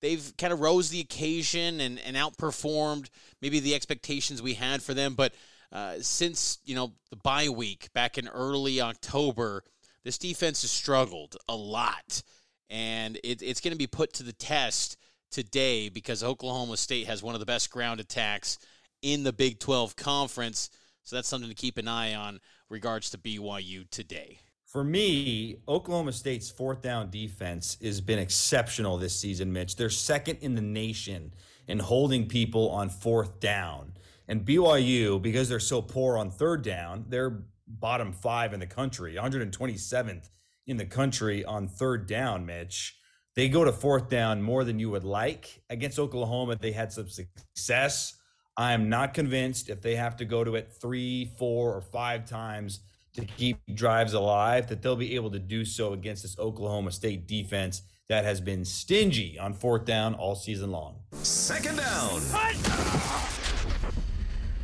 they've 0.00 0.32
kind 0.36 0.52
of 0.52 0.60
rose 0.60 0.90
the 0.90 1.00
occasion 1.00 1.80
and, 1.80 1.98
and 2.00 2.16
outperformed 2.16 3.08
maybe 3.40 3.60
the 3.60 3.74
expectations 3.74 4.42
we 4.42 4.54
had 4.54 4.82
for 4.82 4.94
them. 4.94 5.14
But 5.14 5.34
uh, 5.72 5.96
since, 6.00 6.58
you 6.64 6.74
know, 6.74 6.92
the 7.10 7.16
bye 7.16 7.48
week 7.48 7.88
back 7.94 8.18
in 8.18 8.28
early 8.28 8.80
October, 8.80 9.62
this 10.04 10.18
defense 10.18 10.62
has 10.62 10.70
struggled 10.70 11.36
a 11.48 11.56
lot 11.56 12.22
and 12.70 13.18
it, 13.22 13.42
it's 13.42 13.60
going 13.60 13.72
to 13.72 13.78
be 13.78 13.86
put 13.86 14.12
to 14.14 14.22
the 14.22 14.32
test 14.32 14.96
today 15.30 15.88
because 15.88 16.22
Oklahoma 16.22 16.76
State 16.76 17.06
has 17.06 17.22
one 17.22 17.34
of 17.34 17.40
the 17.40 17.46
best 17.46 17.70
ground 17.70 18.00
attacks 18.00 18.58
in 19.02 19.22
the 19.22 19.32
Big 19.32 19.58
12 19.58 19.96
conference. 19.96 20.70
So 21.02 21.16
that's 21.16 21.28
something 21.28 21.50
to 21.50 21.54
keep 21.54 21.76
an 21.76 21.88
eye 21.88 22.14
on 22.14 22.40
regards 22.68 23.10
to 23.10 23.18
BYU 23.18 23.88
today. 23.90 24.38
For 24.74 24.82
me, 24.82 25.58
Oklahoma 25.68 26.10
State's 26.10 26.50
fourth 26.50 26.82
down 26.82 27.08
defense 27.08 27.76
has 27.80 28.00
been 28.00 28.18
exceptional 28.18 28.98
this 28.98 29.16
season, 29.16 29.52
Mitch. 29.52 29.76
They're 29.76 29.88
second 29.88 30.38
in 30.40 30.56
the 30.56 30.62
nation 30.62 31.32
in 31.68 31.78
holding 31.78 32.26
people 32.26 32.70
on 32.70 32.88
fourth 32.88 33.38
down. 33.38 33.92
And 34.26 34.44
BYU, 34.44 35.22
because 35.22 35.48
they're 35.48 35.60
so 35.60 35.80
poor 35.80 36.18
on 36.18 36.28
third 36.28 36.62
down, 36.62 37.04
they're 37.08 37.44
bottom 37.68 38.12
five 38.12 38.52
in 38.52 38.58
the 38.58 38.66
country, 38.66 39.14
127th 39.14 40.28
in 40.66 40.76
the 40.76 40.86
country 40.86 41.44
on 41.44 41.68
third 41.68 42.08
down, 42.08 42.44
Mitch. 42.44 42.98
They 43.36 43.48
go 43.48 43.62
to 43.62 43.70
fourth 43.70 44.08
down 44.08 44.42
more 44.42 44.64
than 44.64 44.80
you 44.80 44.90
would 44.90 45.04
like. 45.04 45.62
Against 45.70 46.00
Oklahoma, 46.00 46.56
they 46.56 46.72
had 46.72 46.92
some 46.92 47.08
success. 47.08 48.16
I 48.56 48.72
am 48.72 48.88
not 48.88 49.14
convinced 49.14 49.68
if 49.68 49.80
they 49.80 49.94
have 49.94 50.16
to 50.16 50.24
go 50.24 50.42
to 50.42 50.56
it 50.56 50.72
three, 50.72 51.30
four, 51.38 51.72
or 51.72 51.80
five 51.80 52.24
times 52.28 52.80
to 53.14 53.24
keep 53.24 53.58
drives 53.74 54.12
alive 54.12 54.68
that 54.68 54.82
they'll 54.82 54.96
be 54.96 55.14
able 55.14 55.30
to 55.30 55.38
do 55.38 55.64
so 55.64 55.92
against 55.92 56.22
this 56.22 56.38
Oklahoma 56.38 56.92
State 56.92 57.26
defense 57.26 57.82
that 58.08 58.24
has 58.24 58.40
been 58.40 58.64
stingy 58.64 59.38
on 59.38 59.54
fourth 59.54 59.84
down 59.84 60.14
all 60.14 60.34
season 60.34 60.70
long. 60.70 60.96
Second 61.12 61.76
down. 61.76 62.20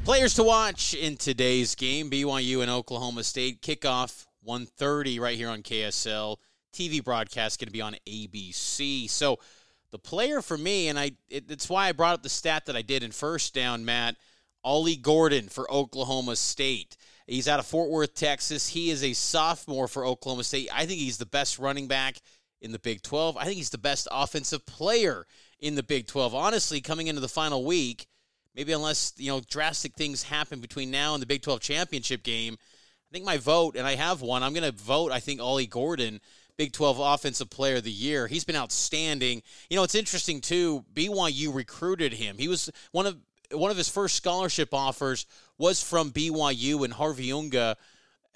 Players 0.05 0.35
to 0.35 0.43
watch 0.43 0.95
in 0.95 1.17
today's 1.17 1.75
game 1.75 2.11
BYU 2.11 2.63
and 2.63 2.71
Oklahoma 2.71 3.23
State 3.23 3.63
kickoff 3.63 4.27
1.30 4.47 5.21
right 5.21 5.37
here 5.37 5.49
on 5.49 5.63
KSL. 5.63 6.37
TV 6.73 7.03
broadcast 7.03 7.59
going 7.61 7.67
to 7.67 7.73
be 7.73 7.81
on 7.81 7.97
ABC. 8.09 9.09
So 9.09 9.39
the 9.91 9.99
player 9.99 10.43
for 10.43 10.57
me, 10.57 10.89
and 10.89 10.99
I 10.99 11.13
it, 11.29 11.45
it's 11.51 11.69
why 11.69 11.89
I 11.89 11.93
brought 11.93 12.15
up 12.15 12.23
the 12.23 12.29
stat 12.29 12.67
that 12.67 12.77
I 12.77 12.83
did 12.83 13.03
in 13.03 13.11
first 13.11 13.55
down, 13.55 13.85
Matt. 13.85 14.17
Ollie 14.63 14.97
Gordon 14.97 15.49
for 15.49 15.71
Oklahoma 15.73 16.37
State. 16.37 16.97
He's 17.31 17.47
out 17.47 17.61
of 17.61 17.67
Fort 17.67 17.91
Worth, 17.91 18.15
Texas. 18.15 18.69
He 18.69 18.91
is 18.91 19.05
a 19.05 19.13
sophomore 19.13 19.87
for 19.87 20.05
Oklahoma 20.05 20.43
State. 20.43 20.69
I 20.73 20.85
think 20.85 20.99
he's 20.99 21.19
the 21.19 21.27
best 21.27 21.61
running 21.61 21.87
back 21.87 22.17
in 22.61 22.73
the 22.73 22.79
Big 22.81 23.03
12. 23.03 23.37
I 23.37 23.45
think 23.45 23.57
he's 23.57 23.71
the 23.71 23.79
best 23.79 24.09
offensive 24.11 24.67
player 24.67 25.27
in 25.61 25.77
the 25.77 25.85
Big 25.85 26.09
12. 26.09 26.35
Honestly, 26.35 26.81
coming 26.81 27.07
into 27.07 27.21
the 27.21 27.29
final 27.29 27.65
week, 27.65 28.09
maybe 28.57 28.73
unless, 28.73 29.13
you 29.17 29.31
know, 29.31 29.41
drastic 29.49 29.95
things 29.95 30.25
happen 30.25 30.59
between 30.59 30.91
now 30.91 31.15
and 31.15 31.23
the 31.23 31.27
Big 31.27 31.43
12 31.43 31.61
championship 31.61 32.25
game, 32.25 32.57
I 32.59 33.13
think 33.13 33.25
my 33.25 33.37
vote, 33.37 33.77
and 33.77 33.87
I 33.87 33.95
have 33.95 34.23
one, 34.23 34.43
I'm 34.43 34.53
going 34.53 34.65
to 34.65 34.77
vote, 34.77 35.13
I 35.13 35.21
think, 35.21 35.41
Ollie 35.41 35.69
Gordon, 35.69 36.21
Big 36.57 36.73
12 36.73 36.99
Offensive 36.99 37.49
Player 37.49 37.77
of 37.77 37.85
the 37.85 37.93
Year. 37.93 38.27
He's 38.27 38.45
been 38.45 38.57
outstanding. 38.57 39.43
You 39.69 39.77
know, 39.77 39.85
it's 39.85 39.95
interesting, 39.95 40.41
too. 40.41 40.85
BYU 40.95 41.55
recruited 41.55 42.13
him. 42.13 42.39
He 42.39 42.49
was 42.49 42.71
one 42.91 43.07
of 43.07 43.17
one 43.53 43.71
of 43.71 43.77
his 43.77 43.89
first 43.89 44.15
scholarship 44.15 44.73
offers 44.73 45.27
was 45.61 45.83
from 45.83 46.11
BYU 46.11 46.85
and 46.85 46.95
Harvey 46.95 47.31
Unga 47.31 47.77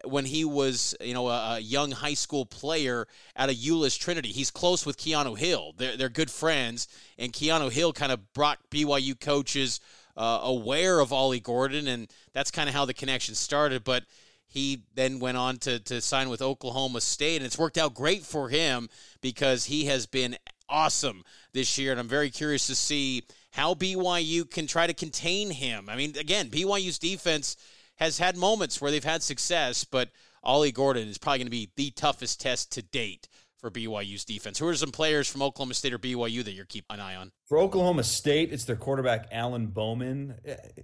when 0.04 0.26
he 0.26 0.44
was, 0.44 0.94
you 1.00 1.14
know, 1.14 1.28
a, 1.28 1.58
young 1.58 1.90
high 1.90 2.12
school 2.12 2.44
player 2.44 3.08
at 3.34 3.48
a 3.48 3.54
Euless 3.54 3.98
Trinity. 3.98 4.28
He's 4.28 4.50
close 4.50 4.84
with 4.84 4.98
Keanu 4.98 5.36
Hill. 5.36 5.72
They're, 5.78 5.96
they're 5.96 6.10
good 6.10 6.30
friends, 6.30 6.86
and 7.18 7.32
Keanu 7.32 7.72
Hill 7.72 7.94
kind 7.94 8.12
of 8.12 8.34
brought 8.34 8.58
BYU 8.70 9.18
coaches 9.18 9.80
uh, 10.18 10.40
aware 10.42 11.00
of 11.00 11.14
Ollie 11.14 11.40
Gordon, 11.40 11.88
and 11.88 12.12
that's 12.34 12.50
kind 12.50 12.68
of 12.68 12.74
how 12.74 12.84
the 12.84 12.92
connection 12.92 13.34
started. 13.34 13.84
But 13.84 14.04
he 14.46 14.82
then 14.94 15.18
went 15.18 15.38
on 15.38 15.56
to, 15.60 15.80
to 15.80 16.02
sign 16.02 16.28
with 16.28 16.42
Oklahoma 16.42 17.00
State, 17.00 17.36
and 17.36 17.46
it's 17.46 17.58
worked 17.58 17.78
out 17.78 17.94
great 17.94 18.22
for 18.22 18.50
him 18.50 18.90
because 19.22 19.64
he 19.64 19.86
has 19.86 20.04
been 20.04 20.36
awesome 20.68 21.24
this 21.54 21.78
year. 21.78 21.90
And 21.90 22.00
I'm 22.00 22.08
very 22.08 22.28
curious 22.28 22.66
to 22.66 22.74
see 22.74 23.22
how 23.54 23.72
BYU 23.72 24.50
can 24.50 24.66
try 24.66 24.84
to 24.84 24.92
contain 24.92 25.48
him. 25.48 25.88
I 25.88 25.94
mean, 25.94 26.14
again, 26.18 26.50
BYU's 26.50 26.98
defense 26.98 27.56
has 27.94 28.18
had 28.18 28.36
moments 28.36 28.80
where 28.80 28.90
they've 28.90 29.04
had 29.04 29.22
success, 29.22 29.84
but 29.84 30.10
Ollie 30.42 30.72
Gordon 30.72 31.06
is 31.06 31.18
probably 31.18 31.38
going 31.38 31.46
to 31.46 31.50
be 31.52 31.70
the 31.76 31.92
toughest 31.92 32.40
test 32.40 32.72
to 32.72 32.82
date 32.82 33.28
for 33.56 33.70
BYU's 33.70 34.24
defense. 34.24 34.58
Who 34.58 34.66
are 34.66 34.74
some 34.74 34.90
players 34.90 35.30
from 35.30 35.40
Oklahoma 35.40 35.74
State 35.74 35.92
or 35.92 36.00
BYU 36.00 36.42
that 36.42 36.50
you're 36.50 36.64
keeping 36.64 36.96
an 36.96 37.00
eye 37.00 37.14
on? 37.14 37.30
For 37.44 37.58
Oklahoma 37.58 38.02
State, 38.02 38.52
it's 38.52 38.64
their 38.64 38.74
quarterback, 38.74 39.28
Alan 39.30 39.68
Bowman. 39.68 40.34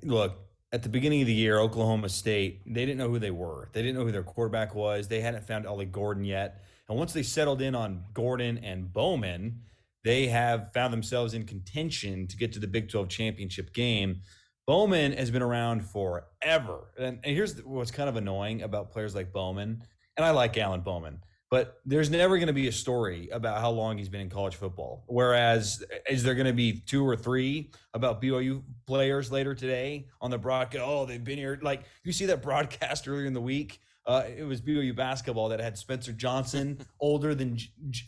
Look, 0.04 0.38
at 0.70 0.84
the 0.84 0.88
beginning 0.88 1.22
of 1.22 1.26
the 1.26 1.34
year, 1.34 1.58
Oklahoma 1.58 2.08
State, 2.08 2.62
they 2.72 2.86
didn't 2.86 2.98
know 2.98 3.08
who 3.08 3.18
they 3.18 3.32
were. 3.32 3.68
They 3.72 3.82
didn't 3.82 3.96
know 3.96 4.04
who 4.04 4.12
their 4.12 4.22
quarterback 4.22 4.76
was. 4.76 5.08
They 5.08 5.22
hadn't 5.22 5.44
found 5.44 5.66
Ollie 5.66 5.86
Gordon 5.86 6.24
yet. 6.24 6.62
And 6.88 6.96
once 6.96 7.12
they 7.12 7.24
settled 7.24 7.62
in 7.62 7.74
on 7.74 8.04
Gordon 8.14 8.58
and 8.58 8.92
Bowman, 8.92 9.62
they 10.04 10.26
have 10.26 10.72
found 10.72 10.92
themselves 10.92 11.34
in 11.34 11.44
contention 11.44 12.26
to 12.28 12.36
get 12.36 12.52
to 12.52 12.58
the 12.58 12.66
Big 12.66 12.88
12 12.88 13.08
championship 13.08 13.72
game. 13.72 14.20
Bowman 14.66 15.12
has 15.12 15.30
been 15.30 15.42
around 15.42 15.84
forever. 15.84 16.92
And, 16.98 17.18
here's 17.24 17.62
what's 17.64 17.90
kind 17.90 18.08
of 18.08 18.16
annoying 18.16 18.62
about 18.62 18.90
players 18.90 19.14
like 19.14 19.32
Bowman. 19.32 19.82
And 20.16 20.24
I 20.24 20.30
like 20.30 20.56
Alan 20.56 20.80
Bowman 20.80 21.20
but 21.50 21.80
there's 21.84 22.10
never 22.10 22.36
going 22.36 22.46
to 22.46 22.52
be 22.52 22.68
a 22.68 22.72
story 22.72 23.28
about 23.30 23.60
how 23.60 23.70
long 23.70 23.98
he's 23.98 24.08
been 24.08 24.20
in 24.20 24.30
college 24.30 24.54
football. 24.54 25.02
Whereas, 25.08 25.82
eh, 25.90 25.98
is 26.08 26.22
there 26.22 26.34
going 26.34 26.46
to 26.46 26.52
be 26.52 26.80
two 26.86 27.06
or 27.06 27.16
three 27.16 27.72
about 27.92 28.22
BYU 28.22 28.62
players 28.86 29.32
later 29.32 29.54
today 29.54 30.06
on 30.20 30.30
the 30.30 30.38
broadcast? 30.38 30.84
Oh, 30.86 31.06
they've 31.06 31.22
been 31.22 31.38
here. 31.38 31.58
Like 31.60 31.82
you 32.04 32.12
see 32.12 32.26
that 32.26 32.40
broadcast 32.40 33.08
earlier 33.08 33.26
in 33.26 33.32
the 33.32 33.40
week. 33.40 33.80
Uh, 34.06 34.24
it 34.36 34.44
was 34.44 34.60
BYU 34.60 34.94
basketball 34.94 35.48
that 35.50 35.60
had 35.60 35.76
Spencer 35.76 36.12
Johnson, 36.12 36.78
older 37.00 37.34
than 37.34 37.58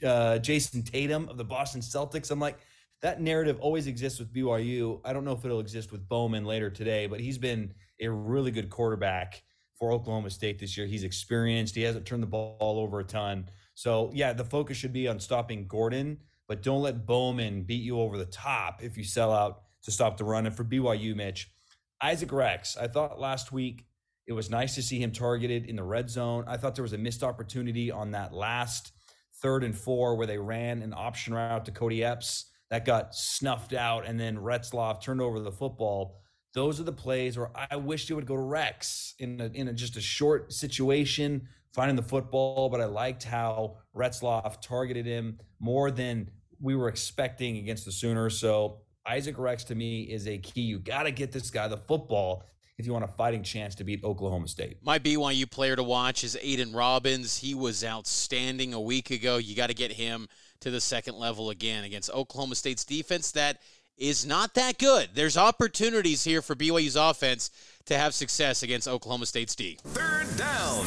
uh, 0.04 0.38
Jayson 0.38 0.82
Tatum 0.82 1.28
of 1.28 1.36
the 1.36 1.44
Boston 1.44 1.80
Celtics. 1.80 2.30
I'm 2.30 2.40
like, 2.40 2.58
that 3.02 3.20
narrative 3.20 3.58
always 3.60 3.86
exists 3.86 4.18
with 4.18 4.32
BYU. 4.32 5.00
I 5.04 5.12
don't 5.12 5.24
know 5.24 5.32
if 5.32 5.44
it'll 5.44 5.60
exist 5.60 5.92
with 5.92 6.08
Bowman 6.08 6.44
later 6.44 6.70
today, 6.70 7.06
but 7.06 7.20
he's 7.20 7.38
been 7.38 7.74
a 8.00 8.08
really 8.08 8.50
good 8.50 8.70
quarterback 8.70 9.42
for 9.74 9.92
Oklahoma 9.92 10.30
State 10.30 10.58
this 10.58 10.76
year. 10.76 10.86
He's 10.86 11.02
experienced. 11.02 11.74
He 11.74 11.82
hasn't 11.82 12.06
turned 12.06 12.22
the 12.22 12.28
ball 12.28 12.56
over 12.60 13.00
a 13.00 13.04
ton. 13.04 13.48
So 13.74 14.10
yeah, 14.14 14.32
the 14.32 14.44
focus 14.44 14.76
should 14.76 14.92
be 14.92 15.08
on 15.08 15.18
stopping 15.18 15.66
Gordon, 15.66 16.18
but 16.46 16.62
don't 16.62 16.82
let 16.82 17.06
Bowman 17.06 17.62
beat 17.62 17.82
you 17.82 17.98
over 17.98 18.16
the 18.16 18.26
top 18.26 18.82
if 18.82 18.96
you 18.96 19.04
sell 19.04 19.32
out 19.32 19.62
to 19.82 19.90
stop 19.90 20.16
the 20.16 20.24
run. 20.24 20.46
And 20.46 20.54
for 20.54 20.64
BYU, 20.64 21.16
Mitch, 21.16 21.50
Isaac 22.00 22.32
Rex, 22.32 22.76
I 22.76 22.86
thought 22.86 23.18
last 23.18 23.50
week 23.50 23.84
it 24.26 24.32
was 24.32 24.50
nice 24.50 24.74
to 24.76 24.82
see 24.82 25.00
him 25.00 25.12
targeted 25.12 25.66
in 25.66 25.76
the 25.76 25.82
red 25.82 26.08
zone. 26.08 26.44
I 26.46 26.56
thought 26.56 26.74
there 26.74 26.82
was 26.82 26.92
a 26.92 26.98
missed 26.98 27.22
opportunity 27.22 27.90
on 27.90 28.12
that 28.12 28.32
last 28.32 28.92
third 29.42 29.64
and 29.64 29.76
four 29.76 30.16
where 30.16 30.26
they 30.26 30.38
ran 30.38 30.82
an 30.82 30.94
option 30.96 31.34
route 31.34 31.64
to 31.64 31.72
Kody 31.72 32.02
Epps 32.02 32.46
that 32.70 32.84
got 32.84 33.14
snuffed 33.14 33.74
out, 33.74 34.06
and 34.06 34.18
then 34.18 34.36
Retzlaff 34.36 35.02
turned 35.02 35.20
over 35.20 35.40
the 35.40 35.52
football. 35.52 36.20
Those 36.54 36.80
are 36.80 36.84
the 36.84 36.92
plays 36.92 37.36
where 37.36 37.50
I 37.54 37.76
wish 37.76 38.10
it 38.10 38.14
would 38.14 38.26
go 38.26 38.36
to 38.36 38.42
Rex 38.42 39.14
in 39.18 39.40
a, 39.40 39.46
in 39.46 39.68
a, 39.68 39.72
just 39.72 39.96
a 39.96 40.00
short 40.00 40.52
situation, 40.52 41.48
finding 41.74 41.96
the 41.96 42.02
football. 42.02 42.68
But 42.68 42.80
I 42.80 42.84
liked 42.84 43.24
how 43.24 43.76
Retzlaff 43.96 44.62
targeted 44.62 45.06
him 45.06 45.38
more 45.60 45.90
than 45.90 46.30
we 46.60 46.76
were 46.76 46.88
expecting 46.88 47.56
against 47.56 47.84
the 47.84 47.92
Sooners. 47.92 48.38
So 48.38 48.78
Isaac 49.06 49.38
Rex 49.38 49.64
to 49.64 49.74
me 49.74 50.02
is 50.02 50.28
a 50.28 50.38
key. 50.38 50.62
You 50.62 50.78
got 50.78 51.04
to 51.04 51.10
get 51.10 51.32
this 51.32 51.50
guy 51.50 51.68
the 51.68 51.76
football 51.76 52.44
if 52.78 52.86
you 52.86 52.92
want 52.92 53.04
a 53.04 53.08
fighting 53.08 53.42
chance 53.42 53.74
to 53.76 53.84
beat 53.84 54.02
Oklahoma 54.02 54.48
State. 54.48 54.78
My 54.82 54.98
BYU 54.98 55.50
player 55.50 55.76
to 55.76 55.82
watch 55.82 56.24
is 56.24 56.36
Aidan 56.40 56.72
Robbins. 56.72 57.38
He 57.38 57.54
was 57.54 57.84
outstanding 57.84 58.74
a 58.74 58.80
week 58.80 59.10
ago. 59.10 59.36
You 59.36 59.54
got 59.54 59.68
to 59.68 59.74
get 59.74 59.92
him 59.92 60.28
to 60.60 60.70
the 60.70 60.80
second 60.80 61.16
level 61.16 61.50
again 61.50 61.84
against 61.84 62.10
Oklahoma 62.10 62.54
State's 62.54 62.84
defense 62.84 63.32
that 63.32 63.58
is 63.98 64.24
not 64.24 64.54
that 64.54 64.78
good. 64.78 65.10
There's 65.14 65.36
opportunities 65.36 66.24
here 66.24 66.42
for 66.42 66.54
BYU's 66.54 66.96
offense 66.96 67.50
to 67.86 67.98
have 67.98 68.14
success 68.14 68.62
against 68.62 68.88
Oklahoma 68.88 69.26
State's 69.26 69.54
D. 69.54 69.78
Third 69.84 70.36
down. 70.36 70.86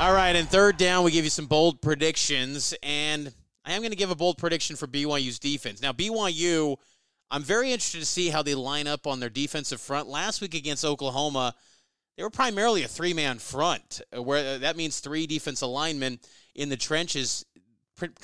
All 0.00 0.14
right, 0.14 0.34
and 0.36 0.48
third 0.48 0.76
down, 0.76 1.04
we 1.04 1.10
give 1.10 1.24
you 1.24 1.30
some 1.30 1.46
bold 1.46 1.82
predictions, 1.82 2.72
and 2.84 3.32
I 3.64 3.72
am 3.72 3.80
going 3.80 3.90
to 3.90 3.96
give 3.96 4.12
a 4.12 4.14
bold 4.14 4.38
prediction 4.38 4.76
for 4.76 4.86
BYU's 4.86 5.40
defense. 5.40 5.82
Now, 5.82 5.92
BYU, 5.92 6.76
I'm 7.30 7.42
very 7.42 7.72
interested 7.72 8.00
to 8.00 8.06
see 8.06 8.30
how 8.30 8.42
they 8.42 8.54
line 8.54 8.86
up 8.86 9.06
on 9.06 9.20
their 9.20 9.28
defensive 9.28 9.80
front. 9.80 10.08
Last 10.08 10.40
week 10.40 10.54
against 10.54 10.84
Oklahoma, 10.84 11.54
they 12.16 12.22
were 12.22 12.30
primarily 12.30 12.82
a 12.82 12.88
three 12.88 13.12
man 13.12 13.38
front, 13.38 14.00
uh, 14.16 14.22
where 14.22 14.56
uh, 14.56 14.58
that 14.58 14.76
means 14.76 15.00
three 15.00 15.26
defensive 15.26 15.68
linemen 15.68 16.18
in 16.54 16.68
the 16.68 16.76
trenches. 16.76 17.44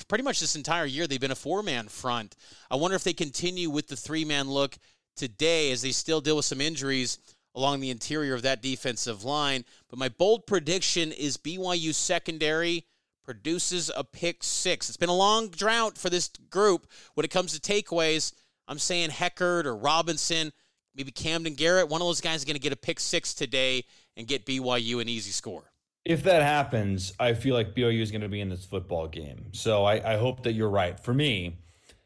Pretty 0.07 0.23
much 0.23 0.39
this 0.39 0.55
entire 0.55 0.85
year, 0.85 1.05
they've 1.05 1.19
been 1.19 1.31
a 1.31 1.35
four 1.35 1.61
man 1.61 1.87
front. 1.87 2.35
I 2.71 2.77
wonder 2.77 2.95
if 2.95 3.03
they 3.03 3.13
continue 3.13 3.69
with 3.69 3.87
the 3.87 3.95
three 3.95 4.25
man 4.25 4.49
look 4.49 4.77
today 5.15 5.71
as 5.71 5.81
they 5.81 5.91
still 5.91 6.21
deal 6.21 6.37
with 6.37 6.45
some 6.45 6.61
injuries 6.61 7.19
along 7.53 7.79
the 7.79 7.89
interior 7.89 8.33
of 8.33 8.41
that 8.41 8.61
defensive 8.61 9.23
line. 9.23 9.65
But 9.89 9.99
my 9.99 10.09
bold 10.09 10.47
prediction 10.47 11.11
is 11.11 11.37
BYU 11.37 11.93
secondary 11.93 12.85
produces 13.23 13.91
a 13.95 14.03
pick 14.03 14.43
six. 14.43 14.87
It's 14.87 14.97
been 14.97 15.09
a 15.09 15.15
long 15.15 15.49
drought 15.49 15.97
for 15.97 16.09
this 16.09 16.29
group 16.49 16.87
when 17.15 17.25
it 17.25 17.31
comes 17.31 17.57
to 17.57 17.73
takeaways. 17.73 18.33
I'm 18.67 18.79
saying 18.79 19.09
Heckard 19.09 19.65
or 19.65 19.75
Robinson, 19.75 20.51
maybe 20.95 21.11
Camden 21.11 21.55
Garrett. 21.55 21.89
One 21.89 22.01
of 22.01 22.07
those 22.07 22.21
guys 22.21 22.41
is 22.41 22.45
going 22.45 22.55
to 22.55 22.61
get 22.61 22.73
a 22.73 22.77
pick 22.77 22.99
six 22.99 23.33
today 23.33 23.83
and 24.17 24.27
get 24.27 24.45
BYU 24.45 25.01
an 25.01 25.09
easy 25.09 25.31
score. 25.31 25.71
If 26.03 26.23
that 26.23 26.43
happens, 26.43 27.13
I 27.19 27.33
feel 27.33 27.55
like 27.55 27.75
BYU 27.75 28.01
is 28.01 28.11
going 28.11 28.21
to 28.21 28.29
be 28.29 28.39
in 28.39 28.49
this 28.49 28.63
football 28.63 29.07
game. 29.07 29.47
So 29.53 29.83
I, 29.85 30.13
I 30.13 30.17
hope 30.17 30.43
that 30.43 30.53
you're 30.53 30.69
right. 30.69 30.99
For 30.99 31.13
me, 31.13 31.57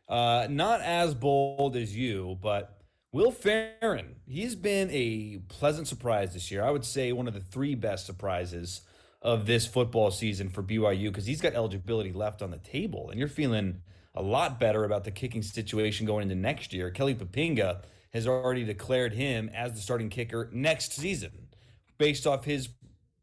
uh, 0.07 0.47
not 0.49 0.81
as 0.81 1.13
bold 1.13 1.75
as 1.75 1.95
you, 1.95 2.37
but 2.41 2.81
Will 3.11 3.31
Ferrin, 3.31 4.15
he's 4.25 4.55
been 4.55 4.89
a 4.91 5.39
pleasant 5.49 5.87
surprise 5.87 6.33
this 6.33 6.49
year. 6.49 6.63
I 6.63 6.71
would 6.71 6.85
say 6.85 7.11
one 7.11 7.27
of 7.27 7.33
the 7.33 7.39
three 7.39 7.75
best 7.75 8.05
surprises 8.05 8.81
of 9.21 9.45
this 9.45 9.65
football 9.65 10.11
season 10.11 10.47
for 10.49 10.63
BYU 10.63 11.05
because 11.05 11.25
he's 11.25 11.41
got 11.41 11.53
eligibility 11.53 12.13
left 12.13 12.41
on 12.41 12.51
the 12.51 12.57
table. 12.57 13.09
And 13.09 13.19
you're 13.19 13.27
feeling 13.27 13.81
a 14.15 14.21
lot 14.21 14.59
better 14.59 14.83
about 14.83 15.03
the 15.03 15.11
kicking 15.11 15.41
situation 15.41 16.05
going 16.05 16.23
into 16.23 16.35
next 16.35 16.73
year. 16.73 16.89
Kelly 16.89 17.15
Poppinga 17.15 17.83
has 18.11 18.27
already 18.27 18.63
declared 18.63 19.13
him 19.13 19.49
as 19.53 19.73
the 19.73 19.79
starting 19.79 20.09
kicker 20.09 20.49
next 20.51 20.93
season 20.93 21.49
based 21.97 22.25
off 22.25 22.45
his 22.45 22.69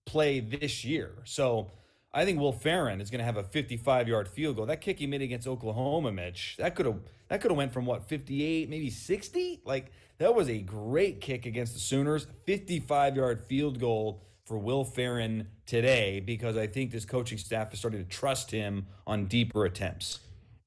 play 0.05 0.41
this 0.41 0.85
year. 0.85 1.13
So 1.25 1.71
I 2.15 2.25
think 2.25 2.41
Will 2.41 2.53
Ferrin 2.53 3.01
is 3.01 3.11
going 3.11 3.19
to 3.19 3.25
have 3.25 3.37
a 3.37 3.43
55 3.43 4.09
yard 4.09 4.29
field 4.29 4.57
goal. 4.57 4.67
That 4.67 4.81
kick 4.81 4.99
he 5.01 5.07
made 5.07 5.23
against 5.23 5.47
Oklahoma, 5.47 6.13
Mitch, 6.13 6.57
that 6.59 6.75
could 6.75 6.87
have 6.87 7.01
that 7.29 7.41
could 7.41 7.51
have 7.51 7.59
went 7.59 7.73
from 7.73 7.85
what 7.85 8.09
58, 8.09 8.71
maybe 8.71 8.89
60. 8.89 9.61
Like 9.65 9.91
that 10.19 10.35
was 10.35 10.49
a 10.49 10.59
great 10.59 11.21
kick 11.21 11.45
against 11.45 11.75
the 11.75 11.81
Sooners. 11.81 12.27
55 12.45 13.17
yard 13.17 13.41
field 13.41 13.81
goal 13.81 14.23
for 14.45 14.57
Will 14.57 14.85
Ferrin 14.85 15.49
today 15.67 16.21
because 16.21 16.57
I 16.57 16.69
think 16.69 16.93
this 16.93 17.05
coaching 17.05 17.37
staff 17.37 17.73
is 17.73 17.81
starting 17.81 18.03
to 18.03 18.09
trust 18.09 18.51
him 18.53 18.87
on 19.07 19.27
deeper 19.27 19.65
attempts. 19.65 20.21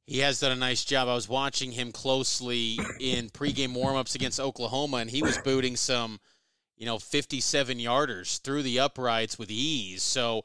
He 0.09 0.19
has 0.19 0.39
done 0.39 0.51
a 0.51 0.55
nice 0.55 0.83
job. 0.83 1.07
I 1.07 1.13
was 1.13 1.29
watching 1.29 1.71
him 1.71 1.91
closely 1.91 2.79
in 2.99 3.29
pregame 3.29 3.75
warmups 3.75 4.15
against 4.15 4.39
Oklahoma, 4.39 4.97
and 4.97 5.09
he 5.09 5.21
was 5.21 5.37
booting 5.37 5.75
some, 5.75 6.19
you 6.77 6.87
know, 6.87 6.97
57 6.97 7.77
yarders 7.77 8.41
through 8.41 8.63
the 8.63 8.79
uprights 8.79 9.37
with 9.37 9.51
ease. 9.51 10.01
So 10.01 10.39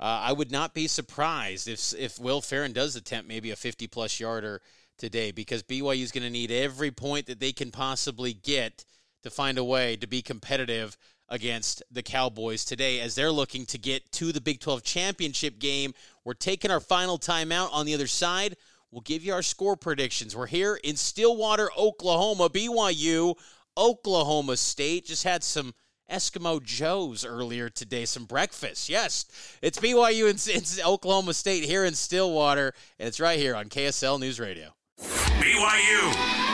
uh, 0.00 0.22
I 0.24 0.32
would 0.32 0.50
not 0.50 0.72
be 0.72 0.88
surprised 0.88 1.68
if 1.68 1.92
if 1.98 2.18
Will 2.18 2.40
Ferrin 2.40 2.72
does 2.72 2.96
attempt 2.96 3.28
maybe 3.28 3.50
a 3.50 3.56
50 3.56 3.86
plus 3.88 4.18
yarder 4.18 4.62
today 4.96 5.32
because 5.32 5.62
BYU 5.64 6.02
is 6.02 6.12
going 6.12 6.24
to 6.24 6.30
need 6.30 6.50
every 6.50 6.90
point 6.90 7.26
that 7.26 7.40
they 7.40 7.52
can 7.52 7.70
possibly 7.70 8.32
get 8.32 8.86
to 9.22 9.28
find 9.28 9.58
a 9.58 9.64
way 9.64 9.96
to 9.96 10.06
be 10.06 10.22
competitive 10.22 10.96
against 11.28 11.82
the 11.90 12.02
Cowboys 12.02 12.64
today 12.64 13.00
as 13.00 13.16
they're 13.16 13.30
looking 13.30 13.66
to 13.66 13.76
get 13.76 14.10
to 14.12 14.32
the 14.32 14.40
Big 14.40 14.60
12 14.60 14.82
championship 14.82 15.58
game. 15.58 15.92
We're 16.24 16.32
taking 16.32 16.70
our 16.70 16.80
final 16.80 17.18
timeout 17.18 17.68
on 17.70 17.84
the 17.84 17.92
other 17.92 18.06
side. 18.06 18.56
We'll 18.90 19.02
give 19.02 19.24
you 19.24 19.32
our 19.32 19.42
score 19.42 19.76
predictions. 19.76 20.36
We're 20.36 20.46
here 20.46 20.78
in 20.82 20.96
Stillwater, 20.96 21.70
Oklahoma. 21.78 22.48
BYU, 22.48 23.36
Oklahoma 23.76 24.56
State 24.56 25.06
just 25.06 25.22
had 25.24 25.44
some 25.44 25.74
Eskimo 26.10 26.60
Joe's 26.60 27.24
earlier 27.24 27.68
today, 27.68 28.04
some 28.04 28.24
breakfast. 28.24 28.88
Yes, 28.88 29.26
it's 29.62 29.78
BYU 29.78 30.28
in, 30.28 30.56
in 30.56 30.84
Oklahoma 30.84 31.34
State 31.34 31.64
here 31.64 31.84
in 31.84 31.94
Stillwater, 31.94 32.74
and 32.98 33.06
it's 33.06 33.20
right 33.20 33.38
here 33.38 33.54
on 33.54 33.66
KSL 33.66 34.18
News 34.18 34.40
Radio. 34.40 34.74
BYU, 34.98 36.08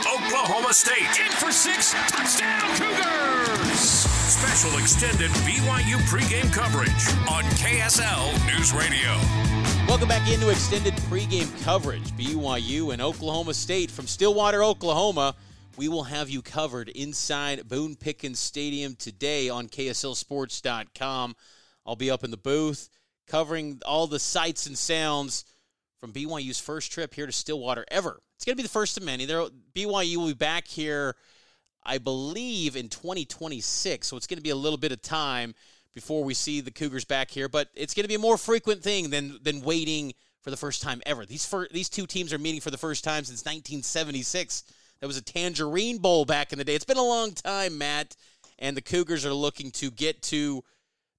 Oklahoma 0.05 0.73
State. 0.73 1.19
In 1.19 1.31
for 1.31 1.51
six, 1.51 1.93
touchdown 2.07 2.61
Cougars! 2.77 3.79
Special 3.79 4.77
extended 4.77 5.31
BYU 5.41 5.97
pregame 6.07 6.53
coverage 6.53 6.91
on 7.27 7.43
KSL 7.55 8.45
News 8.45 8.73
Radio. 8.73 9.66
Welcome 9.87 10.09
back 10.09 10.29
into 10.29 10.49
extended 10.49 10.93
pregame 11.09 11.63
coverage. 11.63 12.11
BYU 12.11 12.91
and 12.91 13.01
Oklahoma 13.01 13.53
State 13.53 13.89
from 13.89 14.05
Stillwater, 14.05 14.61
Oklahoma. 14.61 15.33
We 15.77 15.87
will 15.87 16.03
have 16.03 16.29
you 16.29 16.41
covered 16.41 16.89
inside 16.89 17.69
Boone 17.69 17.95
Pickens 17.95 18.37
Stadium 18.37 18.95
today 18.95 19.47
on 19.47 19.69
KSLSports.com. 19.69 21.35
I'll 21.85 21.95
be 21.95 22.11
up 22.11 22.25
in 22.25 22.31
the 22.31 22.37
booth 22.37 22.89
covering 23.27 23.79
all 23.85 24.07
the 24.07 24.19
sights 24.19 24.67
and 24.67 24.77
sounds 24.77 25.45
from 26.01 26.11
BYU's 26.11 26.59
first 26.59 26.91
trip 26.91 27.13
here 27.13 27.25
to 27.25 27.31
Stillwater 27.31 27.85
ever. 27.89 28.21
It's 28.35 28.43
going 28.43 28.57
to 28.57 28.61
be 28.61 28.67
the 28.67 28.69
first 28.69 28.97
of 28.97 29.03
many. 29.03 29.25
There, 29.25 29.47
BYU 29.73 30.17
will 30.17 30.27
be 30.27 30.33
back 30.33 30.67
here, 30.67 31.15
I 31.81 31.97
believe, 31.97 32.75
in 32.75 32.89
2026. 32.89 34.05
So 34.05 34.17
it's 34.17 34.27
going 34.27 34.37
to 34.37 34.43
be 34.43 34.49
a 34.49 34.55
little 34.55 34.77
bit 34.77 34.91
of 34.91 35.01
time 35.01 35.55
before 35.97 36.23
we 36.23 36.35
see 36.35 36.61
the 36.61 36.69
Cougars 36.69 37.05
back 37.05 37.31
here. 37.31 37.49
But 37.49 37.69
it's 37.73 37.95
going 37.95 38.03
to 38.03 38.07
be 38.07 38.13
a 38.13 38.19
more 38.19 38.37
frequent 38.37 38.83
thing 38.83 39.09
than 39.09 39.39
than 39.41 39.61
waiting 39.61 40.13
for 40.43 40.51
the 40.51 40.57
first 40.57 40.83
time 40.83 41.01
ever. 41.07 41.25
These 41.25 41.51
these 41.71 41.89
two 41.89 42.05
teams 42.05 42.31
are 42.31 42.37
meeting 42.37 42.61
for 42.61 42.69
the 42.69 42.77
first 42.77 43.03
time 43.03 43.23
since 43.23 43.43
1976. 43.43 44.63
That 45.01 45.07
was 45.07 45.17
a 45.17 45.23
Tangerine 45.23 45.97
Bowl 45.97 46.23
back 46.23 46.51
in 46.51 46.59
the 46.59 46.63
day. 46.63 46.75
It's 46.75 46.85
been 46.85 46.97
a 46.97 47.03
long 47.03 47.31
time, 47.31 47.79
Matt, 47.79 48.15
and 48.59 48.77
the 48.77 48.81
Cougars 48.81 49.25
are 49.25 49.33
looking 49.33 49.71
to 49.71 49.89
get 49.89 50.21
to 50.23 50.63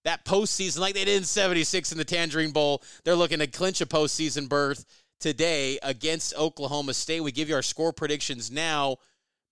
that 0.04 0.24
postseason 0.24 0.78
like 0.78 0.94
they 0.94 1.04
did 1.04 1.18
in 1.18 1.24
76 1.24 1.90
in 1.90 1.98
the 1.98 2.04
Tangerine 2.04 2.52
Bowl. 2.52 2.80
They're 3.02 3.16
looking 3.16 3.40
to 3.40 3.48
clinch 3.48 3.80
a 3.80 3.86
postseason 3.86 4.48
berth 4.48 4.84
today 5.18 5.80
against 5.82 6.36
Oklahoma 6.36 6.94
State. 6.94 7.20
We 7.20 7.32
give 7.32 7.48
you 7.48 7.56
our 7.56 7.62
score 7.62 7.92
predictions 7.92 8.48
now. 8.48 8.98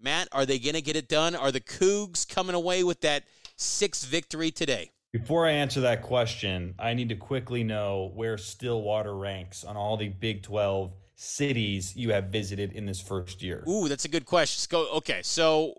Matt, 0.01 0.29
are 0.31 0.47
they 0.47 0.61
going 0.61 0.74
to 0.74 0.83
get 0.83 0.95
it 0.95 1.09
done? 1.09 1.35
Are 1.35 1.51
the 1.51 1.61
Cougs 1.61 2.29
coming 2.29 2.55
away 2.55 2.85
with 2.85 3.01
that 3.01 3.24
sixth 3.57 4.07
victory 4.07 4.53
today? 4.53 4.93
Before 5.19 5.47
I 5.47 5.53
answer 5.53 5.81
that 5.81 6.03
question, 6.03 6.75
I 6.79 6.93
need 6.93 7.09
to 7.09 7.14
quickly 7.14 7.64
know 7.64 8.12
where 8.14 8.37
Stillwater 8.37 9.17
ranks 9.17 9.64
on 9.64 9.75
all 9.75 9.97
the 9.97 10.11
Big 10.11 10.43
12 10.43 10.93
cities 11.14 11.97
you 11.97 12.12
have 12.12 12.25
visited 12.25 12.75
in 12.75 12.85
this 12.85 13.01
first 13.01 13.43
year. 13.43 13.64
Ooh, 13.67 13.89
that's 13.89 14.05
a 14.05 14.11
good 14.11 14.27
question. 14.27 14.61
Let's 14.61 14.67
go. 14.67 14.97
Okay, 14.99 15.21
so 15.23 15.73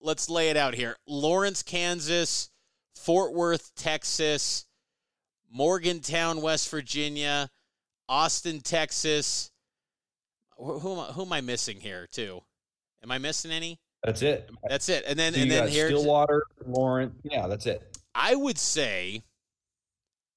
let's 0.00 0.28
lay 0.28 0.50
it 0.50 0.56
out 0.56 0.74
here. 0.74 0.96
Lawrence, 1.06 1.62
Kansas, 1.62 2.50
Fort 2.96 3.32
Worth, 3.32 3.72
Texas, 3.76 4.66
Morgantown, 5.48 6.42
West 6.42 6.68
Virginia, 6.68 7.48
Austin, 8.08 8.60
Texas. 8.60 9.52
Who, 10.58 10.94
am 10.94 10.98
I, 10.98 11.04
who 11.12 11.22
am 11.22 11.32
I 11.32 11.40
missing 11.42 11.78
here 11.78 12.08
too? 12.10 12.42
Am 13.04 13.12
I 13.12 13.18
missing 13.18 13.52
any? 13.52 13.78
That's 14.02 14.22
it. 14.22 14.50
That's 14.68 14.88
it. 14.88 15.04
And 15.06 15.16
then 15.16 15.34
so 15.34 15.40
and 15.42 15.48
then 15.48 15.68
here 15.68 15.86
Stillwater, 15.86 16.42
Lawrence. 16.66 17.14
Yeah, 17.22 17.46
that's 17.46 17.66
it. 17.66 17.98
I 18.14 18.34
would 18.34 18.58
say 18.58 19.22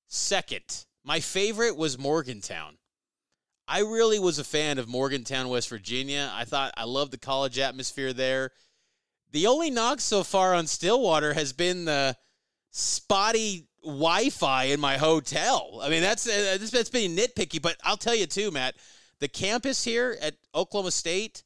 second. 0.08 0.86
My 1.04 1.20
favorite 1.20 1.76
was 1.76 1.98
Morgantown. 1.98 2.78
I 3.68 3.80
really 3.80 4.20
was 4.20 4.40
a 4.40 4.44
fan 4.44 4.78
of 4.78 4.88
Morgantown, 4.88 5.50
West 5.50 5.70
Virginia. 5.70 6.32
I 6.34 6.46
thought 6.46 6.74
I 6.78 6.84
loved 6.84 7.12
the 7.12 7.18
college 7.18 7.58
atmosphere 7.60 8.14
there. 8.14 8.52
The 9.32 9.48
only 9.48 9.72
knock 9.72 10.00
so 10.00 10.24
far 10.24 10.54
on 10.54 10.68
Stillwater 10.68 11.34
has 11.34 11.54
been 11.54 11.86
the 11.86 12.16
spotty 12.72 13.68
Wi-Fi 13.84 14.66
in 14.66 14.80
my 14.80 14.98
hotel. 14.98 15.80
I 15.82 15.90
mean, 15.90 16.02
that's 16.02 16.28
uh, 16.28 16.58
that's 16.60 16.90
being 16.90 17.16
nitpicky, 17.16 17.62
but 17.62 17.78
I'll 17.84 17.98
tell 17.98 18.16
you 18.16 18.28
too, 18.28 18.52
Matt. 18.52 18.76
The 19.20 19.28
campus 19.28 19.84
here 19.84 20.18
at 20.22 20.36
Oklahoma 20.54 20.92
State, 20.92 21.44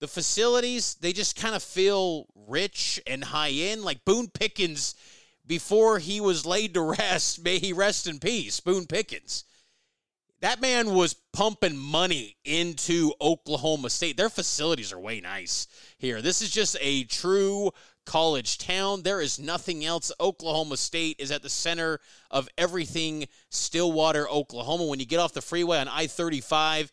the 0.00 0.08
facilities, 0.08 0.94
they 0.94 1.12
just 1.12 1.36
kind 1.36 1.54
of 1.54 1.62
feel 1.62 2.26
rich 2.34 3.00
and 3.06 3.24
high 3.24 3.50
end. 3.50 3.82
Like 3.82 4.04
Boone 4.04 4.28
Pickens, 4.28 4.94
before 5.46 5.98
he 5.98 6.20
was 6.20 6.46
laid 6.46 6.74
to 6.74 6.80
rest, 6.82 7.42
may 7.42 7.58
he 7.58 7.72
rest 7.72 8.06
in 8.06 8.18
peace. 8.18 8.60
Boone 8.60 8.86
Pickens 8.86 9.44
that 10.42 10.60
man 10.60 10.92
was 10.92 11.14
pumping 11.32 11.76
money 11.76 12.36
into 12.44 13.12
Oklahoma 13.20 13.88
State. 13.88 14.16
Their 14.16 14.28
facilities 14.28 14.92
are 14.92 14.98
way 14.98 15.20
nice 15.20 15.68
here. 15.98 16.20
This 16.20 16.42
is 16.42 16.50
just 16.50 16.76
a 16.80 17.04
true 17.04 17.70
college 18.04 18.58
town. 18.58 19.02
There 19.02 19.20
is 19.20 19.38
nothing 19.38 19.84
else. 19.84 20.10
Oklahoma 20.20 20.76
State 20.76 21.16
is 21.20 21.30
at 21.30 21.42
the 21.42 21.48
center 21.48 22.00
of 22.32 22.48
everything 22.58 23.28
Stillwater, 23.50 24.28
Oklahoma. 24.28 24.84
When 24.86 24.98
you 24.98 25.06
get 25.06 25.20
off 25.20 25.32
the 25.32 25.40
freeway 25.40 25.78
on 25.78 25.86
I 25.86 26.08
35, 26.08 26.90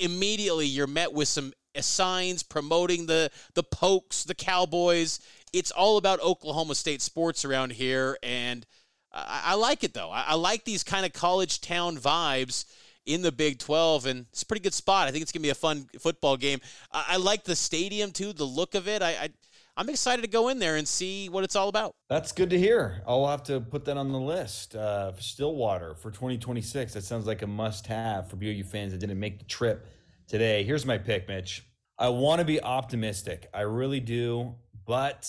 immediately 0.00 0.66
you're 0.66 0.88
met 0.88 1.12
with 1.12 1.28
some 1.28 1.52
signs 1.80 2.42
promoting 2.42 3.06
the, 3.06 3.30
the 3.54 3.62
Pokes, 3.62 4.24
the 4.24 4.34
Cowboys. 4.34 5.20
It's 5.52 5.70
all 5.70 5.96
about 5.96 6.20
Oklahoma 6.20 6.74
State 6.74 7.02
sports 7.02 7.44
around 7.44 7.72
here. 7.72 8.18
And 8.22 8.66
I, 9.12 9.42
I 9.46 9.54
like 9.54 9.84
it, 9.84 9.94
though. 9.94 10.10
I, 10.10 10.24
I 10.28 10.34
like 10.34 10.64
these 10.64 10.82
kind 10.82 11.06
of 11.06 11.12
college 11.12 11.60
town 11.60 11.96
vibes 11.96 12.64
in 13.06 13.22
the 13.22 13.32
Big 13.32 13.58
12, 13.58 14.06
and 14.06 14.26
it's 14.30 14.42
a 14.42 14.46
pretty 14.46 14.62
good 14.62 14.74
spot. 14.74 15.08
I 15.08 15.10
think 15.10 15.22
it's 15.22 15.32
going 15.32 15.42
to 15.42 15.46
be 15.46 15.50
a 15.50 15.54
fun 15.54 15.88
football 15.98 16.36
game. 16.36 16.60
I, 16.92 17.04
I 17.10 17.16
like 17.16 17.44
the 17.44 17.56
stadium, 17.56 18.12
too, 18.12 18.32
the 18.32 18.44
look 18.44 18.74
of 18.74 18.88
it. 18.88 19.02
I, 19.02 19.10
I 19.10 19.28
I'm 19.76 19.88
excited 19.88 20.20
to 20.22 20.28
go 20.28 20.48
in 20.48 20.58
there 20.58 20.76
and 20.76 20.86
see 20.86 21.30
what 21.30 21.42
it's 21.42 21.56
all 21.56 21.68
about. 21.68 21.94
That's 22.10 22.32
good 22.32 22.50
to 22.50 22.58
hear. 22.58 23.02
I'll 23.06 23.26
have 23.26 23.42
to 23.44 23.60
put 23.60 23.86
that 23.86 23.96
on 23.96 24.12
the 24.12 24.20
list. 24.20 24.74
Uh, 24.74 25.12
Stillwater 25.18 25.94
for 25.94 26.10
2026. 26.10 26.92
That 26.92 27.02
sounds 27.02 27.26
like 27.26 27.40
a 27.40 27.46
must-have 27.46 28.28
for 28.28 28.36
BYU 28.36 28.66
fans 28.66 28.92
that 28.92 28.98
didn't 28.98 29.18
make 29.18 29.38
the 29.38 29.46
trip 29.46 29.86
today. 30.30 30.62
Here's 30.62 30.86
my 30.86 30.96
pick, 30.96 31.28
Mitch. 31.28 31.66
I 31.98 32.08
want 32.08 32.38
to 32.38 32.44
be 32.44 32.62
optimistic. 32.62 33.48
I 33.52 33.62
really 33.62 33.98
do, 33.98 34.54
but 34.86 35.28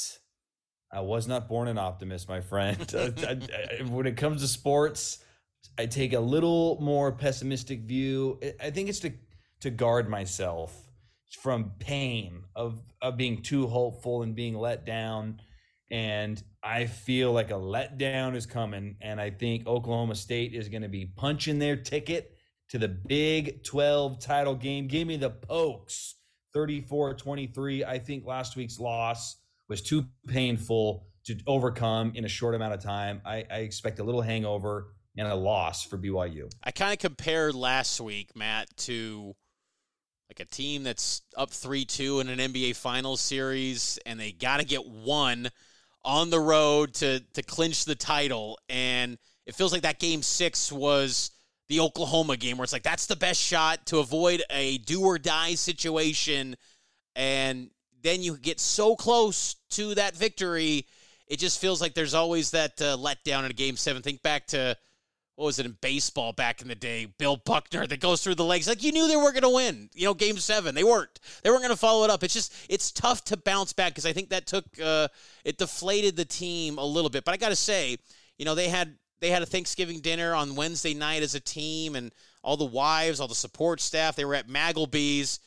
I 0.93 1.01
was 1.01 1.27
not 1.27 1.49
born 1.49 1.67
an 1.67 1.79
optimist, 1.79 2.29
my 2.29 2.39
friend. 2.39 2.79
when 3.89 4.05
it 4.05 4.15
comes 4.15 4.41
to 4.41 4.47
sports, 4.47 5.17
I 5.79 5.87
take 5.87 6.13
a 6.13 6.19
little 6.19 6.77
more 6.79 7.11
pessimistic 7.11 7.81
view. 7.81 8.39
I 8.61 8.69
think 8.69 8.89
it's 8.89 8.99
to 8.99 9.11
to 9.61 9.71
guard 9.71 10.07
myself 10.07 10.89
from 11.41 11.71
pain 11.79 12.43
of 12.55 12.79
of 13.01 13.17
being 13.17 13.41
too 13.41 13.65
hopeful 13.67 14.21
and 14.21 14.35
being 14.35 14.53
let 14.53 14.85
down. 14.85 15.41
And 15.89 16.41
I 16.63 16.85
feel 16.85 17.33
like 17.33 17.49
a 17.49 17.55
letdown 17.55 18.35
is 18.35 18.45
coming. 18.45 18.95
And 19.01 19.19
I 19.19 19.31
think 19.31 19.67
Oklahoma 19.67 20.15
State 20.15 20.53
is 20.53 20.69
going 20.69 20.83
to 20.83 20.89
be 20.89 21.07
punching 21.07 21.57
their 21.57 21.75
ticket 21.75 22.37
to 22.71 22.77
the 22.77 22.87
Big 22.87 23.63
12 23.63 24.19
title 24.19 24.55
game. 24.55 24.87
Give 24.87 25.07
me 25.07 25.17
the 25.17 25.29
pokes 25.29 26.15
34 26.53 27.15
23. 27.15 27.85
I 27.85 27.99
think 27.99 28.25
last 28.25 28.55
week's 28.55 28.79
loss 28.79 29.35
was 29.67 29.81
too 29.81 30.05
painful 30.27 31.05
to 31.25 31.37
overcome 31.47 32.13
in 32.15 32.25
a 32.25 32.29
short 32.29 32.55
amount 32.55 32.73
of 32.73 32.81
time. 32.81 33.21
I, 33.25 33.45
I 33.51 33.57
expect 33.57 33.99
a 33.99 34.03
little 34.03 34.21
hangover 34.21 34.93
and 35.17 35.27
a 35.27 35.35
loss 35.35 35.83
for 35.83 35.97
BYU. 35.97 36.49
I 36.63 36.71
kind 36.71 36.93
of 36.93 36.99
compared 36.99 37.55
last 37.55 37.99
week, 37.99 38.35
Matt, 38.35 38.75
to 38.77 39.35
like 40.29 40.39
a 40.39 40.45
team 40.45 40.83
that's 40.83 41.21
up 41.35 41.51
3-2 41.51 42.21
in 42.21 42.29
an 42.29 42.53
NBA 42.53 42.77
Finals 42.77 43.19
series 43.19 43.99
and 44.05 44.17
they 44.17 44.31
got 44.31 44.61
to 44.61 44.65
get 44.65 44.87
one 44.87 45.49
on 46.03 46.29
the 46.29 46.39
road 46.39 46.93
to 46.95 47.19
to 47.33 47.43
clinch 47.43 47.83
the 47.85 47.95
title 47.95 48.57
and 48.69 49.17
it 49.45 49.53
feels 49.55 49.73
like 49.73 49.83
that 49.83 49.99
game 49.99 50.23
6 50.23 50.71
was 50.71 51.31
the 51.71 51.79
Oklahoma 51.79 52.35
game 52.35 52.57
where 52.57 52.65
it's 52.65 52.73
like 52.73 52.83
that's 52.83 53.05
the 53.05 53.15
best 53.15 53.41
shot 53.41 53.85
to 53.85 53.99
avoid 53.99 54.43
a 54.49 54.77
do 54.79 55.05
or 55.05 55.17
die 55.17 55.55
situation 55.55 56.57
and 57.15 57.69
then 58.03 58.21
you 58.21 58.35
get 58.35 58.59
so 58.59 58.93
close 58.93 59.55
to 59.69 59.95
that 59.95 60.13
victory 60.13 60.85
it 61.27 61.39
just 61.39 61.61
feels 61.61 61.79
like 61.79 61.93
there's 61.93 62.13
always 62.13 62.51
that 62.51 62.81
uh, 62.81 62.97
letdown 62.97 63.45
in 63.45 63.51
a 63.51 63.53
game 63.53 63.77
7 63.77 64.01
think 64.01 64.21
back 64.21 64.47
to 64.47 64.75
what 65.35 65.45
was 65.45 65.59
it 65.59 65.65
in 65.65 65.77
baseball 65.79 66.33
back 66.33 66.61
in 66.61 66.67
the 66.67 66.75
day? 66.75 67.07
Bill 67.17 67.37
Buckner 67.37 67.87
that 67.87 67.99
goes 67.99 68.21
through 68.21 68.35
the 68.35 68.43
legs. 68.43 68.67
Like 68.67 68.83
you 68.83 68.91
knew 68.91 69.07
they 69.07 69.15
were 69.15 69.31
going 69.31 69.41
to 69.41 69.49
win. 69.49 69.89
You 69.95 70.05
know, 70.05 70.13
game 70.13 70.37
seven. 70.37 70.75
They 70.75 70.83
weren't. 70.83 71.19
They 71.41 71.49
weren't 71.49 71.63
going 71.63 71.73
to 71.73 71.79
follow 71.79 72.03
it 72.03 72.11
up. 72.11 72.23
It's 72.23 72.33
just 72.33 72.53
it's 72.69 72.91
tough 72.91 73.23
to 73.25 73.37
bounce 73.37 73.73
back 73.73 73.93
because 73.93 74.05
I 74.05 74.13
think 74.13 74.29
that 74.29 74.45
took 74.45 74.65
uh, 74.79 75.07
it 75.43 75.57
deflated 75.57 76.15
the 76.15 76.25
team 76.25 76.77
a 76.77 76.85
little 76.85 77.09
bit. 77.09 77.25
But 77.25 77.33
I 77.33 77.37
got 77.37 77.49
to 77.49 77.55
say, 77.55 77.97
you 78.37 78.45
know, 78.45 78.53
they 78.53 78.67
had 78.67 78.97
they 79.21 79.29
had 79.29 79.43
a 79.43 79.45
Thanksgiving 79.45 79.99
dinner 79.99 80.33
on 80.35 80.55
Wednesday 80.55 80.93
night 80.93 81.23
as 81.23 81.35
a 81.35 81.39
team, 81.39 81.95
and 81.95 82.11
all 82.43 82.57
the 82.57 82.65
wives, 82.65 83.19
all 83.19 83.27
the 83.27 83.35
support 83.35 83.79
staff. 83.79 84.15
They 84.15 84.25
were 84.25 84.35
at 84.35 84.47
Magleby's, 84.47 85.39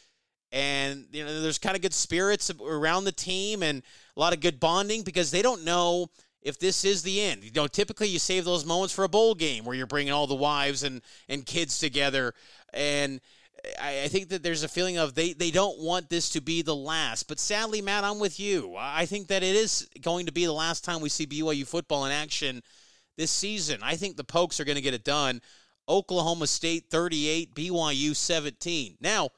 and 0.52 1.06
you 1.12 1.24
know, 1.24 1.42
there's 1.42 1.58
kind 1.58 1.76
of 1.76 1.82
good 1.82 1.92
spirits 1.92 2.50
around 2.64 3.04
the 3.04 3.12
team 3.12 3.62
and 3.62 3.82
a 4.16 4.20
lot 4.20 4.32
of 4.32 4.40
good 4.40 4.60
bonding 4.60 5.02
because 5.02 5.32
they 5.32 5.42
don't 5.42 5.64
know 5.64 6.08
if 6.42 6.58
this 6.58 6.84
is 6.84 7.02
the 7.02 7.20
end. 7.20 7.42
You 7.42 7.50
know, 7.54 7.66
typically 7.66 8.06
you 8.06 8.20
save 8.20 8.44
those 8.44 8.64
moments 8.64 8.94
for 8.94 9.02
a 9.02 9.08
bowl 9.08 9.34
game 9.34 9.64
where 9.64 9.74
you're 9.74 9.86
bringing 9.86 10.12
all 10.12 10.28
the 10.28 10.34
wives 10.34 10.84
and, 10.84 11.02
and 11.28 11.44
kids 11.44 11.78
together. 11.78 12.34
And 12.72 13.20
I, 13.82 14.02
I, 14.02 14.08
think 14.08 14.28
that 14.28 14.42
there's 14.42 14.62
a 14.62 14.68
feeling 14.68 14.98
of 14.98 15.14
they, 15.14 15.32
they 15.32 15.50
don't 15.50 15.80
want 15.80 16.10
this 16.10 16.28
to 16.30 16.40
be 16.40 16.62
the 16.62 16.76
last. 16.76 17.26
But 17.26 17.40
sadly, 17.40 17.80
Matt, 17.80 18.04
I'm 18.04 18.20
with 18.20 18.38
you. 18.38 18.76
I 18.78 19.06
think 19.06 19.28
that 19.28 19.42
it 19.42 19.56
is 19.56 19.88
going 20.02 20.26
to 20.26 20.32
be 20.32 20.44
the 20.44 20.52
last 20.52 20.84
time 20.84 21.00
we 21.00 21.08
see 21.08 21.26
BYU 21.26 21.66
football 21.66 22.04
in 22.04 22.12
action 22.12 22.62
this 23.16 23.30
season. 23.30 23.80
I 23.82 23.96
think 23.96 24.16
the 24.16 24.24
Pokes 24.24 24.60
are 24.60 24.64
going 24.64 24.76
to 24.76 24.82
get 24.82 24.94
it 24.94 25.04
done. 25.04 25.40
Oklahoma 25.88 26.46
State 26.46 26.84
38, 26.90 27.54
BYU 27.54 28.16
17. 28.16 28.96
Now, 29.00 29.30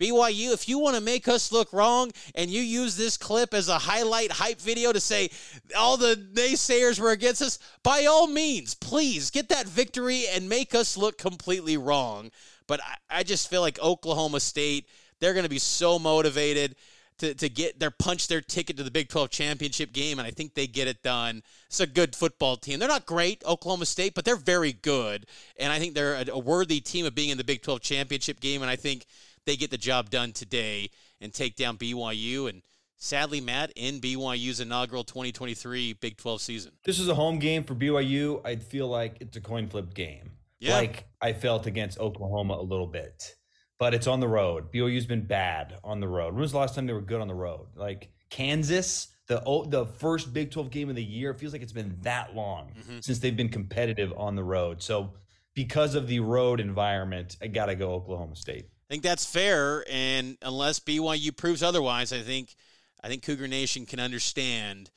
BYU, 0.00 0.52
if 0.52 0.68
you 0.68 0.78
want 0.78 0.96
to 0.96 1.02
make 1.02 1.28
us 1.28 1.52
look 1.52 1.72
wrong 1.72 2.10
and 2.34 2.50
you 2.50 2.60
use 2.60 2.96
this 2.96 3.16
clip 3.16 3.54
as 3.54 3.68
a 3.68 3.78
highlight 3.78 4.32
hype 4.32 4.60
video 4.60 4.92
to 4.92 5.00
say 5.00 5.30
all 5.76 5.96
the 5.96 6.16
naysayers 6.34 6.98
were 6.98 7.12
against 7.12 7.40
us, 7.40 7.58
by 7.82 8.04
all 8.04 8.26
means, 8.26 8.74
please 8.74 9.30
get 9.30 9.48
that 9.48 9.66
victory 9.66 10.24
and 10.32 10.48
make 10.48 10.74
us 10.74 10.96
look 10.96 11.16
completely 11.16 11.76
wrong. 11.76 12.30
But 12.66 12.80
I, 12.82 13.18
I 13.18 13.22
just 13.22 13.48
feel 13.48 13.60
like 13.60 13.78
Oklahoma 13.78 14.40
State, 14.40 14.88
they're 15.20 15.32
going 15.32 15.44
to 15.44 15.50
be 15.50 15.58
so 15.58 15.98
motivated 15.98 16.74
to, 17.18 17.34
to 17.34 17.48
get 17.48 17.78
their 17.78 17.90
punch 17.90 18.28
their 18.28 18.40
ticket 18.40 18.76
to 18.76 18.82
the 18.82 18.90
Big 18.90 19.08
12 19.08 19.30
championship 19.30 19.92
game, 19.92 20.18
and 20.18 20.26
I 20.26 20.30
think 20.30 20.54
they 20.54 20.66
get 20.66 20.88
it 20.88 21.02
done. 21.02 21.42
It's 21.66 21.80
a 21.80 21.86
good 21.86 22.16
football 22.16 22.56
team. 22.56 22.78
They're 22.78 22.88
not 22.88 23.06
great, 23.06 23.42
Oklahoma 23.44 23.86
State, 23.86 24.14
but 24.14 24.24
they're 24.24 24.36
very 24.36 24.72
good, 24.72 25.26
and 25.58 25.72
I 25.72 25.78
think 25.78 25.94
they're 25.94 26.14
a, 26.14 26.26
a 26.30 26.38
worthy 26.38 26.80
team 26.80 27.06
of 27.06 27.14
being 27.14 27.30
in 27.30 27.38
the 27.38 27.44
Big 27.44 27.62
12 27.62 27.80
championship 27.80 28.40
game, 28.40 28.62
and 28.62 28.70
I 28.70 28.76
think– 28.76 29.06
they 29.44 29.56
get 29.56 29.70
the 29.70 29.78
job 29.78 30.10
done 30.10 30.32
today 30.32 30.90
and 31.20 31.32
take 31.32 31.56
down 31.56 31.76
BYU. 31.76 32.48
And 32.48 32.62
sadly, 32.96 33.40
Matt, 33.40 33.72
in 33.76 34.00
BYU's 34.00 34.60
inaugural 34.60 35.04
2023 35.04 35.94
Big 35.94 36.16
12 36.16 36.40
season. 36.40 36.72
This 36.84 36.98
is 36.98 37.08
a 37.08 37.14
home 37.14 37.38
game 37.38 37.64
for 37.64 37.74
BYU. 37.74 38.44
I 38.44 38.56
feel 38.56 38.88
like 38.88 39.18
it's 39.20 39.36
a 39.36 39.40
coin 39.40 39.68
flip 39.68 39.94
game. 39.94 40.30
Yeah. 40.58 40.76
Like 40.76 41.06
I 41.20 41.32
felt 41.32 41.66
against 41.66 41.98
Oklahoma 41.98 42.54
a 42.54 42.62
little 42.62 42.86
bit, 42.86 43.34
but 43.78 43.94
it's 43.94 44.06
on 44.06 44.20
the 44.20 44.28
road. 44.28 44.72
BYU's 44.72 45.06
been 45.06 45.26
bad 45.26 45.78
on 45.82 46.00
the 46.00 46.08
road. 46.08 46.34
When 46.34 46.40
was 46.40 46.52
the 46.52 46.58
last 46.58 46.74
time 46.74 46.86
they 46.86 46.92
were 46.92 47.00
good 47.00 47.20
on 47.20 47.28
the 47.28 47.34
road? 47.34 47.66
Like 47.74 48.10
Kansas, 48.30 49.08
the 49.26 49.40
the 49.68 49.86
first 49.86 50.32
Big 50.32 50.50
12 50.50 50.70
game 50.70 50.90
of 50.90 50.96
the 50.96 51.04
year. 51.04 51.30
It 51.30 51.40
feels 51.40 51.52
like 51.52 51.62
it's 51.62 51.72
been 51.72 51.96
that 52.02 52.34
long 52.34 52.72
mm-hmm. 52.78 53.00
since 53.00 53.18
they've 53.18 53.36
been 53.36 53.48
competitive 53.48 54.12
on 54.16 54.36
the 54.36 54.44
road. 54.44 54.82
So 54.82 55.14
because 55.54 55.94
of 55.94 56.08
the 56.08 56.20
road 56.20 56.60
environment, 56.60 57.36
I 57.40 57.46
got 57.46 57.66
to 57.66 57.74
go 57.74 57.92
Oklahoma 57.92 58.36
State. 58.36 58.66
I 58.90 58.94
think 58.94 59.02
that's 59.02 59.24
fair, 59.24 59.84
and 59.90 60.36
unless 60.42 60.78
BYU 60.78 61.34
proves 61.34 61.62
otherwise, 61.62 62.12
I 62.12 62.20
think 62.20 62.54
I 63.02 63.08
think 63.08 63.22
Cougar 63.22 63.48
Nation 63.48 63.86
can 63.86 63.98
understand 63.98 64.90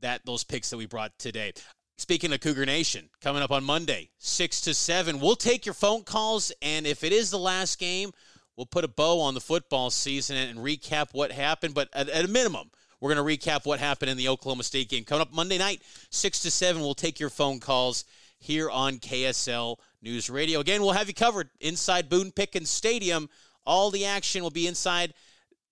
that 0.00 0.24
those 0.24 0.44
picks 0.44 0.70
that 0.70 0.76
we 0.76 0.86
brought 0.86 1.18
today. 1.18 1.52
Speaking 1.98 2.30
of 2.34 2.40
Cougar 2.40 2.66
Nation, 2.66 3.08
coming 3.22 3.42
up 3.42 3.50
on 3.50 3.64
Monday, 3.64 4.10
six 4.18 4.60
to 4.62 4.74
seven, 4.74 5.18
we'll 5.18 5.34
take 5.34 5.64
your 5.64 5.74
phone 5.74 6.02
calls, 6.02 6.52
and 6.60 6.86
if 6.86 7.02
it 7.02 7.10
is 7.10 7.30
the 7.30 7.38
last 7.38 7.78
game, 7.78 8.10
we'll 8.54 8.66
put 8.66 8.84
a 8.84 8.88
bow 8.88 9.18
on 9.20 9.32
the 9.32 9.40
football 9.40 9.88
season 9.88 10.36
and 10.36 10.58
recap 10.58 11.08
what 11.12 11.32
happened. 11.32 11.72
But 11.74 11.88
at, 11.94 12.10
at 12.10 12.26
a 12.26 12.28
minimum, 12.28 12.70
we're 13.00 13.14
going 13.14 13.26
to 13.26 13.48
recap 13.48 13.64
what 13.64 13.80
happened 13.80 14.10
in 14.10 14.18
the 14.18 14.28
Oklahoma 14.28 14.62
State 14.62 14.90
game. 14.90 15.04
Coming 15.04 15.22
up 15.22 15.32
Monday 15.32 15.56
night, 15.56 15.80
six 16.10 16.40
to 16.40 16.50
seven, 16.50 16.82
we'll 16.82 16.94
take 16.94 17.18
your 17.18 17.30
phone 17.30 17.60
calls 17.60 18.04
here 18.38 18.68
on 18.68 18.98
KSL 18.98 19.78
News 20.02 20.28
Radio. 20.28 20.60
Again, 20.60 20.82
we'll 20.82 20.92
have 20.92 21.08
you 21.08 21.14
covered 21.14 21.48
inside 21.62 22.10
Boone 22.10 22.30
Pickens 22.30 22.68
Stadium. 22.68 23.30
All 23.64 23.90
the 23.90 24.04
action 24.04 24.42
will 24.42 24.50
be 24.50 24.66
inside 24.66 25.14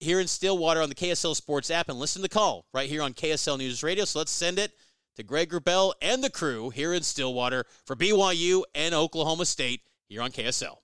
here 0.00 0.20
in 0.20 0.26
Stillwater 0.26 0.80
on 0.80 0.88
the 0.88 0.94
KSL 0.94 1.36
Sports 1.36 1.70
app 1.70 1.90
and 1.90 1.98
listen 1.98 2.20
to 2.20 2.28
the 2.28 2.34
call 2.34 2.64
right 2.72 2.88
here 2.88 3.02
on 3.02 3.12
KSL 3.12 3.58
News 3.58 3.82
Radio. 3.82 4.06
So 4.06 4.20
let's 4.20 4.32
send 4.32 4.58
it 4.58 4.72
to 5.16 5.22
Greg 5.22 5.50
Wrubell 5.50 5.92
and 6.00 6.22
the 6.22 6.30
crew 6.30 6.70
here 6.70 6.92
in 6.92 7.02
Stillwater 7.02 7.64
for 7.84 7.96
BYU 7.96 8.62
and 8.74 8.94
Oklahoma 8.94 9.46
State 9.46 9.82
here 10.08 10.22
on 10.22 10.30
KSL. 10.30 10.83